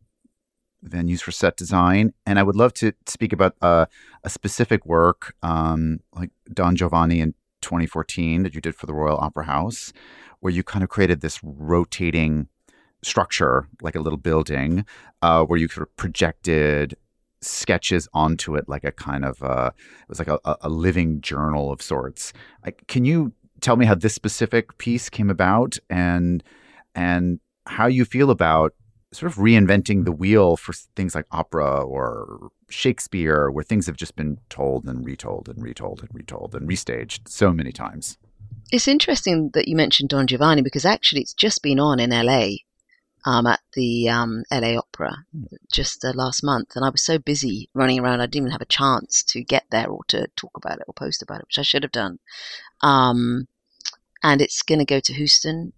venues 0.85 1.21
for 1.21 1.31
set 1.31 1.57
design. 1.57 2.13
And 2.27 2.39
I 2.39 2.43
would 2.43 2.57
love 2.57 2.75
to 2.75 2.93
speak 3.07 3.33
about 3.33 3.55
uh, 3.61 3.87
a 4.23 4.31
specific 4.31 4.85
work 4.87 5.35
um, 5.43 6.01
like 6.15 6.31
Don 6.53 6.77
Giovanni 6.77 7.21
in 7.21 7.35
2014 7.63 8.43
that 8.43 8.55
you 8.55 8.61
did 8.61 8.75
for 8.75 8.87
the 8.87 8.95
Royal 8.95 9.19
Opera 9.19 9.45
House, 9.45 9.93
where 10.41 10.53
you 10.53 10.63
kind 10.63 10.83
of 10.83 10.89
created 10.89 11.21
this 11.21 11.41
rotating 11.43 12.49
structure, 13.05 13.69
like 13.83 13.95
a 13.95 14.01
little 14.01 14.19
building, 14.19 14.85
uh, 15.23 15.45
where 15.45 15.59
you 15.59 15.69
sort 15.69 15.89
of 15.89 15.97
projected 15.97 16.97
sketches 17.41 18.09
onto 18.15 18.57
it 18.57 18.69
like 18.69 18.85
a 18.85 18.93
kind 18.93 19.25
of 19.25 19.43
uh, 19.43 19.71
it 19.77 20.09
was 20.09 20.19
like 20.19 20.29
a, 20.29 20.39
a 20.45 20.69
living 20.69 21.21
journal 21.21 21.71
of 21.71 21.83
sorts. 21.83 22.33
Can 22.89 23.05
you 23.05 23.33
tell 23.61 23.77
me 23.77 23.87
how 23.87 23.95
this 23.95 24.15
specific 24.15 24.77
piece 24.79 25.09
came 25.09 25.31
about 25.31 25.77
and 25.89 26.43
and 26.95 27.41
how 27.67 27.87
you 27.87 28.05
feel 28.05 28.31
about 28.31 28.75
sort 29.13 29.31
of 29.31 29.39
reinventing 29.39 30.05
the 30.05 30.13
wheel 30.13 30.57
for 30.57 30.73
things 30.97 31.15
like 31.15 31.27
opera 31.31 31.83
or 31.83 32.51
Shakespeare, 32.69 33.51
where 33.51 33.65
things 33.65 33.87
have 33.87 33.97
just 33.97 34.17
been 34.17 34.39
told 34.51 34.85
and 34.87 35.05
retold 35.05 35.49
and 35.49 35.63
retold 35.63 36.01
and 36.01 36.11
retold 36.13 36.55
and 36.55 36.69
restaged 36.69 37.29
so 37.29 37.53
many 37.53 37.73
times. 37.73 38.19
It's 38.73 38.89
interesting 38.89 39.51
that 39.55 39.69
you 39.69 39.77
mentioned 39.77 40.09
Don 40.09 40.27
Giovanni 40.27 40.63
because 40.63 40.85
actually 40.85 41.21
it's 41.21 41.35
just 41.35 41.63
been 41.63 41.79
on 41.79 42.01
in 42.01 42.11
LA 42.11 42.57
um, 43.25 43.47
at 43.47 43.61
the 43.73 44.09
um, 44.09 44.45
LA 44.51 44.77
Opera 44.77 45.25
just 45.73 46.05
uh, 46.05 46.13
last 46.15 46.43
month, 46.43 46.73
and 46.77 46.85
I 46.85 46.91
was 46.91 47.03
so 47.03 47.19
busy 47.19 47.69
running 47.75 48.01
around 48.01 48.21
I 48.21 48.27
didn't 48.27 48.47
even 48.47 48.53
have 48.53 48.61
a 48.61 48.67
chance 48.67 49.23
to 49.25 49.43
get 49.43 49.65
there 49.71 49.89
or 49.89 50.01
to 50.09 50.29
talk 50.37 50.57
about 50.57 50.79
it 50.79 50.85
or 50.87 50.95
post 50.95 51.23
about 51.23 51.41
it, 51.41 51.47
which 51.47 51.59
I 51.59 51.63
should 51.63 51.83
have 51.83 51.93
done. 51.93 52.19
Um, 52.83 53.49
and 54.23 54.41
it's 54.41 54.63
going 54.63 54.79
to 54.79 54.85
go 54.85 55.01
to 55.01 55.13
Houston 55.13 55.73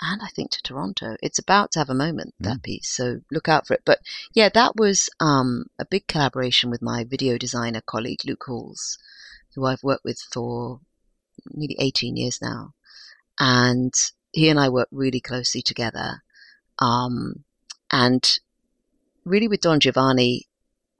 and 0.00 0.22
I 0.22 0.28
think 0.28 0.50
to 0.52 0.62
Toronto. 0.62 1.16
It's 1.22 1.38
about 1.38 1.72
to 1.72 1.80
have 1.80 1.90
a 1.90 1.94
moment, 1.94 2.34
that 2.40 2.58
mm. 2.58 2.62
piece, 2.62 2.88
so 2.88 3.20
look 3.30 3.48
out 3.48 3.66
for 3.66 3.74
it. 3.74 3.82
But 3.84 4.00
yeah, 4.32 4.48
that 4.54 4.76
was 4.76 5.10
um, 5.20 5.66
a 5.78 5.84
big 5.84 6.06
collaboration 6.06 6.70
with 6.70 6.82
my 6.82 7.04
video 7.04 7.36
designer 7.36 7.82
colleague, 7.84 8.20
Luke 8.24 8.44
Halls, 8.46 8.98
who 9.54 9.66
I've 9.66 9.82
worked 9.82 10.04
with 10.04 10.20
for 10.32 10.80
nearly 11.52 11.76
18 11.78 12.16
years 12.16 12.40
now. 12.40 12.74
And 13.40 13.92
he 14.32 14.48
and 14.48 14.58
I 14.58 14.68
work 14.68 14.88
really 14.92 15.20
closely 15.20 15.62
together. 15.62 16.22
Um, 16.78 17.44
and 17.92 18.38
really, 19.24 19.48
with 19.48 19.60
Don 19.60 19.80
Giovanni, 19.80 20.46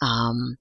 um, 0.01 0.59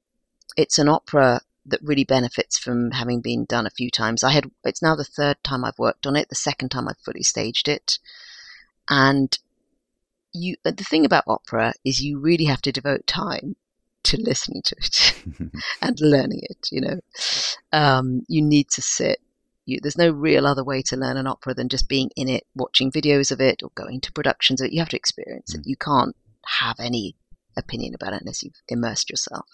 it's 0.55 0.79
an 0.79 0.89
opera 0.89 1.41
that 1.67 1.81
really 1.83 2.03
benefits 2.03 2.57
from 2.57 2.91
having 2.91 3.21
been 3.21 3.45
done 3.45 3.67
a 3.67 3.71
few 3.71 3.91
times. 3.91 4.23
I 4.23 4.31
had 4.31 4.49
it's 4.63 4.81
now 4.81 4.95
the 4.95 5.03
third 5.03 5.37
time 5.43 5.63
I've 5.63 5.79
worked 5.79 6.07
on 6.07 6.15
it, 6.15 6.29
the 6.29 6.35
second 6.35 6.69
time 6.69 6.87
I've 6.87 6.97
fully 6.99 7.23
staged 7.23 7.67
it. 7.67 7.99
And 8.89 9.37
you 10.33 10.55
uh, 10.65 10.71
the 10.71 10.83
thing 10.83 11.05
about 11.05 11.25
opera 11.27 11.73
is 11.85 12.01
you 12.01 12.19
really 12.19 12.45
have 12.45 12.61
to 12.63 12.71
devote 12.71 13.05
time 13.05 13.55
to 14.03 14.17
listening 14.17 14.61
to 14.63 14.75
it 14.77 15.23
and 15.81 15.99
learning 15.99 16.41
it. 16.43 16.69
You 16.71 16.81
know, 16.81 16.99
um, 17.73 18.23
you 18.27 18.41
need 18.41 18.69
to 18.71 18.81
sit. 18.81 19.19
You, 19.67 19.79
there's 19.81 19.97
no 19.97 20.09
real 20.09 20.47
other 20.47 20.63
way 20.63 20.81
to 20.83 20.95
learn 20.95 21.17
an 21.17 21.27
opera 21.27 21.53
than 21.53 21.67
just 21.67 21.89
being 21.89 22.09
in 22.15 22.29
it, 22.29 22.45
watching 22.55 22.89
videos 22.89 23.33
of 23.33 23.41
it, 23.41 23.61
or 23.61 23.69
going 23.75 23.99
to 23.99 24.13
productions 24.13 24.61
of 24.61 24.67
it. 24.67 24.73
You 24.73 24.79
have 24.79 24.89
to 24.89 24.95
experience 24.95 25.53
it. 25.53 25.61
Mm. 25.61 25.65
You 25.65 25.75
can't 25.75 26.15
have 26.59 26.79
any 26.79 27.17
opinion 27.57 27.93
about 27.93 28.13
it 28.13 28.21
unless 28.21 28.43
you've 28.43 28.61
immersed 28.69 29.09
yourself. 29.09 29.45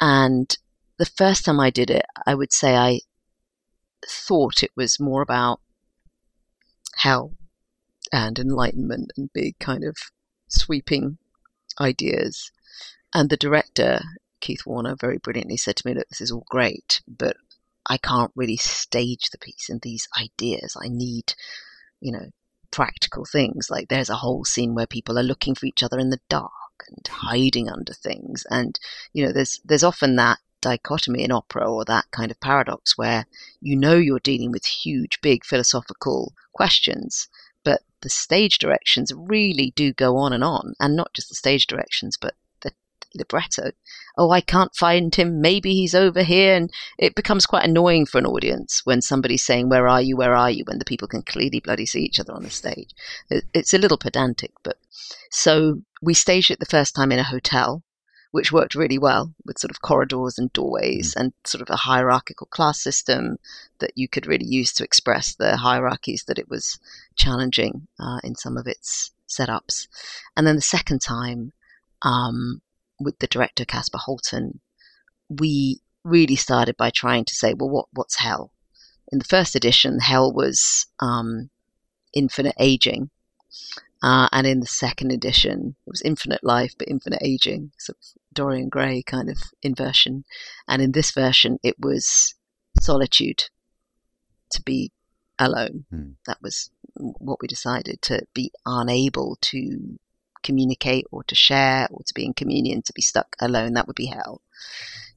And 0.00 0.58
the 0.98 1.06
first 1.06 1.44
time 1.44 1.60
I 1.60 1.70
did 1.70 1.90
it, 1.90 2.04
I 2.26 2.34
would 2.34 2.52
say 2.52 2.74
I 2.74 3.00
thought 4.04 4.64
it 4.64 4.72
was 4.74 4.98
more 4.98 5.22
about 5.22 5.60
hell 6.96 7.34
and 8.12 8.36
enlightenment 8.36 9.12
and 9.16 9.32
big 9.32 9.60
kind 9.60 9.84
of 9.84 9.96
sweeping 10.48 11.18
ideas. 11.80 12.50
And 13.14 13.30
the 13.30 13.36
director, 13.36 14.00
Keith 14.40 14.66
Warner, 14.66 14.96
very 14.96 15.18
brilliantly 15.18 15.56
said 15.56 15.76
to 15.76 15.86
me, 15.86 15.94
Look, 15.94 16.08
this 16.08 16.20
is 16.20 16.32
all 16.32 16.44
great, 16.50 17.00
but 17.06 17.36
I 17.88 17.96
can't 17.96 18.32
really 18.34 18.56
stage 18.56 19.30
the 19.30 19.38
piece 19.38 19.68
in 19.68 19.80
these 19.82 20.08
ideas. 20.20 20.76
I 20.80 20.88
need, 20.88 21.34
you 22.00 22.12
know, 22.12 22.30
practical 22.70 23.24
things. 23.24 23.68
Like 23.70 23.88
there's 23.88 24.10
a 24.10 24.16
whole 24.16 24.44
scene 24.44 24.74
where 24.74 24.86
people 24.86 25.18
are 25.18 25.24
looking 25.24 25.54
for 25.54 25.66
each 25.66 25.82
other 25.82 25.98
in 25.98 26.10
the 26.10 26.20
dark 26.28 26.52
and 26.88 27.06
hmm. 27.08 27.26
hiding 27.26 27.68
under 27.68 27.92
things. 27.92 28.44
And, 28.50 28.78
you 29.12 29.24
know, 29.24 29.32
there's 29.32 29.60
there's 29.64 29.84
often 29.84 30.16
that 30.16 30.38
dichotomy 30.60 31.24
in 31.24 31.32
opera 31.32 31.70
or 31.70 31.84
that 31.86 32.10
kind 32.10 32.30
of 32.30 32.38
paradox 32.40 32.96
where 32.98 33.26
you 33.60 33.74
know 33.76 33.96
you're 33.96 34.20
dealing 34.20 34.52
with 34.52 34.66
huge, 34.66 35.20
big 35.22 35.44
philosophical 35.44 36.34
questions, 36.52 37.28
but 37.64 37.82
the 38.02 38.10
stage 38.10 38.58
directions 38.58 39.12
really 39.14 39.72
do 39.74 39.92
go 39.92 40.16
on 40.16 40.32
and 40.32 40.44
on, 40.44 40.74
and 40.78 40.96
not 40.96 41.12
just 41.14 41.28
the 41.28 41.34
stage 41.34 41.66
directions, 41.66 42.16
but 42.20 42.34
libretto. 43.14 43.72
Oh, 44.16 44.30
I 44.30 44.40
can't 44.40 44.74
find 44.74 45.14
him. 45.14 45.40
Maybe 45.40 45.74
he's 45.74 45.94
over 45.94 46.22
here, 46.22 46.54
and 46.54 46.70
it 46.98 47.14
becomes 47.14 47.46
quite 47.46 47.64
annoying 47.64 48.06
for 48.06 48.18
an 48.18 48.26
audience 48.26 48.82
when 48.84 49.02
somebody's 49.02 49.44
saying, 49.44 49.68
"Where 49.68 49.88
are 49.88 50.02
you? 50.02 50.16
Where 50.16 50.34
are 50.34 50.50
you?" 50.50 50.64
when 50.66 50.78
the 50.78 50.84
people 50.84 51.08
can 51.08 51.22
clearly 51.22 51.60
bloody 51.60 51.86
see 51.86 52.02
each 52.02 52.20
other 52.20 52.32
on 52.32 52.42
the 52.42 52.50
stage. 52.50 52.90
It's 53.30 53.74
a 53.74 53.78
little 53.78 53.98
pedantic, 53.98 54.52
but 54.62 54.78
so 55.30 55.82
we 56.02 56.14
staged 56.14 56.50
it 56.50 56.60
the 56.60 56.66
first 56.66 56.94
time 56.94 57.12
in 57.12 57.18
a 57.18 57.24
hotel 57.24 57.82
which 58.32 58.52
worked 58.52 58.74
really 58.74 58.98
well 58.98 59.34
with 59.44 59.58
sort 59.58 59.70
of 59.70 59.82
corridors 59.82 60.38
and 60.38 60.52
doorways 60.52 61.14
mm. 61.14 61.20
and 61.20 61.32
sort 61.44 61.62
of 61.62 61.70
a 61.70 61.76
hierarchical 61.76 62.46
class 62.46 62.80
system 62.80 63.36
that 63.80 63.92
you 63.96 64.08
could 64.08 64.26
really 64.26 64.46
use 64.46 64.72
to 64.72 64.84
express 64.84 65.34
the 65.34 65.56
hierarchies 65.56 66.24
that 66.24 66.38
it 66.38 66.48
was 66.48 66.78
challenging 67.16 67.88
uh, 67.98 68.18
in 68.22 68.34
some 68.36 68.56
of 68.56 68.66
its 68.66 69.10
setups. 69.28 69.88
And 70.36 70.46
then 70.46 70.56
the 70.56 70.62
second 70.62 71.00
time, 71.00 71.52
um, 72.02 72.60
with 73.00 73.18
the 73.18 73.26
director 73.26 73.64
Kasper 73.64 73.98
Holten, 73.98 74.60
we 75.28 75.80
really 76.04 76.36
started 76.36 76.76
by 76.76 76.90
trying 76.90 77.24
to 77.24 77.34
say, 77.34 77.54
well, 77.54 77.70
what 77.70 77.86
what's 77.92 78.18
hell? 78.18 78.52
In 79.12 79.18
the 79.18 79.24
first 79.24 79.56
edition, 79.56 79.98
hell 79.98 80.32
was 80.32 80.86
um, 81.00 81.50
infinite 82.14 82.54
aging, 82.58 83.10
uh, 84.02 84.28
and 84.32 84.46
in 84.46 84.60
the 84.60 84.66
second 84.66 85.12
edition, 85.12 85.76
it 85.86 85.90
was 85.90 86.02
infinite 86.02 86.42
life 86.42 86.74
but 86.78 86.88
infinite 86.88 87.22
aging, 87.22 87.72
sort 87.78 87.98
of 87.98 88.20
Dorian 88.32 88.68
Gray 88.68 89.02
kind 89.02 89.28
of 89.28 89.38
inversion. 89.62 90.24
And 90.66 90.80
in 90.80 90.92
this 90.92 91.10
version, 91.10 91.58
it 91.62 91.76
was 91.78 92.34
solitude, 92.80 93.44
to 94.52 94.62
be 94.62 94.92
alone. 95.38 95.84
Hmm. 95.90 96.10
That 96.26 96.38
was 96.40 96.70
what 96.94 97.38
we 97.40 97.48
decided 97.48 98.00
to 98.02 98.22
be 98.34 98.52
unable 98.64 99.38
to 99.42 99.98
communicate 100.42 101.06
or 101.10 101.24
to 101.24 101.34
share 101.34 101.88
or 101.90 102.02
to 102.04 102.14
be 102.14 102.24
in 102.24 102.34
communion, 102.34 102.82
to 102.82 102.92
be 102.92 103.02
stuck 103.02 103.36
alone. 103.40 103.74
That 103.74 103.86
would 103.86 103.96
be 103.96 104.06
hell. 104.06 104.42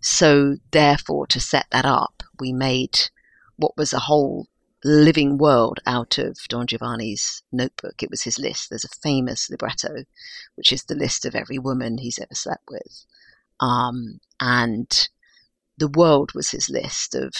So, 0.01 0.57
therefore, 0.71 1.27
to 1.27 1.39
set 1.39 1.67
that 1.71 1.85
up, 1.85 2.23
we 2.39 2.51
made 2.51 2.99
what 3.55 3.77
was 3.77 3.93
a 3.93 3.99
whole 3.99 4.47
living 4.83 5.37
world 5.37 5.79
out 5.85 6.17
of 6.17 6.37
Don 6.49 6.67
Giovanni's 6.67 7.41
notebook. 7.51 8.03
It 8.03 8.09
was 8.09 8.23
his 8.23 8.37
list. 8.37 8.69
There's 8.69 8.83
a 8.83 8.99
famous 9.01 9.49
libretto, 9.49 10.03
which 10.55 10.71
is 10.71 10.83
the 10.83 10.95
list 10.95 11.25
of 11.25 11.35
every 11.35 11.57
woman 11.57 11.97
he's 11.97 12.19
ever 12.19 12.35
slept 12.35 12.65
with. 12.69 13.05
Um, 13.59 14.19
and 14.39 15.09
the 15.77 15.87
world 15.87 16.33
was 16.33 16.49
his 16.49 16.69
list 16.69 17.15
of, 17.15 17.33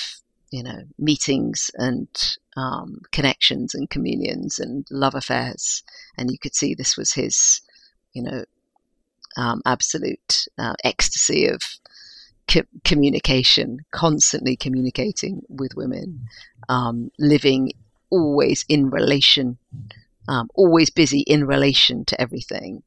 you 0.52 0.64
know, 0.64 0.84
meetings 0.98 1.70
and 1.76 2.08
um, 2.56 3.02
connections 3.12 3.76
and 3.76 3.90
communions 3.90 4.60
and 4.60 4.86
love 4.90 5.16
affairs. 5.16 5.84
And 6.18 6.32
you 6.32 6.38
could 6.38 6.56
see 6.56 6.74
this 6.74 6.98
was 6.98 7.14
his, 7.14 7.62
you 8.14 8.24
know, 8.24 8.43
um, 9.38 9.61
absolute 9.66 10.47
uh, 10.57 10.74
ecstasy 10.84 11.47
of 11.47 11.61
co- 12.47 12.61
communication, 12.84 13.80
constantly 13.91 14.55
communicating 14.55 15.41
with 15.49 15.76
women, 15.76 16.28
um, 16.70 17.09
living 17.20 17.72
always 18.09 18.64
in 18.70 18.89
relation, 18.89 19.57
um, 20.28 20.49
always 20.55 20.89
busy 20.89 21.22
in 21.22 21.45
relation 21.45 22.05
to 22.05 22.20
everything, 22.22 22.84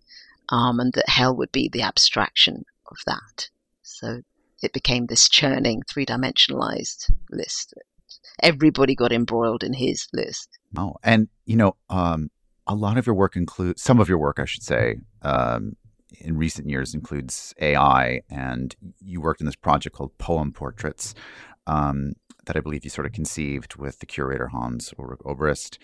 um, 0.51 0.79
and 0.81 0.93
that 0.95 1.09
hell 1.09 1.37
would 1.37 1.53
be 1.53 1.69
the 1.69 1.83
abstraction 1.83 2.65
of 2.91 2.97
that. 3.07 3.49
So 3.83 4.23
it 4.63 4.73
became 4.73 5.07
this 5.07 5.29
churning, 5.29 5.83
three 5.89 6.07
dimensionalized 6.07 7.11
list. 7.31 7.75
Everybody 8.43 8.95
got 8.95 9.13
embroiled 9.13 9.65
in 9.65 9.73
his 9.73 10.07
list. 10.13 10.49
Oh, 10.77 10.97
and 11.03 11.29
you 11.45 11.57
know, 11.57 11.77
um, 11.91 12.31
a 12.67 12.75
lot 12.75 12.99
of 12.99 13.07
your 13.07 13.15
work 13.15 13.37
includes 13.37 13.83
some 13.83 14.01
of 14.01 14.09
your 14.09 14.19
work, 14.19 14.39
I 14.39 14.45
should 14.45 14.63
say, 14.63 14.97
um, 15.23 15.77
in 16.21 16.37
recent 16.37 16.69
years 16.69 16.95
includes 16.95 17.55
AI, 17.61 18.23
and 18.31 18.75
you 19.01 19.21
worked 19.21 19.41
in 19.41 19.47
this 19.47 19.57
project 19.57 19.95
called 19.95 20.17
Poem 20.19 20.53
Portraits 20.53 21.15
um, 21.67 22.13
that 22.47 22.57
I 22.57 22.61
believe 22.61 22.85
you 22.85 22.91
sort 22.91 23.07
of 23.07 23.13
conceived 23.13 23.77
with 23.77 23.99
the 23.99 24.07
curator 24.07 24.49
Hans 24.49 24.93
Ulrich 24.99 25.21
Obrist. 25.21 25.79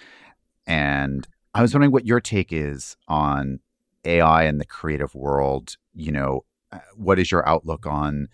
And 0.66 1.26
I 1.55 1.62
was 1.62 1.74
wondering 1.74 1.93
what 1.93 2.07
your 2.07 2.20
take 2.20 2.53
is 2.53 2.97
on 3.09 3.61
AI 4.05 4.45
in 4.45 4.59
the 4.59 4.64
creative 4.64 5.14
world. 5.14 5.76
You 5.93 6.12
know, 6.12 6.45
uh, 6.70 6.78
what 6.97 7.18
is 7.18 7.30
your 7.30 7.47
outlook 7.49 7.87
on 7.87 8.28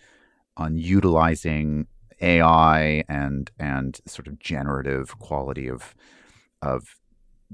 on 0.57 0.77
utilizing 0.77 1.87
AI 2.21 3.03
and 3.07 3.49
and 3.59 3.99
sort 4.05 4.27
of 4.27 4.39
generative 4.39 5.17
quality 5.19 5.67
of 5.67 5.95
of 6.61 6.98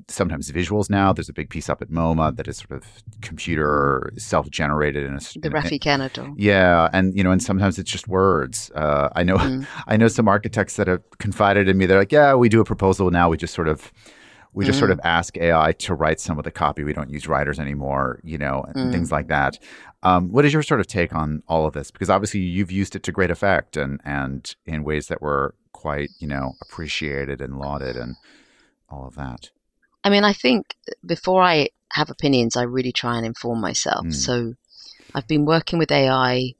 sometimes 0.07 0.51
visuals 0.51 0.89
now. 0.89 1.13
There's 1.13 1.29
a 1.29 1.33
big 1.33 1.49
piece 1.49 1.69
up 1.69 1.81
at 1.81 1.89
MoMA 1.89 2.35
that 2.35 2.47
is 2.47 2.57
sort 2.57 2.71
of 2.71 2.85
computer 3.21 4.11
self-generated 4.17 5.05
and 5.05 5.19
the 5.19 5.49
Refik 5.49 5.83
Anadol. 5.83 6.33
Yeah, 6.37 6.89
and 6.93 7.15
you 7.15 7.23
know, 7.23 7.31
and 7.31 7.41
sometimes 7.41 7.79
it's 7.79 7.91
just 7.91 8.07
words. 8.07 8.71
Uh, 8.75 9.09
I 9.15 9.23
know, 9.23 9.37
mm. 9.37 9.65
I 9.87 9.97
know 9.97 10.07
some 10.07 10.27
architects 10.27 10.75
that 10.75 10.87
have 10.87 11.01
confided 11.19 11.67
in 11.67 11.77
me. 11.77 11.85
They're 11.85 11.99
like, 11.99 12.11
"Yeah, 12.11 12.35
we 12.35 12.49
do 12.49 12.61
a 12.61 12.65
proposal 12.65 13.09
now. 13.11 13.29
We 13.29 13.37
just 13.37 13.53
sort 13.53 13.67
of." 13.67 13.91
We 14.53 14.63
just 14.63 14.77
mm. 14.77 14.79
sort 14.79 14.91
of 14.91 15.01
ask 15.03 15.35
AI 15.35 15.73
to 15.79 15.93
write 15.93 16.21
some 16.21 16.37
of 16.37 16.45
the 16.45 16.51
copy. 16.51 16.85
We 16.85 16.93
don't 16.93 17.09
use 17.09 17.27
writers 17.27 17.59
anymore, 17.59 18.21
you 18.23 18.37
know, 18.37 18.63
and 18.69 18.87
mm. 18.87 18.91
things 18.93 19.11
like 19.11 19.27
that. 19.27 19.59
Um, 20.01 20.31
what 20.31 20.45
is 20.45 20.53
your 20.53 20.63
sort 20.63 20.79
of 20.79 20.87
take 20.87 21.13
on 21.13 21.43
all 21.49 21.65
of 21.65 21.73
this? 21.73 21.91
Because 21.91 22.09
obviously 22.09 22.39
you've 22.39 22.71
used 22.71 22.95
it 22.95 23.03
to 23.03 23.11
great 23.11 23.31
effect 23.31 23.75
and 23.75 23.99
and 24.05 24.55
in 24.65 24.85
ways 24.85 25.09
that 25.09 25.21
were 25.21 25.55
quite, 25.73 26.09
you 26.19 26.27
know, 26.27 26.53
appreciated 26.61 27.41
and 27.41 27.59
lauded 27.59 27.97
and 27.97 28.15
all 28.89 29.05
of 29.05 29.15
that. 29.15 29.49
I 30.05 30.09
mean, 30.11 30.23
I 30.23 30.33
think 30.33 30.75
before 31.03 31.41
I 31.41 31.69
have 31.93 32.11
opinions, 32.11 32.55
I 32.55 32.61
really 32.61 32.91
try 32.91 33.17
and 33.17 33.25
inform 33.25 33.59
myself. 33.59 34.05
Mm. 34.05 34.13
So 34.13 34.53
I've 35.15 35.27
been 35.27 35.45
working 35.45 35.79
with 35.79 35.91
AI 35.91 36.53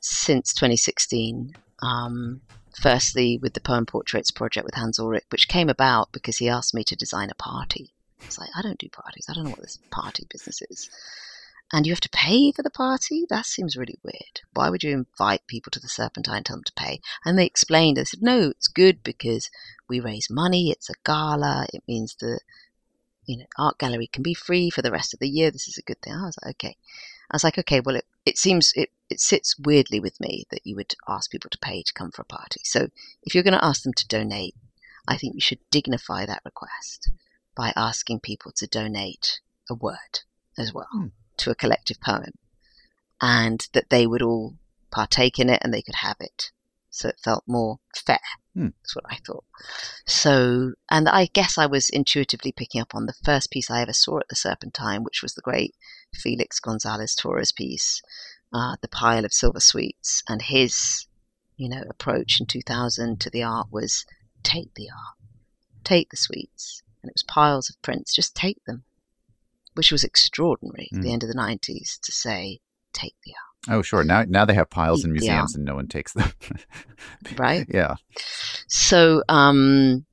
since 0.00 0.52
2016. 0.52 1.56
Um, 1.82 2.42
firstly, 2.78 3.38
with 3.40 3.54
the 3.54 3.60
Poem 3.60 3.86
Portraits 3.86 4.30
project 4.30 4.66
with 4.66 4.74
Hans 4.74 4.98
Ulrich, 4.98 5.24
which 5.30 5.48
came 5.48 5.70
about 5.70 6.12
because 6.12 6.36
he 6.36 6.48
asked 6.50 6.74
me 6.74 6.84
to 6.84 6.94
design 6.94 7.30
a 7.30 7.42
party. 7.42 7.94
It's 8.20 8.38
like, 8.38 8.50
I 8.54 8.60
don't 8.60 8.78
do 8.78 8.90
parties. 8.90 9.26
I 9.30 9.32
don't 9.32 9.44
know 9.44 9.50
what 9.50 9.62
this 9.62 9.78
party 9.90 10.26
business 10.30 10.60
is. 10.70 10.90
And 11.72 11.86
you 11.86 11.92
have 11.92 12.00
to 12.02 12.10
pay 12.10 12.52
for 12.52 12.62
the 12.62 12.70
party? 12.70 13.24
That 13.30 13.46
seems 13.46 13.76
really 13.76 13.98
weird. 14.02 14.42
Why 14.52 14.68
would 14.68 14.82
you 14.82 14.92
invite 14.92 15.46
people 15.46 15.70
to 15.70 15.80
the 15.80 15.88
Serpentine 15.88 16.36
and 16.36 16.46
tell 16.46 16.56
them 16.56 16.64
to 16.64 16.72
pay? 16.76 17.00
And 17.24 17.38
they 17.38 17.46
explained, 17.46 17.96
they 17.96 18.04
said, 18.04 18.22
no, 18.22 18.50
it's 18.50 18.68
good 18.68 19.02
because 19.02 19.50
we 19.88 20.00
raise 20.00 20.28
money, 20.30 20.70
it's 20.70 20.90
a 20.90 20.94
gala, 21.04 21.66
it 21.72 21.82
means 21.88 22.16
the 22.20 22.40
you 23.26 23.38
know, 23.38 23.46
art 23.58 23.78
gallery 23.78 24.06
can 24.06 24.22
be 24.22 24.34
free 24.34 24.70
for 24.70 24.82
the 24.82 24.90
rest 24.90 25.14
of 25.14 25.20
the 25.20 25.28
year. 25.28 25.50
This 25.50 25.68
is 25.68 25.78
a 25.78 25.82
good 25.82 26.00
thing. 26.02 26.12
I 26.12 26.26
was 26.26 26.38
like, 26.42 26.56
okay. 26.56 26.76
I 27.30 27.34
was 27.34 27.44
like, 27.44 27.58
okay, 27.58 27.80
well, 27.80 27.96
it, 27.96 28.06
it 28.26 28.38
seems 28.38 28.72
it, 28.76 28.90
it 29.08 29.20
sits 29.20 29.58
weirdly 29.58 30.00
with 30.00 30.20
me 30.20 30.44
that 30.50 30.60
you 30.64 30.76
would 30.76 30.94
ask 31.08 31.30
people 31.30 31.50
to 31.50 31.58
pay 31.58 31.82
to 31.82 31.92
come 31.92 32.10
for 32.10 32.22
a 32.22 32.26
party. 32.26 32.60
So 32.64 32.88
if 33.22 33.34
you're 33.34 33.44
going 33.44 33.58
to 33.58 33.64
ask 33.64 33.82
them 33.82 33.94
to 33.94 34.08
donate, 34.08 34.54
I 35.08 35.16
think 35.16 35.34
you 35.34 35.40
should 35.40 35.60
dignify 35.70 36.26
that 36.26 36.42
request 36.44 37.10
by 37.54 37.72
asking 37.76 38.20
people 38.20 38.52
to 38.52 38.66
donate 38.66 39.40
a 39.70 39.74
word 39.74 40.20
as 40.58 40.72
well 40.72 40.88
mm. 40.94 41.10
to 41.38 41.50
a 41.50 41.54
collective 41.54 42.00
poem 42.00 42.32
and 43.20 43.68
that 43.72 43.90
they 43.90 44.06
would 44.06 44.22
all 44.22 44.54
partake 44.90 45.38
in 45.38 45.48
it 45.48 45.60
and 45.62 45.72
they 45.72 45.82
could 45.82 45.96
have 45.96 46.16
it. 46.20 46.50
So 46.90 47.08
it 47.08 47.20
felt 47.22 47.44
more 47.46 47.80
fair 47.94 48.18
Hmm. 48.54 48.68
That's 48.82 48.94
what 48.94 49.04
I 49.10 49.16
thought. 49.26 49.44
So, 50.06 50.72
and 50.90 51.08
I 51.08 51.26
guess 51.26 51.58
I 51.58 51.66
was 51.66 51.90
intuitively 51.90 52.52
picking 52.52 52.80
up 52.80 52.94
on 52.94 53.06
the 53.06 53.14
first 53.24 53.50
piece 53.50 53.68
I 53.70 53.82
ever 53.82 53.92
saw 53.92 54.20
at 54.20 54.28
the 54.28 54.36
Serpentine, 54.36 55.02
which 55.02 55.22
was 55.22 55.34
the 55.34 55.42
great 55.42 55.74
Felix 56.14 56.60
Gonzalez 56.60 57.16
Torres 57.16 57.50
piece, 57.50 58.00
uh, 58.52 58.76
The 58.80 58.88
Pile 58.88 59.24
of 59.24 59.32
Silver 59.32 59.58
Sweets. 59.60 60.22
And 60.28 60.42
his, 60.42 61.08
you 61.56 61.68
know, 61.68 61.82
approach 61.90 62.38
in 62.40 62.46
2000 62.46 63.20
to 63.20 63.30
the 63.30 63.42
art 63.42 63.68
was 63.72 64.06
take 64.44 64.72
the 64.74 64.88
art, 64.88 65.18
take 65.82 66.10
the 66.10 66.16
sweets. 66.16 66.82
And 67.02 67.10
it 67.10 67.14
was 67.16 67.24
piles 67.24 67.68
of 67.68 67.82
prints, 67.82 68.14
just 68.14 68.36
take 68.36 68.64
them, 68.66 68.84
which 69.74 69.90
was 69.90 70.04
extraordinary 70.04 70.88
at 70.92 71.02
the 71.02 71.08
Mm. 71.08 71.12
end 71.14 71.22
of 71.24 71.28
the 71.28 71.34
90s 71.34 71.98
to 72.04 72.12
say, 72.12 72.60
take 72.92 73.16
the 73.24 73.32
art. 73.32 73.53
Oh, 73.68 73.82
sure. 73.82 74.04
Now, 74.04 74.24
now 74.28 74.44
they 74.44 74.54
have 74.54 74.70
piles 74.70 75.04
in 75.04 75.10
Yeah. 75.10 75.20
museums 75.20 75.54
and 75.54 75.64
no 75.64 75.74
one 75.74 75.88
takes 75.88 76.12
them. 76.12 76.32
Right? 77.36 77.66
yeah. 77.68 77.96
So, 78.68 79.22
um, 79.28 80.06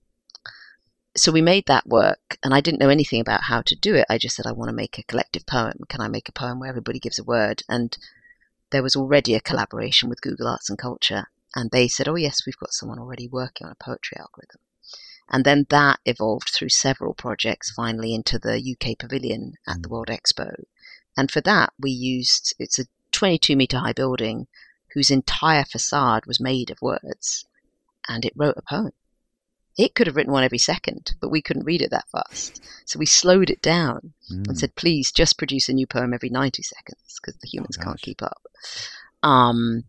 so 1.16 1.32
we 1.32 1.42
made 1.42 1.66
that 1.68 1.88
work, 1.88 2.38
and 2.44 2.54
I 2.54 2.62
didn't 2.62 2.80
know 2.80 2.90
anything 2.90 3.20
about 3.20 3.44
how 3.44 3.62
to 3.62 3.76
do 3.76 3.96
it. 3.96 4.06
I 4.10 4.18
just 4.18 4.36
said, 4.36 4.46
I 4.46 4.54
want 4.54 4.70
to 4.70 4.76
make 4.76 4.98
a 4.98 5.04
collective 5.04 5.46
poem. 5.46 5.80
Can 5.90 6.02
I 6.02 6.08
make 6.08 6.30
a 6.30 6.34
poem 6.34 6.60
where 6.60 6.70
everybody 6.70 7.00
gives 7.00 7.20
a 7.20 7.24
word? 7.24 7.64
And 7.68 7.98
there 8.72 8.84
was 8.84 8.96
already 8.96 9.36
a 9.36 9.42
collaboration 9.42 10.10
with 10.10 10.22
Google 10.22 10.48
Arts 10.48 10.70
and 10.70 10.80
Culture, 10.80 11.26
and 11.56 11.72
they 11.72 11.88
said, 11.88 12.08
Oh, 12.08 12.16
yes, 12.16 12.46
we've 12.46 12.58
got 12.58 12.74
someone 12.74 13.00
already 13.00 13.28
working 13.28 13.68
on 13.68 13.74
a 13.74 13.84
poetry 13.84 14.18
algorithm. 14.18 14.62
And 15.30 15.46
then 15.46 15.66
that 15.70 16.00
evolved 16.06 16.50
through 16.54 16.70
several 16.70 17.14
projects, 17.14 17.72
finally 17.72 18.14
into 18.14 18.40
the 18.40 18.60
UK 18.76 18.98
Pavilion 18.98 19.54
at 19.68 19.82
the 19.82 19.90
World 19.90 20.08
Expo. 20.08 20.64
And 21.18 21.30
for 21.30 21.42
that, 21.42 21.74
we 21.80 21.92
used 21.92 22.54
it's 22.60 22.80
a 22.80 22.86
22 23.22 23.56
meter 23.56 23.78
high 23.78 23.94
building 23.94 24.48
whose 24.96 25.12
entire 25.12 25.64
facade 25.64 26.26
was 26.26 26.40
made 26.40 26.72
of 26.72 26.82
words, 26.82 27.46
and 28.10 28.26
it 28.26 28.34
wrote 28.36 28.56
a 28.58 28.64
poem. 28.64 28.94
It 29.78 29.94
could 29.94 30.08
have 30.08 30.16
written 30.16 30.34
one 30.34 30.44
every 30.44 30.58
second, 30.58 31.14
but 31.22 31.30
we 31.30 31.40
couldn't 31.40 31.66
read 31.66 31.84
it 31.84 31.92
that 31.92 32.10
fast. 32.12 32.60
So 32.84 32.98
we 32.98 33.06
slowed 33.06 33.52
it 33.52 33.62
down 33.62 34.14
Mm. 34.32 34.48
and 34.48 34.58
said, 34.58 34.74
please 34.76 35.12
just 35.12 35.38
produce 35.38 35.70
a 35.70 35.74
new 35.74 35.86
poem 35.86 36.16
every 36.16 36.30
90 36.30 36.64
seconds 36.64 37.20
because 37.22 37.40
the 37.40 37.48
humans 37.48 37.78
can't 37.78 38.02
keep 38.02 38.24
up. 38.24 38.42
Um, 39.22 39.84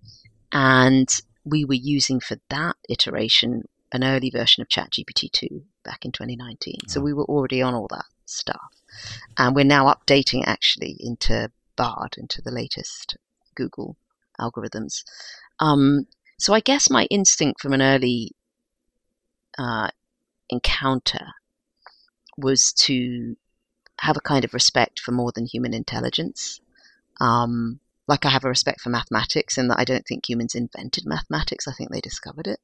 and 0.52 1.08
we 1.42 1.64
were 1.64 1.72
using 1.96 2.20
for 2.20 2.36
that 2.50 2.76
iteration 2.90 3.66
an 3.92 4.04
early 4.04 4.28
version 4.28 4.60
of 4.60 4.68
ChatGPT 4.68 5.32
2 5.32 5.64
back 5.84 6.04
in 6.04 6.12
2019. 6.12 6.80
So 6.86 7.00
Oh. 7.00 7.02
we 7.04 7.14
were 7.14 7.24
already 7.24 7.62
on 7.62 7.72
all 7.72 7.88
that 7.88 8.04
stuff. 8.26 8.72
And 9.38 9.54
we're 9.56 9.64
now 9.64 9.86
updating 9.92 10.42
actually 10.46 10.96
into 11.00 11.50
Bard, 11.76 12.14
into 12.18 12.42
the 12.42 12.50
latest 12.50 13.16
Google 13.54 13.96
algorithms. 14.40 15.04
Um, 15.60 16.06
so 16.38 16.54
I 16.54 16.60
guess 16.60 16.90
my 16.90 17.04
instinct 17.04 17.60
from 17.60 17.72
an 17.72 17.82
early 17.82 18.32
uh, 19.58 19.88
encounter 20.50 21.26
was 22.36 22.72
to 22.72 23.36
have 24.00 24.16
a 24.16 24.20
kind 24.20 24.44
of 24.44 24.54
respect 24.54 24.98
for 24.98 25.12
more 25.12 25.32
than 25.32 25.46
human 25.46 25.74
intelligence. 25.74 26.60
Um, 27.20 27.80
like 28.08 28.24
I 28.24 28.30
have 28.30 28.44
a 28.44 28.48
respect 28.48 28.80
for 28.80 28.90
mathematics, 28.90 29.56
in 29.56 29.68
that 29.68 29.78
I 29.78 29.84
don't 29.84 30.04
think 30.06 30.28
humans 30.28 30.54
invented 30.54 31.04
mathematics. 31.06 31.68
I 31.68 31.72
think 31.72 31.90
they 31.90 32.00
discovered 32.00 32.48
it. 32.48 32.58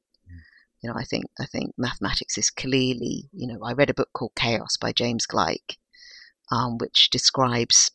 You 0.81 0.89
know, 0.89 0.95
I 0.97 1.03
think 1.03 1.25
I 1.39 1.45
think 1.45 1.73
mathematics 1.77 2.37
is 2.37 2.49
clearly. 2.49 3.29
You 3.31 3.47
know, 3.47 3.59
I 3.63 3.73
read 3.73 3.89
a 3.89 3.93
book 3.93 4.09
called 4.13 4.31
Chaos 4.35 4.77
by 4.77 4.91
James 4.91 5.25
Gleick, 5.25 5.77
um, 6.51 6.77
which 6.77 7.09
describes 7.09 7.91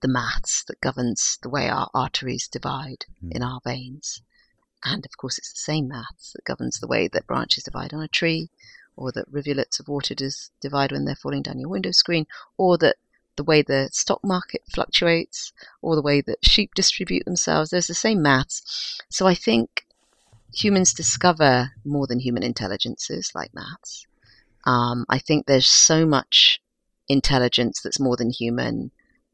the 0.00 0.08
maths 0.08 0.64
that 0.64 0.80
governs 0.80 1.38
the 1.42 1.48
way 1.48 1.68
our 1.68 1.90
arteries 1.94 2.48
divide 2.48 3.06
Mm. 3.22 3.32
in 3.32 3.42
our 3.42 3.60
veins. 3.64 4.22
And 4.84 5.04
of 5.04 5.16
course, 5.16 5.36
it's 5.36 5.52
the 5.52 5.60
same 5.60 5.88
maths 5.88 6.32
that 6.32 6.44
governs 6.44 6.78
the 6.78 6.86
way 6.86 7.08
that 7.08 7.26
branches 7.26 7.64
divide 7.64 7.92
on 7.92 8.02
a 8.02 8.08
tree, 8.08 8.50
or 8.96 9.12
that 9.12 9.28
rivulets 9.28 9.80
of 9.80 9.88
water 9.88 10.14
divide 10.60 10.92
when 10.92 11.04
they're 11.04 11.14
falling 11.14 11.42
down 11.42 11.58
your 11.58 11.68
window 11.68 11.90
screen, 11.90 12.26
or 12.56 12.78
that 12.78 12.96
the 13.36 13.44
way 13.44 13.62
the 13.62 13.88
stock 13.92 14.22
market 14.22 14.62
fluctuates, 14.72 15.52
or 15.82 15.96
the 15.96 16.02
way 16.02 16.20
that 16.20 16.44
sheep 16.44 16.74
distribute 16.74 17.24
themselves. 17.24 17.70
There's 17.70 17.86
the 17.86 17.94
same 17.94 18.22
maths. 18.22 19.00
So 19.10 19.26
I 19.26 19.34
think 19.34 19.86
humans 20.52 20.92
discover 20.92 21.72
more 21.84 22.06
than 22.06 22.20
human 22.20 22.42
intelligences 22.42 23.32
like 23.34 23.54
maths. 23.54 24.06
Um, 24.64 25.06
I 25.08 25.18
think 25.18 25.46
there's 25.46 25.68
so 25.68 26.04
much 26.06 26.60
intelligence 27.08 27.80
that's 27.82 28.00
more 28.00 28.16
than 28.16 28.30
human 28.30 28.90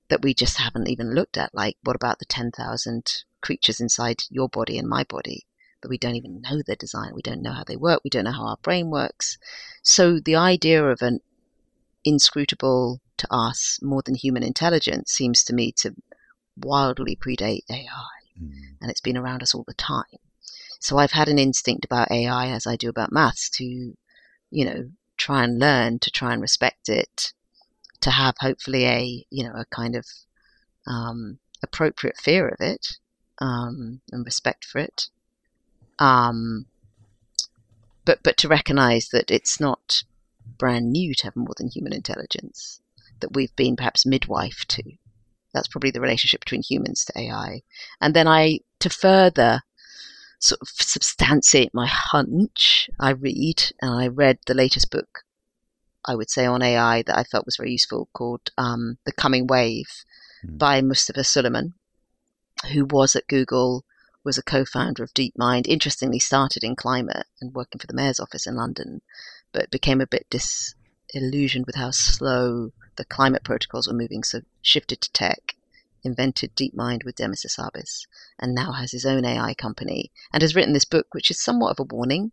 that 0.08 0.22
we 0.22 0.34
just 0.34 0.58
haven't 0.58 0.88
even 0.88 1.14
looked 1.14 1.36
at. 1.36 1.54
Like, 1.54 1.76
what 1.82 1.96
about 1.96 2.18
the 2.18 2.24
10,000 2.24 3.24
creatures 3.40 3.80
inside 3.80 4.22
your 4.30 4.48
body 4.48 4.78
and 4.78 4.88
my 4.88 5.04
body 5.04 5.46
that 5.82 5.88
we 5.88 5.98
don't 5.98 6.16
even 6.16 6.42
know 6.42 6.62
their 6.64 6.76
design? 6.76 7.14
We 7.14 7.22
don't 7.22 7.42
know 7.42 7.52
how 7.52 7.64
they 7.64 7.76
work. 7.76 8.02
We 8.04 8.10
don't 8.10 8.24
know 8.24 8.32
how 8.32 8.46
our 8.48 8.58
brain 8.62 8.90
works. 8.90 9.38
So, 9.82 10.20
the 10.20 10.36
idea 10.36 10.84
of 10.84 11.02
an 11.02 11.20
inscrutable 12.04 13.00
to 13.18 13.26
us, 13.30 13.78
more 13.82 14.02
than 14.02 14.14
human 14.14 14.42
intelligence 14.42 15.10
seems 15.10 15.42
to 15.44 15.54
me 15.54 15.72
to 15.78 15.94
wildly 16.56 17.16
predate 17.16 17.64
AI. 17.70 17.86
Mm. 18.40 18.76
And 18.80 18.90
it's 18.90 19.00
been 19.00 19.16
around 19.16 19.42
us 19.42 19.54
all 19.54 19.64
the 19.66 19.74
time. 19.74 20.04
So, 20.78 20.98
I've 20.98 21.12
had 21.12 21.28
an 21.28 21.38
instinct 21.38 21.84
about 21.84 22.10
AI 22.10 22.48
as 22.48 22.66
I 22.66 22.76
do 22.76 22.88
about 22.88 23.12
maths 23.12 23.50
to, 23.50 23.64
you 23.64 24.64
know, 24.64 24.90
try 25.16 25.42
and 25.42 25.58
learn, 25.58 25.98
to 26.00 26.10
try 26.10 26.32
and 26.32 26.42
respect 26.42 26.88
it, 26.88 27.32
to 28.06 28.12
have 28.12 28.36
hopefully 28.38 28.86
a 28.86 29.26
you 29.30 29.42
know 29.42 29.52
a 29.52 29.64
kind 29.74 29.96
of 29.96 30.06
um, 30.86 31.40
appropriate 31.60 32.16
fear 32.16 32.46
of 32.46 32.60
it 32.60 32.98
um, 33.40 34.00
and 34.12 34.24
respect 34.24 34.64
for 34.64 34.78
it, 34.78 35.08
um, 35.98 36.66
but 38.04 38.20
but 38.22 38.36
to 38.36 38.48
recognise 38.48 39.08
that 39.08 39.32
it's 39.32 39.58
not 39.58 40.04
brand 40.56 40.92
new 40.92 41.14
to 41.14 41.24
have 41.24 41.34
more 41.34 41.54
than 41.58 41.68
human 41.68 41.92
intelligence, 41.92 42.80
that 43.18 43.34
we've 43.34 43.54
been 43.56 43.74
perhaps 43.74 44.06
midwife 44.06 44.64
to. 44.68 44.84
That's 45.52 45.66
probably 45.66 45.90
the 45.90 46.00
relationship 46.00 46.40
between 46.40 46.62
humans 46.62 47.04
to 47.06 47.18
AI, 47.18 47.62
and 48.00 48.14
then 48.14 48.28
I 48.28 48.60
to 48.78 48.88
further 48.88 49.62
sort 50.38 50.60
of 50.62 50.68
substantiate 50.68 51.74
my 51.74 51.88
hunch. 51.88 52.88
I 53.00 53.10
read 53.10 53.72
and 53.82 53.90
I 53.90 54.06
read 54.06 54.38
the 54.46 54.54
latest 54.54 54.92
book 54.92 55.24
I 56.06 56.14
would 56.14 56.30
say, 56.30 56.46
on 56.46 56.62
AI 56.62 57.02
that 57.02 57.18
I 57.18 57.24
felt 57.24 57.46
was 57.46 57.56
very 57.56 57.72
useful 57.72 58.08
called 58.12 58.50
um, 58.56 58.98
The 59.04 59.12
Coming 59.12 59.46
Wave 59.46 60.04
Hmm. 60.42 60.58
by 60.58 60.82
Mustafa 60.82 61.24
Suleyman, 61.24 61.74
who 62.72 62.84
was 62.84 63.16
at 63.16 63.26
Google, 63.26 63.84
was 64.22 64.36
a 64.38 64.42
co 64.42 64.64
founder 64.64 65.02
of 65.02 65.14
DeepMind, 65.14 65.66
interestingly 65.66 66.18
started 66.18 66.62
in 66.62 66.76
climate 66.76 67.26
and 67.40 67.54
working 67.54 67.78
for 67.78 67.86
the 67.86 67.94
mayor's 67.94 68.20
office 68.20 68.46
in 68.46 68.56
London, 68.56 69.00
but 69.52 69.70
became 69.70 70.00
a 70.00 70.06
bit 70.06 70.26
disillusioned 70.28 71.66
with 71.66 71.76
how 71.76 71.90
slow 71.90 72.72
the 72.96 73.04
climate 73.04 73.44
protocols 73.44 73.86
were 73.88 73.94
moving, 73.94 74.22
so 74.24 74.42
shifted 74.62 75.00
to 75.00 75.12
tech, 75.12 75.56
invented 76.02 76.54
DeepMind 76.54 77.04
with 77.04 77.16
Demis 77.16 77.44
Hassabis, 77.44 78.06
and 78.38 78.54
now 78.54 78.72
has 78.72 78.92
his 78.92 79.06
own 79.06 79.24
AI 79.24 79.54
company 79.54 80.10
and 80.32 80.42
has 80.42 80.54
written 80.54 80.72
this 80.72 80.84
book, 80.84 81.06
which 81.12 81.30
is 81.30 81.42
somewhat 81.42 81.70
of 81.70 81.80
a 81.80 81.94
warning 81.94 82.32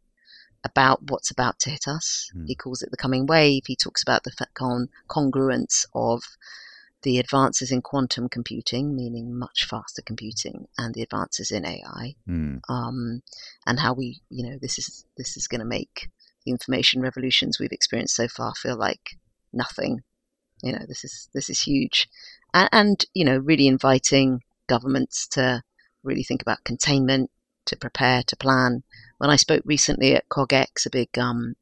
about 0.64 1.03
what's 1.09 1.32
about 1.32 1.59
to 1.59 1.70
hit 1.70 1.88
us. 1.88 2.30
Hmm. 2.34 2.45
He 2.45 2.55
calls 2.55 2.82
it 2.82 2.91
the 2.91 2.97
coming 2.97 3.26
wave. 3.26 3.64
He 3.66 3.76
talks 3.76 4.01
about 4.01 4.24
the 4.24 4.32
con- 4.53 4.89
congruence 5.09 5.86
of 5.93 6.24
the 7.03 7.20
advances 7.20 7.72
in 7.72 7.82
quantum 7.82 8.30
computing, 8.30 8.95
meaning 8.95 9.38
much 9.38 9.66
faster 9.66 10.01
computing, 10.01 10.68
and 10.78 10.93
the 10.93 11.01
advances 11.01 11.51
in 11.51 11.66
AI, 11.66 12.16
Mm. 12.28 12.61
um, 12.70 13.22
and 13.68 13.80
how 13.80 13.93
we, 13.93 14.22
you 14.30 14.49
know, 14.49 14.57
this 14.57 14.80
is 14.80 15.05
this 15.18 15.36
is 15.36 15.47
going 15.47 15.59
to 15.59 15.66
make 15.66 16.09
the 16.45 16.51
information 16.51 17.01
revolutions 17.01 17.59
we've 17.59 17.74
experienced 17.74 18.16
so 18.16 18.28
far 18.28 18.53
feel 18.55 18.78
like 18.78 19.18
nothing. 19.51 20.01
You 20.61 20.72
know, 20.72 20.86
this 20.88 21.03
is 21.03 21.30
this 21.34 21.49
is 21.49 21.61
huge, 21.61 22.07
and, 22.53 22.70
and 22.72 23.05
you 23.14 23.26
know, 23.26 23.38
really 23.38 23.68
inviting 23.68 24.41
governments 24.68 25.28
to 25.28 25.61
really 26.03 26.24
think 26.24 26.41
about 26.41 26.64
containment, 26.64 27.32
to 27.66 27.76
prepare, 27.76 28.24
to 28.28 28.36
plan. 28.38 28.84
When 29.24 29.30
I 29.30 29.38
spoke 29.38 29.63
recently 29.63 30.17
at 30.17 30.28
CogX, 30.28 30.86
a 30.86 30.89
big, 30.89 31.17
um, 31.17 31.55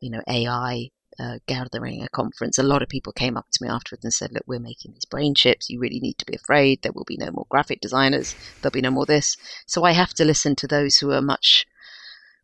you 0.00 0.08
know, 0.08 0.22
AI 0.28 0.90
uh, 1.18 1.38
gathering, 1.48 2.04
a 2.04 2.08
conference, 2.08 2.58
a 2.58 2.62
lot 2.62 2.80
of 2.80 2.88
people 2.88 3.12
came 3.12 3.36
up 3.36 3.46
to 3.50 3.64
me 3.64 3.68
afterwards 3.68 4.04
and 4.04 4.14
said, 4.14 4.30
"Look, 4.30 4.44
we're 4.46 4.60
making 4.60 4.92
these 4.92 5.04
brain 5.04 5.34
chips. 5.34 5.68
You 5.68 5.80
really 5.80 5.98
need 5.98 6.16
to 6.18 6.24
be 6.24 6.36
afraid. 6.36 6.82
There 6.82 6.92
will 6.92 7.04
be 7.04 7.16
no 7.16 7.32
more 7.32 7.46
graphic 7.48 7.80
designers. 7.80 8.36
There'll 8.62 8.70
be 8.70 8.82
no 8.82 8.92
more 8.92 9.04
this." 9.04 9.36
So 9.66 9.82
I 9.82 9.94
have 9.94 10.14
to 10.14 10.24
listen 10.24 10.54
to 10.54 10.68
those 10.68 10.98
who 10.98 11.10
are 11.10 11.20
much 11.20 11.66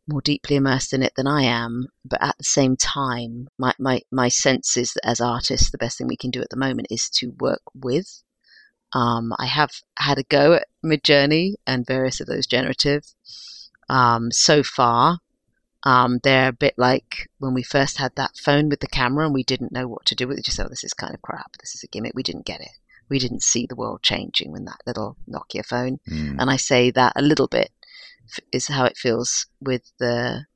more 0.08 0.20
deeply 0.20 0.56
immersed 0.56 0.92
in 0.92 1.04
it 1.04 1.12
than 1.14 1.28
I 1.28 1.42
am. 1.42 1.86
But 2.04 2.20
at 2.20 2.36
the 2.38 2.42
same 2.42 2.74
time, 2.76 3.46
my, 3.60 3.74
my, 3.78 4.02
my 4.10 4.26
sense 4.26 4.76
is 4.76 4.92
that 4.94 5.06
as 5.06 5.20
artists, 5.20 5.70
the 5.70 5.78
best 5.78 5.98
thing 5.98 6.08
we 6.08 6.16
can 6.16 6.32
do 6.32 6.40
at 6.40 6.50
the 6.50 6.56
moment 6.56 6.88
is 6.90 7.08
to 7.20 7.36
work 7.38 7.62
with. 7.72 8.24
Um, 8.92 9.32
I 9.38 9.46
have 9.46 9.70
had 9.98 10.18
a 10.18 10.24
go 10.24 10.54
at 10.54 10.66
Midjourney 10.84 11.54
and 11.64 11.86
various 11.86 12.20
of 12.20 12.26
those 12.26 12.48
generative. 12.48 13.04
Um, 13.88 14.30
so 14.30 14.62
far, 14.62 15.18
um, 15.84 16.20
they're 16.22 16.48
a 16.48 16.52
bit 16.52 16.74
like 16.76 17.28
when 17.38 17.54
we 17.54 17.62
first 17.62 17.98
had 17.98 18.12
that 18.16 18.36
phone 18.36 18.68
with 18.68 18.80
the 18.80 18.86
camera 18.86 19.24
and 19.24 19.34
we 19.34 19.42
didn't 19.42 19.72
know 19.72 19.88
what 19.88 20.04
to 20.06 20.14
do 20.14 20.28
with 20.28 20.38
it. 20.38 20.44
Just 20.44 20.60
oh, 20.60 20.68
this 20.68 20.84
is 20.84 20.94
kind 20.94 21.14
of 21.14 21.22
crap. 21.22 21.52
This 21.60 21.74
is 21.74 21.82
a 21.82 21.88
gimmick. 21.88 22.12
We 22.14 22.22
didn't 22.22 22.46
get 22.46 22.60
it. 22.60 22.70
We 23.08 23.18
didn't 23.18 23.42
see 23.42 23.66
the 23.66 23.76
world 23.76 24.02
changing 24.02 24.52
when 24.52 24.64
that 24.64 24.80
little 24.86 25.16
Nokia 25.28 25.66
phone 25.66 25.98
Mm. 26.08 26.36
and 26.38 26.50
I 26.50 26.56
say 26.56 26.90
that 26.92 27.12
a 27.16 27.20
little 27.22 27.48
bit 27.48 27.70
f- 28.26 28.44
is 28.52 28.68
how 28.68 28.84
it 28.84 28.96
feels 28.96 29.46
with 29.60 29.92
the 29.98 30.46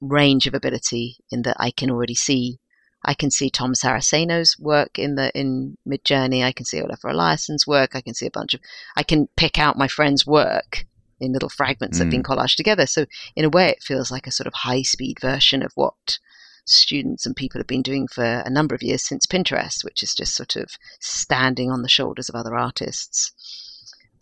range 0.00 0.46
of 0.46 0.54
ability 0.54 1.16
in 1.30 1.42
that 1.42 1.56
I 1.58 1.70
can 1.72 1.90
already 1.90 2.14
see. 2.14 2.58
I 3.04 3.14
can 3.14 3.30
see 3.30 3.50
Tom 3.50 3.74
Saraceno's 3.74 4.56
work 4.58 4.98
in 4.98 5.16
the 5.16 5.30
in 5.38 5.76
Midjourney. 5.86 6.42
I 6.44 6.52
can 6.52 6.64
see 6.64 6.80
Olafur 6.80 7.12
Eliasson's 7.12 7.66
work. 7.66 7.94
I 7.94 8.00
can 8.00 8.14
see 8.14 8.26
a 8.26 8.30
bunch 8.30 8.54
of. 8.54 8.60
I 8.96 9.02
can 9.02 9.28
pick 9.36 9.58
out 9.58 9.76
my 9.76 9.88
friend's 9.88 10.26
work 10.26 10.86
in 11.20 11.32
little 11.32 11.48
fragments 11.48 11.96
mm. 11.96 11.98
that 11.98 12.04
have 12.04 12.10
been 12.10 12.22
mm. 12.22 12.36
collaged 12.36 12.56
together. 12.56 12.86
So 12.86 13.06
in 13.34 13.44
a 13.44 13.50
way, 13.50 13.70
it 13.70 13.82
feels 13.82 14.10
like 14.10 14.26
a 14.26 14.32
sort 14.32 14.46
of 14.46 14.54
high 14.54 14.82
speed 14.82 15.18
version 15.20 15.62
of 15.62 15.72
what 15.74 16.18
students 16.66 17.24
and 17.24 17.36
people 17.36 17.60
have 17.60 17.66
been 17.66 17.82
doing 17.82 18.08
for 18.08 18.24
a 18.24 18.50
number 18.50 18.74
of 18.74 18.82
years 18.82 19.06
since 19.06 19.26
Pinterest, 19.26 19.84
which 19.84 20.02
is 20.02 20.14
just 20.14 20.34
sort 20.34 20.56
of 20.56 20.70
standing 21.00 21.70
on 21.70 21.82
the 21.82 21.88
shoulders 21.88 22.28
of 22.28 22.34
other 22.34 22.56
artists 22.56 23.32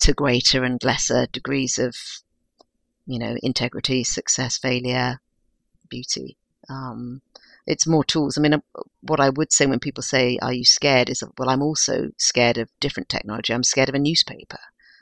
to 0.00 0.12
greater 0.12 0.62
and 0.64 0.82
lesser 0.84 1.26
degrees 1.26 1.78
of, 1.78 1.96
you 3.06 3.18
know, 3.18 3.36
integrity, 3.42 4.04
success, 4.04 4.58
failure, 4.58 5.20
beauty. 5.88 6.36
Um, 6.68 7.22
it's 7.66 7.86
more 7.86 8.04
tools. 8.04 8.36
I 8.36 8.42
mean, 8.42 8.54
uh, 8.54 8.60
what 9.00 9.20
I 9.20 9.30
would 9.30 9.52
say 9.52 9.66
when 9.66 9.80
people 9.80 10.02
say, 10.02 10.38
"Are 10.42 10.52
you 10.52 10.64
scared?" 10.64 11.08
is, 11.08 11.22
well, 11.38 11.48
I'm 11.48 11.62
also 11.62 12.10
scared 12.18 12.58
of 12.58 12.68
different 12.80 13.08
technology. 13.08 13.54
I'm 13.54 13.64
scared 13.64 13.88
of 13.88 13.94
a 13.94 13.98
newspaper. 13.98 14.58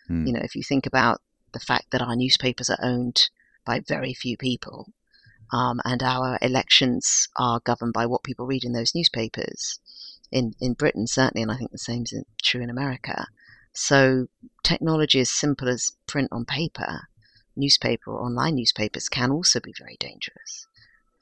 Hmm. 0.07 0.27
You 0.27 0.33
know, 0.35 0.41
if 0.43 0.55
you 0.55 0.63
think 0.63 0.87
about 0.87 1.21
the 1.53 1.61
fact 1.61 1.91
that 1.91 2.03
our 2.03 2.17
newspapers 2.17 2.71
are 2.71 2.79
owned 2.83 3.31
by 3.65 3.81
very 3.81 4.15
few 4.15 4.37
people, 4.37 4.93
um, 5.53 5.81
and 5.85 6.03
our 6.03 6.39
elections 6.43 7.29
are 7.37 7.61
governed 7.61 7.93
by 7.93 8.07
what 8.07 8.23
people 8.23 8.47
read 8.47 8.65
in 8.65 8.73
those 8.73 8.95
newspapers. 8.95 9.79
In 10.31 10.55
in 10.61 10.75
Britain, 10.75 11.07
certainly, 11.07 11.43
and 11.43 11.53
I 11.53 11.57
think 11.57 11.71
the 11.71 11.79
same 11.79 12.03
is 12.03 12.25
true 12.43 12.63
in 12.63 12.71
America. 12.71 13.27
So, 13.75 14.29
technology 14.63 15.21
as 15.21 15.31
simple 15.31 15.69
as 15.69 15.93
print 16.07 16.29
on 16.33 16.45
paper, 16.45 17.09
newspaper 17.57 18.11
or 18.13 18.21
online 18.21 18.57
newspapers 18.57 19.09
can 19.09 19.31
also 19.31 19.61
be 19.61 19.75
very 19.79 19.97
dangerous. 19.99 20.67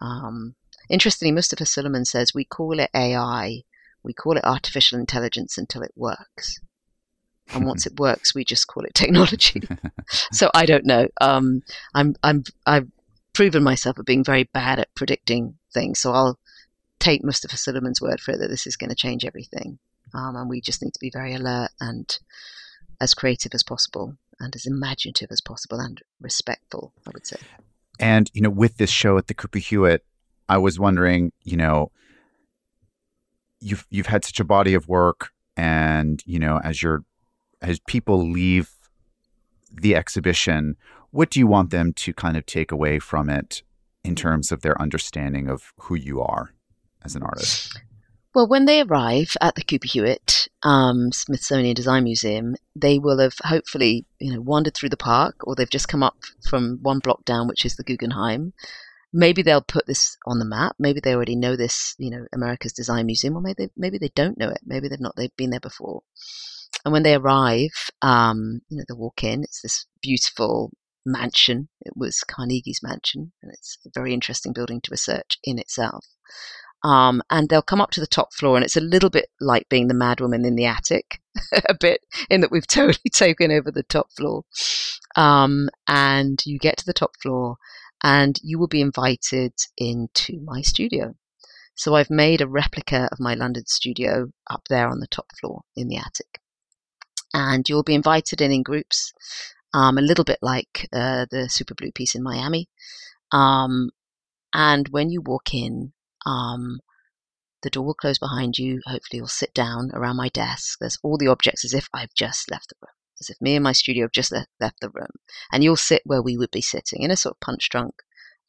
Um, 0.00 0.54
interestingly, 0.88 1.32
Mustafa 1.32 1.66
Suleyman 1.66 2.04
says 2.04 2.34
we 2.34 2.44
call 2.44 2.78
it 2.80 2.90
AI, 2.94 3.62
we 4.02 4.12
call 4.12 4.36
it 4.36 4.44
artificial 4.44 4.98
intelligence 4.98 5.58
until 5.58 5.82
it 5.82 5.92
works. 5.96 6.58
And 7.52 7.66
once 7.66 7.86
it 7.86 7.98
works, 7.98 8.34
we 8.34 8.44
just 8.44 8.66
call 8.66 8.84
it 8.84 8.94
technology. 8.94 9.62
so 10.32 10.50
I 10.54 10.66
don't 10.66 10.86
know. 10.86 11.08
Um, 11.20 11.62
I'm 11.94 12.14
I'm 12.22 12.44
I've 12.66 12.88
proven 13.32 13.62
myself 13.62 13.98
at 13.98 14.06
being 14.06 14.24
very 14.24 14.44
bad 14.52 14.78
at 14.78 14.94
predicting 14.94 15.54
things. 15.72 16.00
So 16.00 16.12
I'll 16.12 16.38
take 16.98 17.24
Mustafa 17.24 17.56
Suleyman's 17.56 18.00
word 18.00 18.20
for 18.20 18.32
it 18.32 18.38
that 18.38 18.48
this 18.48 18.66
is 18.66 18.76
going 18.76 18.90
to 18.90 18.96
change 18.96 19.24
everything. 19.24 19.78
Um, 20.14 20.36
and 20.36 20.48
we 20.48 20.60
just 20.60 20.82
need 20.82 20.92
to 20.92 21.00
be 21.00 21.10
very 21.10 21.34
alert 21.34 21.70
and 21.80 22.18
as 23.00 23.14
creative 23.14 23.54
as 23.54 23.62
possible 23.62 24.16
and 24.38 24.54
as 24.54 24.66
imaginative 24.66 25.28
as 25.30 25.40
possible 25.40 25.78
and 25.78 26.00
respectful, 26.20 26.92
I 27.06 27.10
would 27.12 27.26
say. 27.26 27.36
And, 27.98 28.30
you 28.34 28.42
know, 28.42 28.50
with 28.50 28.76
this 28.78 28.90
show 28.90 29.18
at 29.18 29.26
the 29.26 29.34
Cooper 29.34 29.58
Hewitt, 29.58 30.04
I 30.48 30.58
was 30.58 30.78
wondering, 30.78 31.32
you 31.44 31.56
know, 31.56 31.92
you've 33.60 33.86
you've 33.90 34.06
had 34.06 34.24
such 34.24 34.40
a 34.40 34.44
body 34.44 34.74
of 34.74 34.88
work 34.88 35.30
and, 35.56 36.22
you 36.24 36.38
know, 36.38 36.58
as 36.64 36.82
you're 36.82 37.04
as 37.62 37.80
people 37.80 38.28
leave 38.28 38.70
the 39.72 39.94
exhibition, 39.94 40.76
what 41.10 41.30
do 41.30 41.38
you 41.38 41.46
want 41.46 41.70
them 41.70 41.92
to 41.94 42.12
kind 42.12 42.36
of 42.36 42.46
take 42.46 42.72
away 42.72 42.98
from 42.98 43.28
it 43.28 43.62
in 44.04 44.14
terms 44.14 44.50
of 44.50 44.62
their 44.62 44.80
understanding 44.80 45.48
of 45.48 45.72
who 45.76 45.94
you 45.94 46.20
are 46.20 46.54
as 47.04 47.14
an 47.14 47.22
artist? 47.22 47.78
Well, 48.32 48.48
when 48.48 48.64
they 48.64 48.80
arrive 48.80 49.36
at 49.40 49.56
the 49.56 49.64
Cooper 49.64 49.88
Hewitt 49.88 50.46
um, 50.62 51.10
Smithsonian 51.10 51.74
Design 51.74 52.04
Museum, 52.04 52.54
they 52.76 52.98
will 52.98 53.18
have 53.18 53.34
hopefully, 53.42 54.06
you 54.20 54.32
know, 54.32 54.40
wandered 54.40 54.74
through 54.74 54.90
the 54.90 54.96
park, 54.96 55.34
or 55.42 55.56
they've 55.56 55.68
just 55.68 55.88
come 55.88 56.04
up 56.04 56.16
from 56.48 56.78
one 56.80 57.00
block 57.00 57.24
down, 57.24 57.48
which 57.48 57.64
is 57.64 57.74
the 57.74 57.82
Guggenheim. 57.82 58.52
Maybe 59.12 59.42
they'll 59.42 59.62
put 59.62 59.86
this 59.86 60.16
on 60.26 60.38
the 60.38 60.44
map. 60.44 60.76
Maybe 60.78 61.00
they 61.00 61.12
already 61.12 61.34
know 61.34 61.56
this, 61.56 61.96
you 61.98 62.10
know, 62.10 62.26
America's 62.32 62.72
Design 62.72 63.06
Museum, 63.06 63.36
or 63.36 63.40
maybe 63.40 63.68
maybe 63.76 63.98
they 63.98 64.12
don't 64.14 64.38
know 64.38 64.48
it. 64.48 64.60
Maybe 64.64 64.86
they've 64.86 65.00
not 65.00 65.16
they've 65.16 65.36
been 65.36 65.50
there 65.50 65.58
before. 65.58 66.02
And 66.84 66.92
when 66.92 67.02
they 67.02 67.14
arrive, 67.14 67.90
um, 68.02 68.60
you 68.68 68.78
know, 68.78 68.84
they 68.88 68.94
walk 68.94 69.22
in. 69.24 69.42
It's 69.42 69.62
this 69.62 69.86
beautiful 70.00 70.72
mansion. 71.04 71.68
It 71.82 71.94
was 71.96 72.22
Carnegie's 72.26 72.80
mansion, 72.82 73.32
and 73.42 73.52
it's 73.52 73.78
a 73.86 73.90
very 73.94 74.14
interesting 74.14 74.52
building 74.52 74.80
to 74.82 74.90
research 74.90 75.38
in 75.44 75.58
itself. 75.58 76.06
Um, 76.82 77.22
and 77.30 77.48
they'll 77.48 77.60
come 77.60 77.80
up 77.80 77.90
to 77.92 78.00
the 78.00 78.06
top 78.06 78.32
floor, 78.32 78.56
and 78.56 78.64
it's 78.64 78.76
a 78.76 78.80
little 78.80 79.10
bit 79.10 79.26
like 79.40 79.68
being 79.68 79.88
the 79.88 79.94
madwoman 79.94 80.46
in 80.46 80.56
the 80.56 80.64
attic, 80.64 81.20
a 81.68 81.74
bit 81.74 82.00
in 82.30 82.40
that 82.40 82.50
we've 82.50 82.66
totally 82.72 83.10
taken 83.12 83.50
over 83.50 83.70
the 83.70 83.82
top 83.82 84.08
floor. 84.16 84.44
Um, 85.16 85.68
and 85.86 86.40
you 86.46 86.58
get 86.58 86.78
to 86.78 86.86
the 86.86 86.92
top 86.94 87.12
floor, 87.22 87.56
and 88.02 88.38
you 88.42 88.58
will 88.58 88.68
be 88.68 88.80
invited 88.80 89.52
into 89.76 90.40
my 90.42 90.62
studio. 90.62 91.14
So 91.74 91.94
I've 91.94 92.10
made 92.10 92.40
a 92.40 92.48
replica 92.48 93.08
of 93.10 93.20
my 93.20 93.34
London 93.34 93.64
studio 93.66 94.30
up 94.50 94.62
there 94.68 94.88
on 94.88 95.00
the 95.00 95.06
top 95.06 95.26
floor 95.38 95.62
in 95.76 95.88
the 95.88 95.96
attic. 95.96 96.40
And 97.32 97.68
you'll 97.68 97.82
be 97.82 97.94
invited 97.94 98.40
in 98.40 98.50
in 98.50 98.62
groups, 98.62 99.12
um, 99.72 99.98
a 99.98 100.02
little 100.02 100.24
bit 100.24 100.38
like 100.42 100.88
uh, 100.92 101.26
the 101.30 101.48
Super 101.48 101.74
Blue 101.74 101.92
piece 101.92 102.14
in 102.14 102.22
Miami. 102.22 102.68
Um, 103.32 103.90
and 104.52 104.88
when 104.88 105.10
you 105.10 105.22
walk 105.22 105.54
in, 105.54 105.92
um, 106.26 106.80
the 107.62 107.70
door 107.70 107.84
will 107.84 107.94
close 107.94 108.18
behind 108.18 108.58
you. 108.58 108.80
Hopefully, 108.86 109.18
you'll 109.18 109.28
sit 109.28 109.52
down 109.54 109.90
around 109.92 110.16
my 110.16 110.28
desk. 110.28 110.78
There's 110.80 110.98
all 111.02 111.18
the 111.18 111.28
objects 111.28 111.64
as 111.64 111.74
if 111.74 111.88
I've 111.92 112.14
just 112.14 112.50
left 112.50 112.70
the 112.70 112.76
room, 112.80 112.94
as 113.20 113.30
if 113.30 113.40
me 113.40 113.54
and 113.54 113.62
my 113.62 113.72
studio 113.72 114.04
have 114.04 114.12
just 114.12 114.32
left 114.32 114.80
the 114.80 114.90
room. 114.90 115.10
And 115.52 115.62
you'll 115.62 115.76
sit 115.76 116.02
where 116.04 116.22
we 116.22 116.36
would 116.36 116.50
be 116.50 116.62
sitting 116.62 117.02
in 117.02 117.10
a 117.10 117.16
sort 117.16 117.36
of 117.36 117.46
Punchdrunk, 117.46 117.92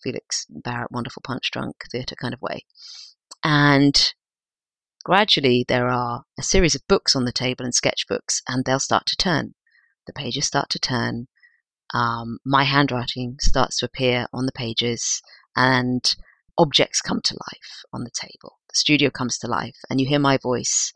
Felix 0.01 0.45
Barrett, 0.49 0.91
wonderful 0.91 1.21
Punchdrunk 1.21 1.73
theatre 1.91 2.15
kind 2.15 2.33
of 2.33 2.41
way. 2.41 2.65
And 3.43 4.13
gradually, 5.03 5.65
there 5.67 5.87
are 5.87 6.23
a 6.37 6.43
series 6.43 6.75
of 6.75 6.87
books 6.87 7.15
on 7.15 7.25
the 7.25 7.31
table 7.31 7.65
and 7.65 7.73
sketchbooks, 7.73 8.41
and 8.47 8.65
they'll 8.65 8.79
start 8.79 9.05
to 9.07 9.15
turn. 9.15 9.55
The 10.07 10.13
pages 10.13 10.47
start 10.47 10.69
to 10.69 10.79
turn. 10.79 11.27
Um, 11.93 12.39
my 12.45 12.63
handwriting 12.63 13.37
starts 13.39 13.79
to 13.79 13.85
appear 13.85 14.27
on 14.33 14.45
the 14.45 14.51
pages, 14.51 15.21
and 15.55 16.03
objects 16.57 17.01
come 17.01 17.21
to 17.23 17.33
life 17.33 17.83
on 17.93 18.03
the 18.03 18.11
table. 18.13 18.59
The 18.69 18.75
studio 18.75 19.09
comes 19.09 19.37
to 19.39 19.47
life, 19.47 19.77
and 19.89 19.99
you 19.99 20.07
hear 20.07 20.19
my 20.19 20.37
voice, 20.37 20.93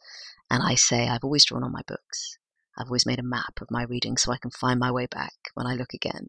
and 0.49 0.63
I 0.63 0.75
say, 0.75 1.07
I've 1.07 1.23
always 1.23 1.45
drawn 1.45 1.63
on 1.63 1.71
my 1.71 1.83
books. 1.87 2.37
I've 2.77 2.87
always 2.87 3.05
made 3.05 3.19
a 3.19 3.23
map 3.23 3.61
of 3.61 3.71
my 3.71 3.83
reading 3.83 4.17
so 4.17 4.31
I 4.31 4.37
can 4.37 4.51
find 4.51 4.79
my 4.79 4.91
way 4.91 5.05
back 5.05 5.33
when 5.53 5.65
I 5.65 5.75
look 5.75 5.93
again. 5.93 6.27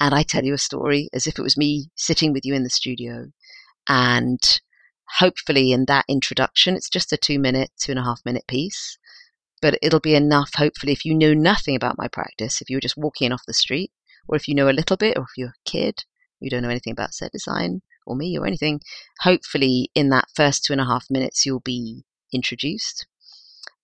And 0.00 0.14
I 0.14 0.22
tell 0.22 0.44
you 0.44 0.54
a 0.54 0.58
story 0.58 1.08
as 1.12 1.26
if 1.26 1.38
it 1.38 1.42
was 1.42 1.56
me 1.56 1.90
sitting 1.96 2.32
with 2.32 2.44
you 2.44 2.54
in 2.54 2.62
the 2.62 2.70
studio. 2.70 3.26
And 3.88 4.40
hopefully, 5.18 5.72
in 5.72 5.86
that 5.86 6.04
introduction, 6.08 6.76
it's 6.76 6.88
just 6.88 7.12
a 7.12 7.16
two 7.16 7.38
minute, 7.38 7.70
two 7.78 7.92
and 7.92 7.98
a 7.98 8.04
half 8.04 8.20
minute 8.24 8.46
piece, 8.46 8.98
but 9.60 9.78
it'll 9.82 10.00
be 10.00 10.14
enough, 10.14 10.50
hopefully, 10.56 10.92
if 10.92 11.04
you 11.04 11.14
know 11.14 11.34
nothing 11.34 11.76
about 11.76 11.98
my 11.98 12.08
practice, 12.08 12.60
if 12.60 12.68
you 12.68 12.76
were 12.76 12.80
just 12.80 12.96
walking 12.96 13.26
in 13.26 13.32
off 13.32 13.46
the 13.46 13.54
street, 13.54 13.92
or 14.28 14.36
if 14.36 14.48
you 14.48 14.54
know 14.54 14.68
a 14.68 14.72
little 14.72 14.96
bit, 14.96 15.16
or 15.16 15.22
if 15.22 15.36
you're 15.36 15.48
a 15.48 15.70
kid, 15.70 16.04
you 16.40 16.50
don't 16.50 16.62
know 16.62 16.68
anything 16.68 16.92
about 16.92 17.14
set 17.14 17.32
design, 17.32 17.82
or 18.06 18.16
me 18.16 18.36
or 18.36 18.46
anything, 18.46 18.80
hopefully 19.20 19.90
in 19.94 20.08
that 20.10 20.28
first 20.34 20.64
two 20.64 20.72
and 20.72 20.80
a 20.80 20.86
half 20.86 21.06
minutes 21.10 21.46
you'll 21.46 21.60
be 21.60 22.04
introduced. 22.32 23.06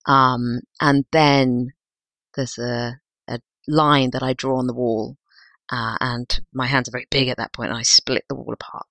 Um, 0.07 0.63
and 0.81 1.05
then 1.13 1.69
there's 2.35 2.59
a, 2.59 2.99
a 3.29 3.41
line 3.67 4.11
that 4.13 4.23
I 4.23 4.33
draw 4.33 4.59
on 4.59 4.67
the 4.67 4.75
wall, 4.75 5.17
uh, 5.71 5.97
and 6.01 6.41
my 6.53 6.67
hands 6.67 6.89
are 6.89 6.93
very 6.93 7.07
big 7.11 7.29
at 7.29 7.37
that 7.37 7.53
point, 7.53 7.71
and 7.71 7.79
I 7.79 7.83
split 7.83 8.25
the 8.29 8.35
wall 8.35 8.53
apart. 8.53 8.87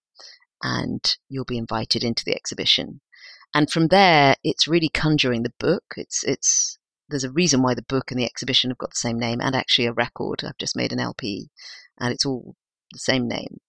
And 0.62 1.18
you'll 1.30 1.45
be 1.45 1.58
invited 1.58 2.03
into 2.03 2.24
the 2.26 2.36
exhibition. 2.36 3.01
And 3.53 3.70
from 3.70 3.88
there, 3.88 4.36
it's 4.43 4.68
really 4.68 4.89
conjuring 4.89 5.43
the 5.43 5.53
book. 5.60 5.84
It's 5.95 6.24
it's 6.24 6.78
there's 7.10 7.24
a 7.24 7.32
reason 7.32 7.62
why 7.62 7.74
the 7.74 7.82
book 7.82 8.12
and 8.12 8.20
the 8.20 8.26
exhibition 8.26 8.70
have 8.70 8.78
got 8.78 8.89
the 8.91 8.97
same 8.97 9.20
name, 9.20 9.39
and 9.41 9.55
actually 9.55 9.86
a 9.86 9.93
record. 9.93 10.43
I've 10.43 10.58
just 10.58 10.76
made 10.76 10.91
an 10.91 10.99
LP, 10.99 11.49
and 11.99 12.14
it's 12.14 12.26
all 12.26 12.55
the 12.91 12.99
same 12.99 13.28
name. 13.28 13.60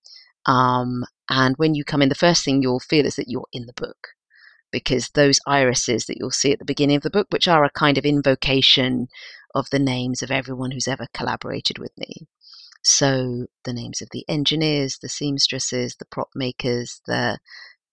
Um, 0.47 1.05
and 1.28 1.55
when 1.57 1.74
you 1.74 1.84
come 1.84 2.03
in, 2.03 2.09
the 2.09 2.14
first 2.14 2.45
thing 2.45 2.62
you'll 2.62 2.80
feel 2.80 3.07
is 3.07 3.16
that 3.16 3.28
you're 3.28 3.47
in 3.53 3.66
the 3.66 3.74
book 3.74 4.09
because 4.70 5.11
those 5.11 5.41
irises 5.47 6.07
that 6.07 6.16
you'll 6.18 6.30
see 6.30 6.53
at 6.53 6.59
the 6.59 6.64
beginning 6.64 6.97
of 6.97 7.03
the 7.03 7.11
book, 7.11 7.28
which 7.30 7.49
are 7.49 7.64
a 7.64 7.70
kind 7.70 7.99
of 7.99 8.05
invocation 8.05 9.09
of 9.55 9.70
the 9.70 9.78
names 9.78 10.22
of 10.22 10.30
everyone 10.30 10.70
who's 10.70 10.89
ever 10.89 11.07
collaborated 11.14 11.78
with 11.78 11.93
me. 11.97 12.26
So 12.83 13.47
the 13.64 13.72
names 13.72 14.01
of 14.01 14.09
the 14.12 14.24
engineers, 14.29 14.99
the 15.01 15.09
seamstresses, 15.09 15.97
the 15.99 16.07
prop 16.07 16.31
makers, 16.35 17.01
the 17.07 17.39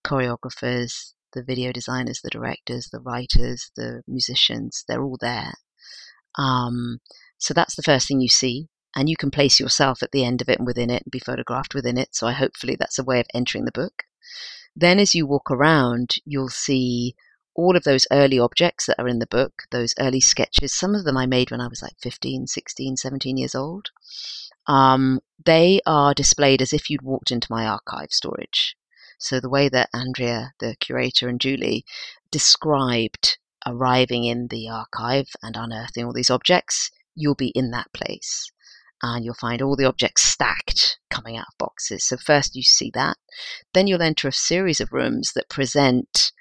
choreographers, 0.05 1.13
the 1.33 1.43
video 1.43 1.71
designers, 1.71 2.21
the 2.21 2.29
directors, 2.29 2.89
the 2.91 3.01
writers, 3.01 3.71
the 3.75 4.03
musicians, 4.07 4.85
they're 4.87 5.03
all 5.03 5.17
there. 5.19 5.53
Um, 6.37 6.99
so 7.37 7.53
that's 7.53 7.75
the 7.75 7.83
first 7.83 8.07
thing 8.07 8.21
you 8.21 8.29
see 8.29 8.69
and 8.95 9.09
you 9.09 9.17
can 9.17 9.29
place 9.29 9.59
yourself 9.59 10.01
at 10.01 10.11
the 10.11 10.23
end 10.23 10.41
of 10.41 10.49
it 10.49 10.57
and 10.57 10.65
within 10.65 10.89
it 10.89 11.03
and 11.03 11.11
be 11.11 11.19
photographed 11.19 11.75
within 11.75 11.97
it. 11.97 12.15
So 12.15 12.27
I 12.27 12.31
hopefully 12.31 12.77
that's 12.79 12.97
a 12.97 13.03
way 13.03 13.19
of 13.19 13.27
entering 13.33 13.65
the 13.65 13.71
book. 13.71 14.03
Then 14.75 14.99
as 14.99 15.13
you 15.13 15.27
walk 15.27 15.51
around, 15.51 16.15
you'll 16.25 16.49
see 16.49 17.15
all 17.55 17.75
of 17.77 17.83
those 17.83 18.07
early 18.11 18.39
objects 18.39 18.85
that 18.85 18.99
are 18.99 19.07
in 19.07 19.19
the 19.19 19.27
book, 19.27 19.63
those 19.71 19.93
early 19.99 20.21
sketches. 20.21 20.73
Some 20.73 20.95
of 20.95 21.05
them 21.05 21.17
I 21.17 21.25
made 21.25 21.51
when 21.51 21.61
I 21.61 21.67
was 21.67 21.81
like 21.81 21.95
15, 22.01 22.47
16, 22.47 22.97
17 22.97 23.37
years 23.37 23.55
old. 23.55 23.91
Um, 24.67 25.21
they 25.45 25.79
are 25.85 26.13
displayed 26.13 26.61
as 26.61 26.73
if 26.73 26.89
you'd 26.89 27.01
walked 27.01 27.31
into 27.31 27.47
my 27.51 27.65
archive 27.65 28.11
storage. 28.11 28.75
So 29.17 29.39
the 29.39 29.49
way 29.49 29.69
that 29.69 29.89
Andrea, 29.93 30.53
the 30.59 30.75
curator, 30.79 31.29
and 31.29 31.39
Julie 31.39 31.85
described 32.31 33.37
arriving 33.65 34.25
in 34.25 34.47
the 34.47 34.69
archive 34.69 35.29
and 35.41 35.55
unearthing 35.55 36.05
all 36.05 36.13
these 36.13 36.29
objects, 36.29 36.91
you'll 37.15 37.35
be 37.35 37.49
in 37.49 37.71
that 37.71 37.91
place. 37.93 38.51
And 39.01 39.23
you'll 39.23 39.33
find 39.35 39.61
all 39.61 39.75
the 39.75 39.85
objects 39.85 40.23
stacked 40.23 40.97
coming 41.09 41.37
out 41.37 41.47
of 41.47 41.57
boxes. 41.57 42.05
So, 42.05 42.17
first 42.17 42.55
you 42.55 42.63
see 42.63 42.89
that. 42.93 43.17
Then 43.73 43.87
you'll 43.87 44.01
enter 44.01 44.27
a 44.27 44.33
series 44.33 44.79
of 44.79 44.93
rooms 44.93 45.31
that 45.35 45.49
present 45.49 46.31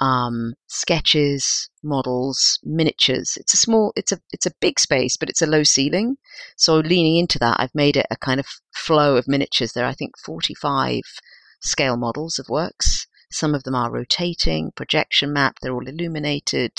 um, 0.00 0.54
sketches, 0.66 1.70
models, 1.82 2.58
miniatures. 2.62 3.36
It's 3.38 3.54
a 3.54 3.58
small, 3.58 3.92
it's 3.96 4.12
a 4.12 4.20
it's 4.32 4.46
a 4.46 4.54
big 4.60 4.78
space, 4.78 5.16
but 5.16 5.28
it's 5.28 5.42
a 5.42 5.46
low 5.46 5.62
ceiling. 5.62 6.16
So 6.56 6.76
leaning 6.76 7.16
into 7.16 7.38
that, 7.38 7.58
I've 7.58 7.74
made 7.74 7.96
it 7.96 8.06
a 8.10 8.16
kind 8.16 8.40
of 8.40 8.46
flow 8.74 9.16
of 9.16 9.28
miniatures. 9.28 9.72
There 9.72 9.84
are, 9.84 9.88
I 9.90 9.94
think, 9.94 10.18
45 10.18 11.02
scale 11.60 11.96
models 11.96 12.38
of 12.38 12.48
works. 12.48 13.06
Some 13.30 13.54
of 13.54 13.64
them 13.64 13.74
are 13.74 13.90
rotating, 13.90 14.72
projection 14.76 15.32
map. 15.32 15.56
They're 15.60 15.74
all 15.74 15.88
illuminated, 15.88 16.72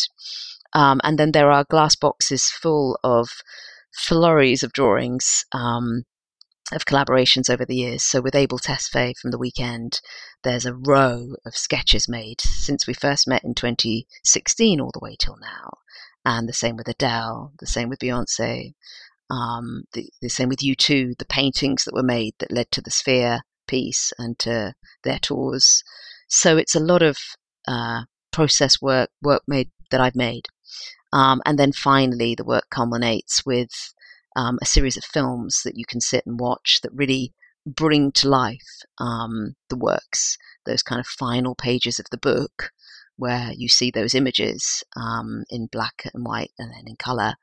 um, 0.74 1.02
and 1.04 1.18
then 1.18 1.32
there 1.32 1.52
are 1.52 1.66
glass 1.66 1.96
boxes 1.96 2.50
full 2.50 3.00
of 3.04 3.30
flurries 3.92 4.64
of 4.64 4.74
drawings. 4.74 5.46
Um, 5.52 6.06
of 6.74 6.86
collaborations 6.86 7.50
over 7.50 7.66
the 7.66 7.76
years. 7.76 8.04
So 8.04 8.22
with 8.22 8.36
Abel 8.36 8.60
Tesfaye 8.60 9.16
from 9.18 9.32
the 9.32 9.40
Weeknd, 9.40 10.02
there's 10.48 10.66
a 10.66 10.74
row 10.74 11.36
of 11.46 11.58
sketches 11.58 12.08
made 12.08 12.40
since 12.40 12.88
we 12.88 12.94
first 12.94 13.28
met 13.28 13.44
in 13.44 13.54
2016 13.54 14.80
all 14.80 14.92
the 14.94 15.00
way 15.02 15.18
till 15.20 15.36
now. 15.42 15.80
And 16.24 16.48
the 16.48 16.54
same 16.54 16.78
with 16.78 16.88
Adele, 16.88 17.52
the 17.60 17.68
same 17.68 17.90
with 17.90 18.00
Beyonce, 18.00 18.74
um, 19.30 19.84
the, 19.92 20.10
the 20.22 20.30
same 20.30 20.48
with 20.48 20.60
U2, 20.60 21.18
the 21.18 21.26
paintings 21.26 21.84
that 21.84 21.94
were 21.94 22.02
made 22.02 22.34
that 22.40 22.52
led 22.52 22.72
to 22.72 22.82
the 22.82 22.92
Sphere 22.92 23.42
piece 23.68 24.14
and 24.18 24.40
to 24.40 24.74
their 25.04 25.20
tours. 25.20 25.84
So 26.30 26.56
it's 26.56 26.76
a 26.76 26.80
lot 26.80 27.02
of 27.02 27.18
uh, 27.68 28.04
process 28.32 28.82
work, 28.82 29.10
work 29.22 29.44
made 29.48 29.70
that 29.92 30.00
I've 30.00 30.16
made. 30.16 30.46
Um, 31.12 31.42
and 31.46 31.60
then 31.60 31.74
finally, 31.74 32.36
the 32.36 32.46
work 32.46 32.70
culminates 32.70 33.46
with 33.46 33.94
um, 34.38 34.60
a 34.62 34.66
series 34.66 34.96
of 34.96 35.04
films 35.04 35.62
that 35.66 35.76
you 35.76 35.84
can 35.86 36.00
sit 36.00 36.26
and 36.26 36.40
watch 36.40 36.80
that 36.84 36.94
really 36.94 37.34
bring 37.76 38.12
to 38.14 38.30
life 38.30 38.82
um, 38.98 39.56
the 39.70 39.76
works, 39.76 40.38
those 40.66 40.84
kind 40.84 41.00
of 41.00 41.08
final 41.08 41.56
pages 41.56 42.00
of 42.00 42.06
the 42.12 42.18
book 42.18 42.72
where 43.18 43.52
you 43.56 43.68
see 43.68 43.92
those 43.92 44.14
images 44.16 44.84
um, 44.96 45.44
in 45.50 45.68
black 45.72 46.04
and 46.14 46.26
white 46.26 46.52
and 46.58 46.72
then 46.72 46.84
in 46.86 46.96
color, 46.96 47.34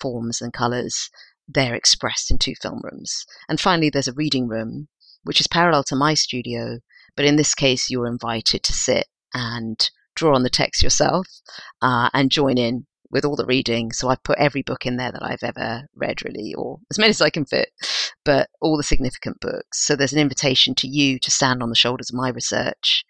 forms 0.00 0.40
and 0.40 0.52
colors. 0.52 1.10
They're 1.46 1.74
expressed 1.74 2.30
in 2.30 2.38
two 2.38 2.54
film 2.60 2.80
rooms. 2.82 3.26
And 3.48 3.60
finally, 3.60 3.90
there's 3.90 4.08
a 4.08 4.14
reading 4.14 4.48
room, 4.48 4.88
which 5.24 5.40
is 5.40 5.46
parallel 5.46 5.84
to 5.84 5.96
my 5.96 6.14
studio, 6.14 6.78
but 7.16 7.24
in 7.24 7.36
this 7.36 7.54
case, 7.54 7.90
you're 7.90 8.06
invited 8.06 8.62
to 8.62 8.72
sit 8.72 9.08
and 9.34 9.90
draw 10.14 10.34
on 10.34 10.42
the 10.42 10.50
text 10.50 10.82
yourself 10.82 11.26
uh, 11.82 12.08
and 12.14 12.30
join 12.30 12.56
in 12.56 12.86
with 13.10 13.24
all 13.24 13.36
the 13.36 13.46
reading. 13.46 13.92
So 13.92 14.08
I've 14.08 14.22
put 14.22 14.38
every 14.38 14.62
book 14.62 14.86
in 14.86 14.96
there 14.96 15.12
that 15.12 15.22
I've 15.22 15.42
ever 15.42 15.88
read, 15.94 16.24
really, 16.24 16.54
or 16.54 16.78
as 16.90 16.98
many 16.98 17.10
as 17.10 17.20
I 17.20 17.30
can 17.30 17.44
fit, 17.44 17.70
but 18.24 18.48
all 18.60 18.76
the 18.76 18.82
significant 18.82 19.40
books. 19.40 19.84
So 19.84 19.96
there's 19.96 20.12
an 20.12 20.20
invitation 20.20 20.74
to 20.76 20.88
you 20.88 21.18
to 21.18 21.30
stand 21.30 21.62
on 21.62 21.68
the 21.70 21.74
shoulders 21.74 22.10
of 22.10 22.16
my 22.16 22.28
research 22.28 23.04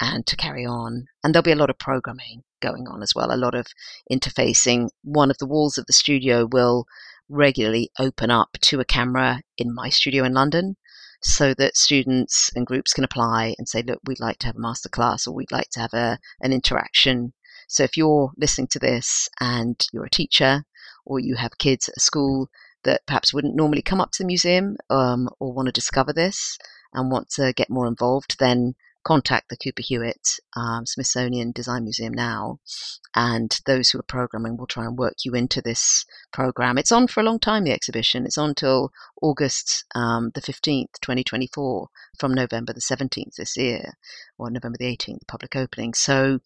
and 0.00 0.26
to 0.26 0.36
carry 0.36 0.66
on. 0.66 1.06
And 1.22 1.34
there'll 1.34 1.42
be 1.42 1.52
a 1.52 1.56
lot 1.56 1.70
of 1.70 1.78
programming 1.78 2.42
going 2.60 2.88
on 2.88 3.02
as 3.02 3.14
well, 3.14 3.32
a 3.32 3.36
lot 3.36 3.54
of 3.54 3.66
interfacing. 4.10 4.88
One 5.02 5.30
of 5.30 5.38
the 5.38 5.46
walls 5.46 5.78
of 5.78 5.86
the 5.86 5.92
studio 5.92 6.46
will 6.50 6.86
regularly 7.28 7.90
open 7.98 8.30
up 8.30 8.56
to 8.60 8.80
a 8.80 8.84
camera 8.84 9.40
in 9.56 9.74
my 9.74 9.88
studio 9.88 10.24
in 10.24 10.34
London 10.34 10.76
so 11.22 11.54
that 11.54 11.76
students 11.76 12.50
and 12.54 12.66
groups 12.66 12.92
can 12.92 13.04
apply 13.04 13.54
and 13.56 13.68
say, 13.68 13.82
look, 13.82 14.00
we'd 14.04 14.20
like 14.20 14.38
to 14.38 14.46
have 14.46 14.56
a 14.56 14.58
masterclass 14.58 15.26
or 15.26 15.32
we'd 15.32 15.52
like 15.52 15.70
to 15.70 15.80
have 15.80 15.94
a, 15.94 16.18
an 16.40 16.52
interaction 16.52 17.32
so 17.68 17.84
if 17.84 17.96
you're 17.96 18.32
listening 18.36 18.68
to 18.68 18.78
this 18.78 19.28
and 19.40 19.86
you're 19.92 20.04
a 20.04 20.10
teacher 20.10 20.64
or 21.04 21.18
you 21.20 21.36
have 21.36 21.58
kids 21.58 21.88
at 21.88 22.00
school 22.00 22.48
that 22.84 23.06
perhaps 23.06 23.32
wouldn't 23.32 23.56
normally 23.56 23.82
come 23.82 24.00
up 24.00 24.10
to 24.12 24.22
the 24.22 24.26
museum 24.26 24.76
um, 24.90 25.28
or 25.38 25.52
want 25.52 25.66
to 25.66 25.72
discover 25.72 26.12
this 26.12 26.58
and 26.92 27.10
want 27.10 27.28
to 27.30 27.52
get 27.52 27.70
more 27.70 27.86
involved, 27.86 28.36
then 28.38 28.74
contact 29.04 29.50
the 29.50 29.56
Cooper 29.56 29.82
Hewitt 29.82 30.40
um, 30.56 30.86
Smithsonian 30.86 31.52
Design 31.52 31.84
Museum 31.84 32.12
now, 32.12 32.58
and 33.14 33.60
those 33.66 33.90
who 33.90 33.98
are 33.98 34.04
programming 34.04 34.56
will 34.56 34.66
try 34.66 34.84
and 34.84 34.96
work 34.98 35.14
you 35.24 35.34
into 35.34 35.60
this 35.60 36.04
program. 36.32 36.78
It's 36.78 36.90
on 36.90 37.06
for 37.06 37.20
a 37.20 37.22
long 37.22 37.38
time, 37.38 37.64
the 37.64 37.72
exhibition. 37.72 38.24
It's 38.24 38.38
on 38.38 38.54
till 38.54 38.90
August 39.20 39.84
um, 39.94 40.30
the 40.34 40.40
15th, 40.40 41.00
2024, 41.02 41.88
from 42.18 42.34
November 42.34 42.72
the 42.72 42.80
17th 42.80 43.36
this 43.36 43.56
year, 43.56 43.92
or 44.38 44.50
November 44.50 44.78
the 44.78 44.96
18th, 44.96 45.26
public 45.28 45.54
opening. 45.54 45.94
So 45.94 46.40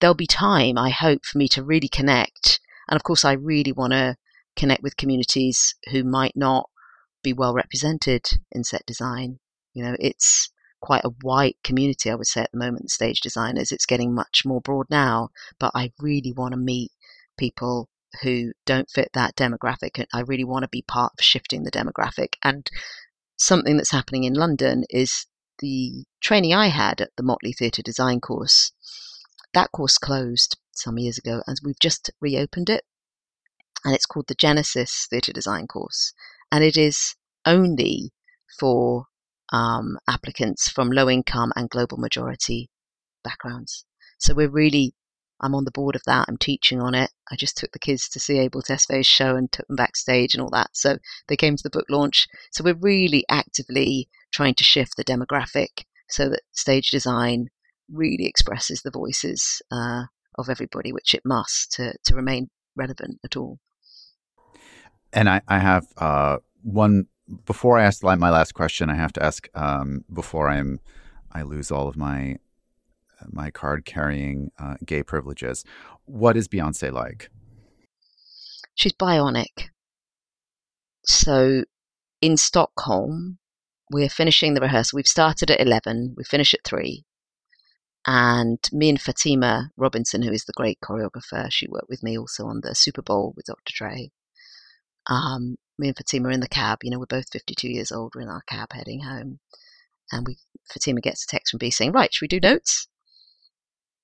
there'll 0.00 0.14
be 0.14 0.26
time, 0.26 0.78
I 0.78 0.90
hope, 0.90 1.24
for 1.24 1.38
me 1.38 1.48
to 1.48 1.62
really 1.62 1.88
connect. 1.88 2.60
And 2.88 2.96
of 2.96 3.02
course, 3.02 3.24
I 3.24 3.32
really 3.32 3.72
want 3.72 3.92
to 3.92 4.16
connect 4.56 4.82
with 4.82 4.96
communities 4.96 5.74
who 5.90 6.04
might 6.04 6.36
not 6.36 6.70
be 7.22 7.32
well 7.32 7.54
represented 7.54 8.24
in 8.52 8.64
set 8.64 8.86
design. 8.86 9.38
You 9.74 9.84
know, 9.84 9.96
it's 9.98 10.50
quite 10.80 11.04
a 11.04 11.12
white 11.22 11.56
community, 11.64 12.10
I 12.10 12.14
would 12.14 12.26
say, 12.26 12.42
at 12.42 12.52
the 12.52 12.58
moment, 12.58 12.90
stage 12.90 13.20
designers. 13.20 13.72
It's 13.72 13.86
getting 13.86 14.14
much 14.14 14.44
more 14.44 14.60
broad 14.60 14.86
now, 14.90 15.30
but 15.58 15.72
I 15.74 15.92
really 16.00 16.32
want 16.32 16.52
to 16.52 16.58
meet 16.58 16.92
people 17.36 17.88
who 18.22 18.52
don't 18.64 18.88
fit 18.88 19.10
that 19.12 19.36
demographic. 19.36 20.04
I 20.12 20.20
really 20.20 20.44
want 20.44 20.62
to 20.62 20.68
be 20.68 20.82
part 20.82 21.12
of 21.18 21.24
shifting 21.24 21.64
the 21.64 21.70
demographic. 21.70 22.34
And 22.42 22.66
something 23.36 23.76
that's 23.76 23.90
happening 23.90 24.24
in 24.24 24.34
London 24.34 24.84
is 24.88 25.26
the 25.58 26.04
training 26.20 26.54
I 26.54 26.68
had 26.68 27.00
at 27.00 27.10
the 27.16 27.22
Motley 27.22 27.52
Theatre 27.52 27.82
Design 27.82 28.20
course 28.20 28.72
that 29.54 29.72
course 29.72 29.98
closed 29.98 30.56
some 30.72 30.98
years 30.98 31.18
ago, 31.18 31.42
and 31.46 31.58
we've 31.64 31.78
just 31.80 32.10
reopened 32.20 32.70
it. 32.70 32.84
And 33.84 33.94
it's 33.94 34.06
called 34.06 34.26
the 34.28 34.34
Genesis 34.34 35.06
Theatre 35.08 35.32
Design 35.32 35.66
course. 35.66 36.12
And 36.50 36.64
it 36.64 36.76
is 36.76 37.14
only 37.44 38.12
for 38.58 39.06
um, 39.52 39.98
applicants 40.08 40.68
from 40.68 40.90
low 40.90 41.08
income 41.08 41.52
and 41.56 41.70
global 41.70 41.98
majority 41.98 42.68
backgrounds. 43.22 43.84
So 44.18 44.34
we're 44.34 44.48
really, 44.48 44.94
I'm 45.40 45.54
on 45.54 45.64
the 45.64 45.70
board 45.70 45.94
of 45.94 46.02
that. 46.06 46.26
I'm 46.28 46.36
teaching 46.36 46.80
on 46.80 46.94
it. 46.94 47.10
I 47.30 47.36
just 47.36 47.56
took 47.56 47.72
the 47.72 47.78
kids 47.78 48.08
to 48.08 48.20
see 48.20 48.38
Abel 48.38 48.62
Tesfaye's 48.62 49.06
show 49.06 49.36
and 49.36 49.50
took 49.50 49.66
them 49.68 49.76
backstage 49.76 50.34
and 50.34 50.42
all 50.42 50.50
that. 50.50 50.70
So 50.72 50.98
they 51.28 51.36
came 51.36 51.56
to 51.56 51.62
the 51.62 51.70
book 51.70 51.86
launch. 51.88 52.26
So 52.50 52.64
we're 52.64 52.74
really 52.74 53.24
actively 53.28 54.08
trying 54.32 54.54
to 54.54 54.64
shift 54.64 54.96
the 54.96 55.04
demographic 55.04 55.84
so 56.08 56.28
that 56.28 56.42
stage 56.52 56.90
design 56.90 57.48
really 57.90 58.26
expresses 58.26 58.82
the 58.82 58.90
voices 58.90 59.62
uh, 59.70 60.04
of 60.38 60.48
everybody, 60.48 60.92
which 60.92 61.14
it 61.14 61.22
must 61.24 61.72
to, 61.72 61.94
to 62.04 62.14
remain 62.14 62.48
relevant 62.76 63.18
at 63.24 63.36
all. 63.36 63.58
And 65.12 65.28
I, 65.28 65.40
I 65.48 65.58
have 65.58 65.86
uh, 65.96 66.38
one 66.62 67.06
before 67.44 67.78
I 67.78 67.84
ask 67.84 68.02
my 68.02 68.14
last 68.16 68.52
question. 68.52 68.90
I 68.90 68.94
have 68.94 69.12
to 69.14 69.22
ask 69.22 69.48
um, 69.54 70.04
before 70.12 70.48
I'm 70.48 70.80
I 71.32 71.42
lose 71.42 71.70
all 71.70 71.88
of 71.88 71.96
my 71.96 72.36
my 73.26 73.50
card 73.50 73.84
carrying 73.84 74.50
uh, 74.58 74.74
gay 74.84 75.02
privileges. 75.02 75.64
What 76.04 76.36
is 76.36 76.48
Beyonce 76.48 76.92
like? 76.92 77.30
She's 78.74 78.92
bionic. 78.92 79.70
So 81.04 81.64
in 82.20 82.36
Stockholm, 82.36 83.38
we're 83.90 84.10
finishing 84.10 84.54
the 84.54 84.60
rehearsal. 84.60 84.96
We've 84.96 85.06
started 85.06 85.50
at 85.50 85.60
11, 85.60 86.14
we 86.16 86.24
finish 86.24 86.52
at 86.52 86.64
3. 86.64 87.05
And 88.06 88.58
me 88.72 88.88
and 88.88 89.00
Fatima 89.00 89.72
Robinson, 89.76 90.22
who 90.22 90.32
is 90.32 90.44
the 90.44 90.52
great 90.56 90.78
choreographer, 90.80 91.50
she 91.50 91.66
worked 91.68 91.88
with 91.88 92.04
me 92.04 92.16
also 92.16 92.46
on 92.46 92.60
the 92.62 92.74
Super 92.74 93.02
Bowl 93.02 93.32
with 93.36 93.46
Dr. 93.46 93.72
Dre. 93.74 94.12
Um, 95.08 95.56
me 95.78 95.88
and 95.88 95.96
Fatima 95.96 96.28
are 96.28 96.32
in 96.32 96.40
the 96.40 96.48
cab. 96.48 96.78
You 96.82 96.90
know, 96.90 97.00
we're 97.00 97.06
both 97.06 97.30
52 97.32 97.68
years 97.68 97.90
old. 97.90 98.12
We're 98.14 98.22
in 98.22 98.28
our 98.28 98.42
cab 98.48 98.72
heading 98.72 99.02
home. 99.02 99.40
And 100.12 100.26
we 100.26 100.38
Fatima 100.72 101.00
gets 101.00 101.24
a 101.24 101.26
text 101.26 101.50
from 101.50 101.58
B 101.58 101.70
saying, 101.70 101.92
Right, 101.92 102.12
should 102.12 102.24
we 102.24 102.28
do 102.28 102.40
notes? 102.40 102.86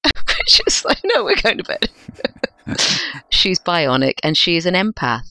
She's 0.47 0.85
like, 0.85 1.01
No, 1.05 1.25
we're 1.25 1.41
going 1.41 1.59
to 1.59 1.65
bed. 1.65 1.91
She's 3.31 3.61
bionic 3.61 4.15
and 4.23 4.37
she 4.37 4.57
is 4.57 4.67
an 4.67 4.75
empath. 4.75 5.31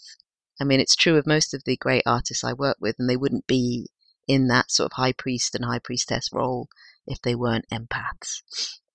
I 0.60 0.64
mean, 0.64 0.80
it's 0.80 0.96
true 0.96 1.18
of 1.18 1.26
most 1.26 1.54
of 1.54 1.64
the 1.66 1.76
great 1.78 2.04
artists 2.06 2.44
I 2.44 2.54
work 2.54 2.78
with, 2.80 2.96
and 3.00 3.10
they 3.10 3.18
wouldn't 3.18 3.48
be 3.48 3.88
in 4.28 4.48
that 4.48 4.72
sort 4.72 4.92
of 4.92 4.96
high 4.96 5.14
priest 5.14 5.56
and 5.56 5.66
high 5.66 5.80
priestess 5.80 6.30
role 6.32 6.68
if 7.06 7.22
they 7.22 7.36
weren't 7.36 7.66
empaths. 7.72 8.42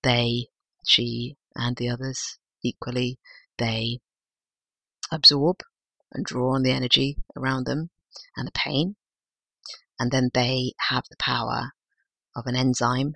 They, 0.03 0.47
she, 0.85 1.37
and 1.55 1.75
the 1.75 1.89
others 1.89 2.37
equally, 2.63 3.19
they 3.57 3.99
absorb 5.11 5.61
and 6.11 6.25
draw 6.25 6.55
on 6.55 6.63
the 6.63 6.71
energy 6.71 7.17
around 7.35 7.65
them 7.65 7.89
and 8.35 8.47
the 8.47 8.51
pain. 8.51 8.95
And 9.99 10.11
then 10.11 10.29
they 10.33 10.73
have 10.89 11.03
the 11.09 11.17
power 11.17 11.71
of 12.35 12.45
an 12.45 12.55
enzyme 12.55 13.13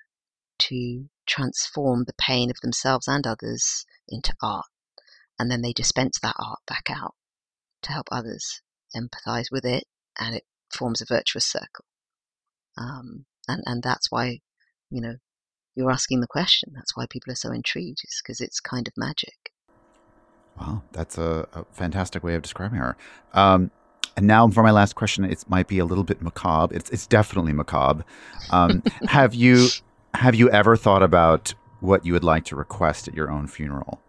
to 0.60 1.10
transform 1.26 2.04
the 2.06 2.14
pain 2.20 2.50
of 2.50 2.58
themselves 2.62 3.08
and 3.08 3.26
others 3.26 3.86
into 4.10 4.34
art. 4.42 4.66
And 5.40 5.50
then 5.50 5.62
they 5.62 5.74
dispense 5.74 6.20
that 6.22 6.36
art 6.38 6.60
back 6.68 6.90
out 6.90 7.16
to 7.84 7.92
help 7.92 8.08
others 8.12 8.62
empathize 8.96 9.52
with 9.52 9.66
it 9.66 9.86
and 10.20 10.36
it 10.36 10.44
forms 10.72 11.02
a 11.02 11.06
virtuous 11.06 11.46
circle. 11.46 11.86
Um, 12.78 13.26
and, 13.48 13.64
and 13.66 13.84
that's 13.84 14.12
why, 14.12 14.40
you 14.90 15.02
know, 15.02 15.16
you're 15.76 15.92
asking 15.92 16.22
the 16.22 16.28
question. 16.28 16.72
That's 16.74 16.96
why 16.96 17.06
people 17.10 17.32
are 17.32 17.36
so 17.36 17.52
intrigued, 17.52 18.02
is 18.04 18.22
because 18.24 18.42
it's 18.42 18.60
kind 18.60 18.88
of 18.88 18.94
magic. 18.98 19.52
Wow, 20.60 20.84
that's 20.92 21.18
a, 21.18 21.48
a 21.54 21.66
fantastic 21.72 22.24
way 22.24 22.36
of 22.36 22.42
describing 22.42 22.80
her. 22.80 22.98
Um, 23.34 23.72
and 24.18 24.28
now 24.28 24.48
for 24.50 24.64
my 24.64 24.72
last 24.72 24.96
question, 24.96 25.24
it 25.24 25.44
might 25.48 25.68
be 25.68 25.80
a 25.80 25.86
little 25.86 26.04
bit 26.04 26.22
macabre. 26.22 26.76
It's 26.76 26.90
it's 26.90 27.08
definitely 27.08 27.54
macabre. 27.54 28.04
Um, 28.50 28.84
have 29.08 29.34
you 29.34 29.70
have 30.14 30.36
you 30.36 30.50
ever 30.50 30.76
thought 30.76 31.04
about 31.04 31.54
what 31.80 32.06
you 32.06 32.14
would 32.14 32.24
like 32.24 32.46
to 32.46 32.56
request 32.56 33.08
at 33.08 33.14
your 33.14 33.32
own 33.32 33.48
funeral? 33.48 34.02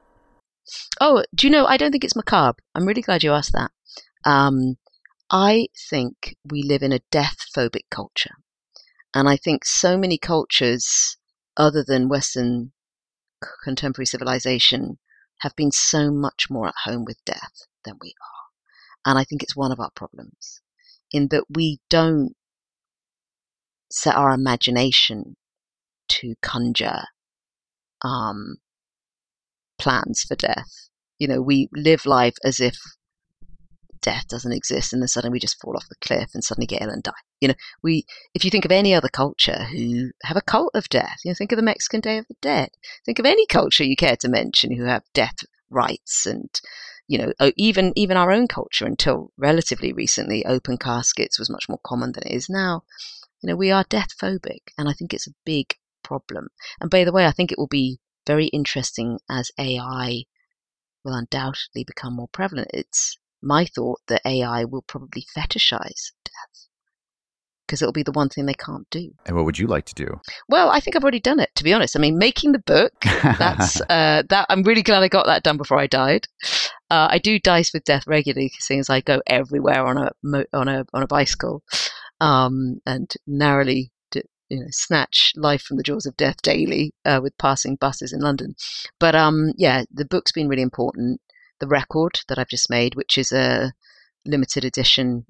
Oh, 1.00 1.24
do 1.34 1.46
you 1.46 1.52
know? 1.52 1.66
I 1.66 1.76
don't 1.76 1.92
think 1.92 2.04
it's 2.04 2.16
macabre. 2.16 2.58
I'm 2.74 2.86
really 2.86 3.02
glad 3.02 3.22
you 3.22 3.32
asked 3.32 3.52
that. 3.52 3.70
Um, 4.24 4.76
I 5.30 5.68
think 5.90 6.36
we 6.44 6.62
live 6.62 6.82
in 6.82 6.92
a 6.92 7.00
death 7.10 7.46
phobic 7.56 7.88
culture. 7.90 8.34
And 9.14 9.28
I 9.28 9.36
think 9.36 9.64
so 9.64 9.96
many 9.98 10.18
cultures 10.18 11.16
other 11.56 11.84
than 11.86 12.08
Western 12.08 12.72
contemporary 13.62 14.06
civilization 14.06 14.98
have 15.40 15.54
been 15.56 15.72
so 15.72 16.10
much 16.10 16.46
more 16.48 16.68
at 16.68 16.74
home 16.84 17.04
with 17.04 17.24
death 17.24 17.66
than 17.84 17.98
we 18.00 18.14
are. 18.20 19.10
And 19.10 19.18
I 19.18 19.24
think 19.24 19.42
it's 19.42 19.56
one 19.56 19.72
of 19.72 19.80
our 19.80 19.90
problems 19.94 20.60
in 21.10 21.28
that 21.28 21.44
we 21.50 21.80
don't 21.90 22.34
set 23.90 24.14
our 24.14 24.30
imagination 24.30 25.36
to 26.08 26.34
conjure 26.40 27.04
um, 28.02 28.56
plans 29.78 30.22
for 30.22 30.36
death. 30.36 30.88
You 31.18 31.28
know, 31.28 31.42
we 31.42 31.68
live 31.72 32.06
life 32.06 32.36
as 32.44 32.60
if 32.60 32.76
death 34.02 34.28
doesn't 34.28 34.52
exist 34.52 34.92
and 34.92 35.00
then 35.00 35.08
suddenly 35.08 35.32
we 35.32 35.40
just 35.40 35.60
fall 35.60 35.76
off 35.76 35.88
the 35.88 36.06
cliff 36.06 36.30
and 36.34 36.44
suddenly 36.44 36.66
get 36.66 36.82
ill 36.82 36.90
and 36.90 37.02
die. 37.02 37.12
You 37.40 37.48
know, 37.48 37.54
we 37.82 38.04
if 38.34 38.44
you 38.44 38.50
think 38.50 38.64
of 38.64 38.72
any 38.72 38.94
other 38.94 39.08
culture 39.08 39.64
who 39.72 40.10
have 40.24 40.36
a 40.36 40.42
cult 40.42 40.72
of 40.74 40.88
death, 40.88 41.18
you 41.24 41.30
know, 41.30 41.34
think 41.34 41.52
of 41.52 41.56
the 41.56 41.62
Mexican 41.62 42.00
Day 42.00 42.18
of 42.18 42.26
the 42.28 42.36
Dead. 42.42 42.68
Think 43.06 43.18
of 43.18 43.26
any 43.26 43.46
culture 43.46 43.84
you 43.84 43.96
care 43.96 44.16
to 44.16 44.28
mention 44.28 44.76
who 44.76 44.84
have 44.84 45.04
death 45.14 45.36
rites 45.70 46.26
and 46.26 46.50
you 47.08 47.18
know, 47.18 47.32
even 47.56 47.92
even 47.96 48.16
our 48.16 48.30
own 48.30 48.46
culture 48.46 48.86
until 48.86 49.32
relatively 49.36 49.92
recently, 49.92 50.46
open 50.46 50.78
caskets 50.78 51.38
was 51.38 51.50
much 51.50 51.68
more 51.68 51.80
common 51.84 52.12
than 52.12 52.22
it 52.26 52.34
is 52.34 52.48
now. 52.48 52.84
You 53.42 53.48
know, 53.48 53.56
we 53.56 53.70
are 53.70 53.84
death 53.88 54.16
phobic, 54.16 54.70
and 54.78 54.88
I 54.88 54.92
think 54.92 55.12
it's 55.12 55.26
a 55.26 55.34
big 55.44 55.74
problem. 56.02 56.48
And 56.80 56.90
by 56.90 57.04
the 57.04 57.12
way, 57.12 57.26
I 57.26 57.32
think 57.32 57.50
it 57.50 57.58
will 57.58 57.66
be 57.66 57.98
very 58.26 58.46
interesting 58.46 59.18
as 59.28 59.50
AI 59.58 60.22
will 61.04 61.14
undoubtedly 61.14 61.84
become 61.84 62.14
more 62.14 62.28
prevalent. 62.28 62.68
It's 62.72 63.18
my 63.42 63.64
thought 63.64 64.00
that 64.08 64.22
AI 64.24 64.64
will 64.64 64.82
probably 64.82 65.24
fetishize 65.36 66.12
death 66.24 66.68
because 67.66 67.80
it'll 67.80 67.92
be 67.92 68.02
the 68.02 68.12
one 68.12 68.28
thing 68.28 68.44
they 68.44 68.52
can't 68.52 68.86
do. 68.90 69.10
And 69.24 69.34
what 69.34 69.46
would 69.46 69.58
you 69.58 69.66
like 69.66 69.86
to 69.86 69.94
do? 69.94 70.20
Well, 70.46 70.68
I 70.68 70.78
think 70.78 70.94
I've 70.94 71.02
already 71.02 71.20
done 71.20 71.40
it. 71.40 71.48
To 71.56 71.64
be 71.64 71.72
honest, 71.72 71.96
I 71.96 72.00
mean, 72.00 72.18
making 72.18 72.52
the 72.52 72.58
book. 72.58 72.92
That's 73.22 73.80
uh, 73.88 74.24
that. 74.28 74.46
I'm 74.50 74.62
really 74.62 74.82
glad 74.82 75.02
I 75.02 75.08
got 75.08 75.24
that 75.24 75.42
done 75.42 75.56
before 75.56 75.78
I 75.78 75.86
died. 75.86 76.26
Uh, 76.90 77.08
I 77.10 77.18
do 77.18 77.38
dice 77.38 77.72
with 77.72 77.84
death 77.84 78.06
regularly, 78.06 78.52
seeing 78.58 78.80
as 78.80 78.90
I 78.90 79.00
go 79.00 79.22
everywhere 79.26 79.86
on 79.86 79.96
a 79.96 80.10
on 80.52 80.68
a 80.68 80.84
on 80.92 81.02
a 81.02 81.06
bicycle, 81.06 81.62
um, 82.20 82.80
and 82.84 83.10
narrowly 83.26 83.90
you 84.52 84.60
know 84.60 84.66
snatch 84.70 85.32
life 85.34 85.62
from 85.62 85.78
the 85.78 85.82
jaws 85.82 86.04
of 86.04 86.16
death 86.18 86.42
daily 86.42 86.92
uh, 87.06 87.20
with 87.22 87.36
passing 87.38 87.76
buses 87.76 88.12
in 88.12 88.20
London. 88.20 88.54
But 89.00 89.14
um, 89.14 89.52
yeah, 89.56 89.84
the 89.90 90.04
book's 90.04 90.32
been 90.32 90.48
really 90.48 90.62
important 90.62 91.20
the 91.62 91.68
record 91.68 92.18
that 92.26 92.40
I've 92.40 92.48
just 92.48 92.68
made, 92.68 92.96
which 92.96 93.16
is 93.16 93.30
a 93.30 93.72
limited 94.26 94.64
edition 94.64 95.26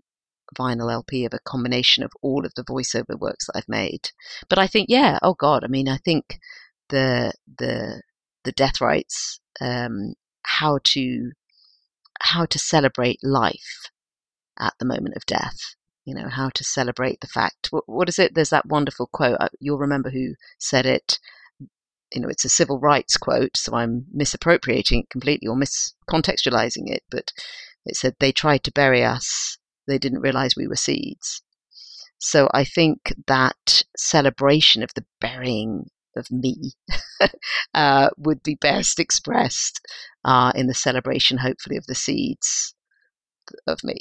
vinyl 0.59 0.91
LP 0.91 1.26
of 1.26 1.35
a 1.35 1.39
combination 1.45 2.03
of 2.03 2.11
all 2.22 2.47
of 2.47 2.55
the 2.55 2.64
voiceover 2.64 3.18
works 3.18 3.47
that 3.47 3.57
I've 3.57 3.68
made. 3.68 4.11
But 4.49 4.59
I 4.59 4.66
think, 4.66 4.87
yeah, 4.89 5.18
oh 5.20 5.35
God, 5.35 5.62
I 5.62 5.66
mean, 5.66 5.89
I 5.91 5.99
think 5.99 6.39
the 6.89 7.35
the 7.59 8.01
the 8.45 8.53
death 8.53 8.80
rites, 8.80 9.41
um, 9.61 10.14
how 10.43 10.78
to 10.85 11.33
how 12.22 12.47
to 12.47 12.59
celebrate 12.59 13.18
life 13.22 13.91
at 14.59 14.72
the 14.78 14.87
moment 14.87 15.16
of 15.16 15.26
death. 15.26 15.74
You 16.07 16.14
know 16.14 16.30
how 16.30 16.49
to 16.55 16.64
celebrate 16.64 17.20
the 17.20 17.26
fact. 17.26 17.68
what, 17.70 17.85
what 17.87 18.09
is 18.09 18.18
it? 18.18 18.35
There's 18.35 18.51
that 18.51 18.66
wonderful 18.66 19.07
quote. 19.12 19.37
Uh, 19.39 19.49
you'll 19.61 19.78
remember 19.87 20.09
who 20.09 20.35
said 20.59 20.87
it 20.87 21.18
you 22.14 22.20
know, 22.20 22.28
it's 22.28 22.44
a 22.44 22.50
civil 22.50 22.78
rights 22.78 23.16
quote, 23.16 23.56
so 23.56 23.74
I'm 23.74 24.06
misappropriating 24.12 25.00
it 25.00 25.10
completely 25.10 25.48
or 25.48 25.56
miscontextualizing 25.56 26.90
it, 26.90 27.02
but 27.10 27.32
it 27.84 27.96
said 27.96 28.14
they 28.18 28.32
tried 28.32 28.64
to 28.64 28.72
bury 28.72 29.04
us, 29.04 29.58
they 29.86 29.98
didn't 29.98 30.20
realize 30.20 30.54
we 30.56 30.68
were 30.68 30.76
seeds. 30.76 31.42
So 32.18 32.48
I 32.54 32.64
think 32.64 33.14
that 33.26 33.82
celebration 33.96 34.82
of 34.82 34.90
the 34.94 35.04
burying 35.20 35.86
of 36.16 36.30
me 36.30 36.72
uh, 37.74 38.10
would 38.16 38.42
be 38.42 38.54
best 38.54 39.00
expressed 39.00 39.80
uh, 40.24 40.52
in 40.54 40.66
the 40.66 40.74
celebration, 40.74 41.38
hopefully, 41.38 41.76
of 41.76 41.86
the 41.86 41.94
seeds 41.94 42.74
of 43.66 43.82
me. 43.82 43.96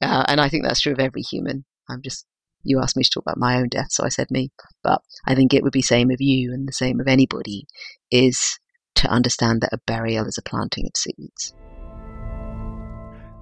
Uh, 0.00 0.24
and 0.28 0.40
I 0.40 0.48
think 0.48 0.64
that's 0.64 0.80
true 0.80 0.92
of 0.92 1.00
every 1.00 1.22
human. 1.22 1.64
I'm 1.90 2.00
just 2.02 2.24
you 2.62 2.80
asked 2.80 2.96
me 2.96 3.02
to 3.02 3.10
talk 3.10 3.24
about 3.24 3.38
my 3.38 3.56
own 3.56 3.68
death, 3.68 3.88
so 3.90 4.04
I 4.04 4.08
said 4.08 4.30
me. 4.30 4.50
But 4.82 5.02
I 5.26 5.34
think 5.34 5.54
it 5.54 5.62
would 5.62 5.72
be 5.72 5.82
same 5.82 6.10
of 6.10 6.20
you 6.20 6.52
and 6.52 6.66
the 6.68 6.72
same 6.72 7.00
of 7.00 7.08
anybody 7.08 7.66
is 8.10 8.58
to 8.96 9.08
understand 9.08 9.60
that 9.60 9.72
a 9.72 9.78
burial 9.86 10.26
is 10.26 10.38
a 10.38 10.42
planting 10.42 10.86
of 10.86 10.96
seeds. 10.96 11.54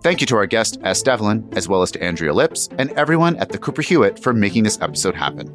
Thank 0.03 0.21
you 0.21 0.27
to 0.29 0.37
our 0.37 0.47
guest, 0.47 0.79
Es 0.85 1.03
Devlin, 1.03 1.49
as 1.53 1.69
well 1.69 1.83
as 1.83 1.91
to 1.93 2.03
Andrea 2.03 2.33
Lipps 2.33 2.69
and 2.79 2.93
everyone 2.93 3.37
at 3.37 3.49
the 3.49 3.59
Cooper 3.59 3.83
Hewitt 3.83 4.19
for 4.19 4.33
making 4.33 4.63
this 4.63 4.81
episode 4.81 5.15
happen. 5.15 5.53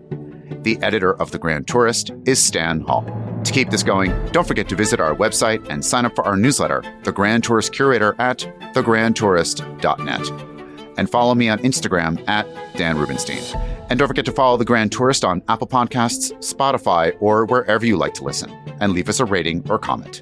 The 0.64 0.78
editor 0.82 1.14
of 1.22 1.32
The 1.32 1.39
Grand 1.39 1.68
Tourist 1.68 2.12
is 2.26 2.43
Stan 2.43 2.82
Hall. 2.82 3.05
To 3.43 3.51
keep 3.51 3.70
this 3.70 3.82
going, 3.82 4.12
don't 4.32 4.47
forget 4.47 4.68
to 4.70 4.76
visit 4.76 4.99
our 4.99 5.16
website 5.16 5.66
and 5.70 5.84
sign 5.84 6.05
up 6.05 6.16
for 6.16 6.26
our 6.26 6.36
newsletter, 6.36 6.84
The 7.03 7.12
Grand 7.12 7.43
Tourist 7.43 7.74
Curator, 7.74 8.16
at 8.20 8.39
thegrandtourist.net 8.74 10.61
and 10.98 11.10
follow 11.10 11.36
me 11.36 11.50
on 11.50 11.60
Instagram 11.60 12.24
at 12.28 12.48
Dan 12.76 12.98
Rubinstein. 12.98 13.42
And 13.89 14.00
don't 14.00 14.08
forget 14.08 14.26
to 14.26 14.32
follow 14.32 14.58
The 14.58 14.66
Grand 14.66 14.92
Tourist 14.92 15.26
on 15.26 15.42
Apple 15.50 15.68
Podcasts, 15.68 16.32
Spotify, 16.39 17.16
or 17.20 17.46
wherever 17.46 17.86
you 17.86 17.98
like 17.98 18.14
to 18.16 18.24
listen, 18.24 18.50
and 18.80 18.94
leave 18.94 19.10
us 19.10 19.20
a 19.20 19.26
rating 19.26 19.70
or 19.70 19.78
comment. 19.78 20.22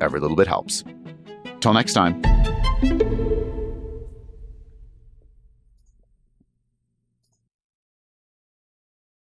Every 0.00 0.20
little 0.20 0.36
bit 0.36 0.48
helps. 0.48 0.82
Till 1.60 1.72
next 1.72 1.92
time. 1.92 2.22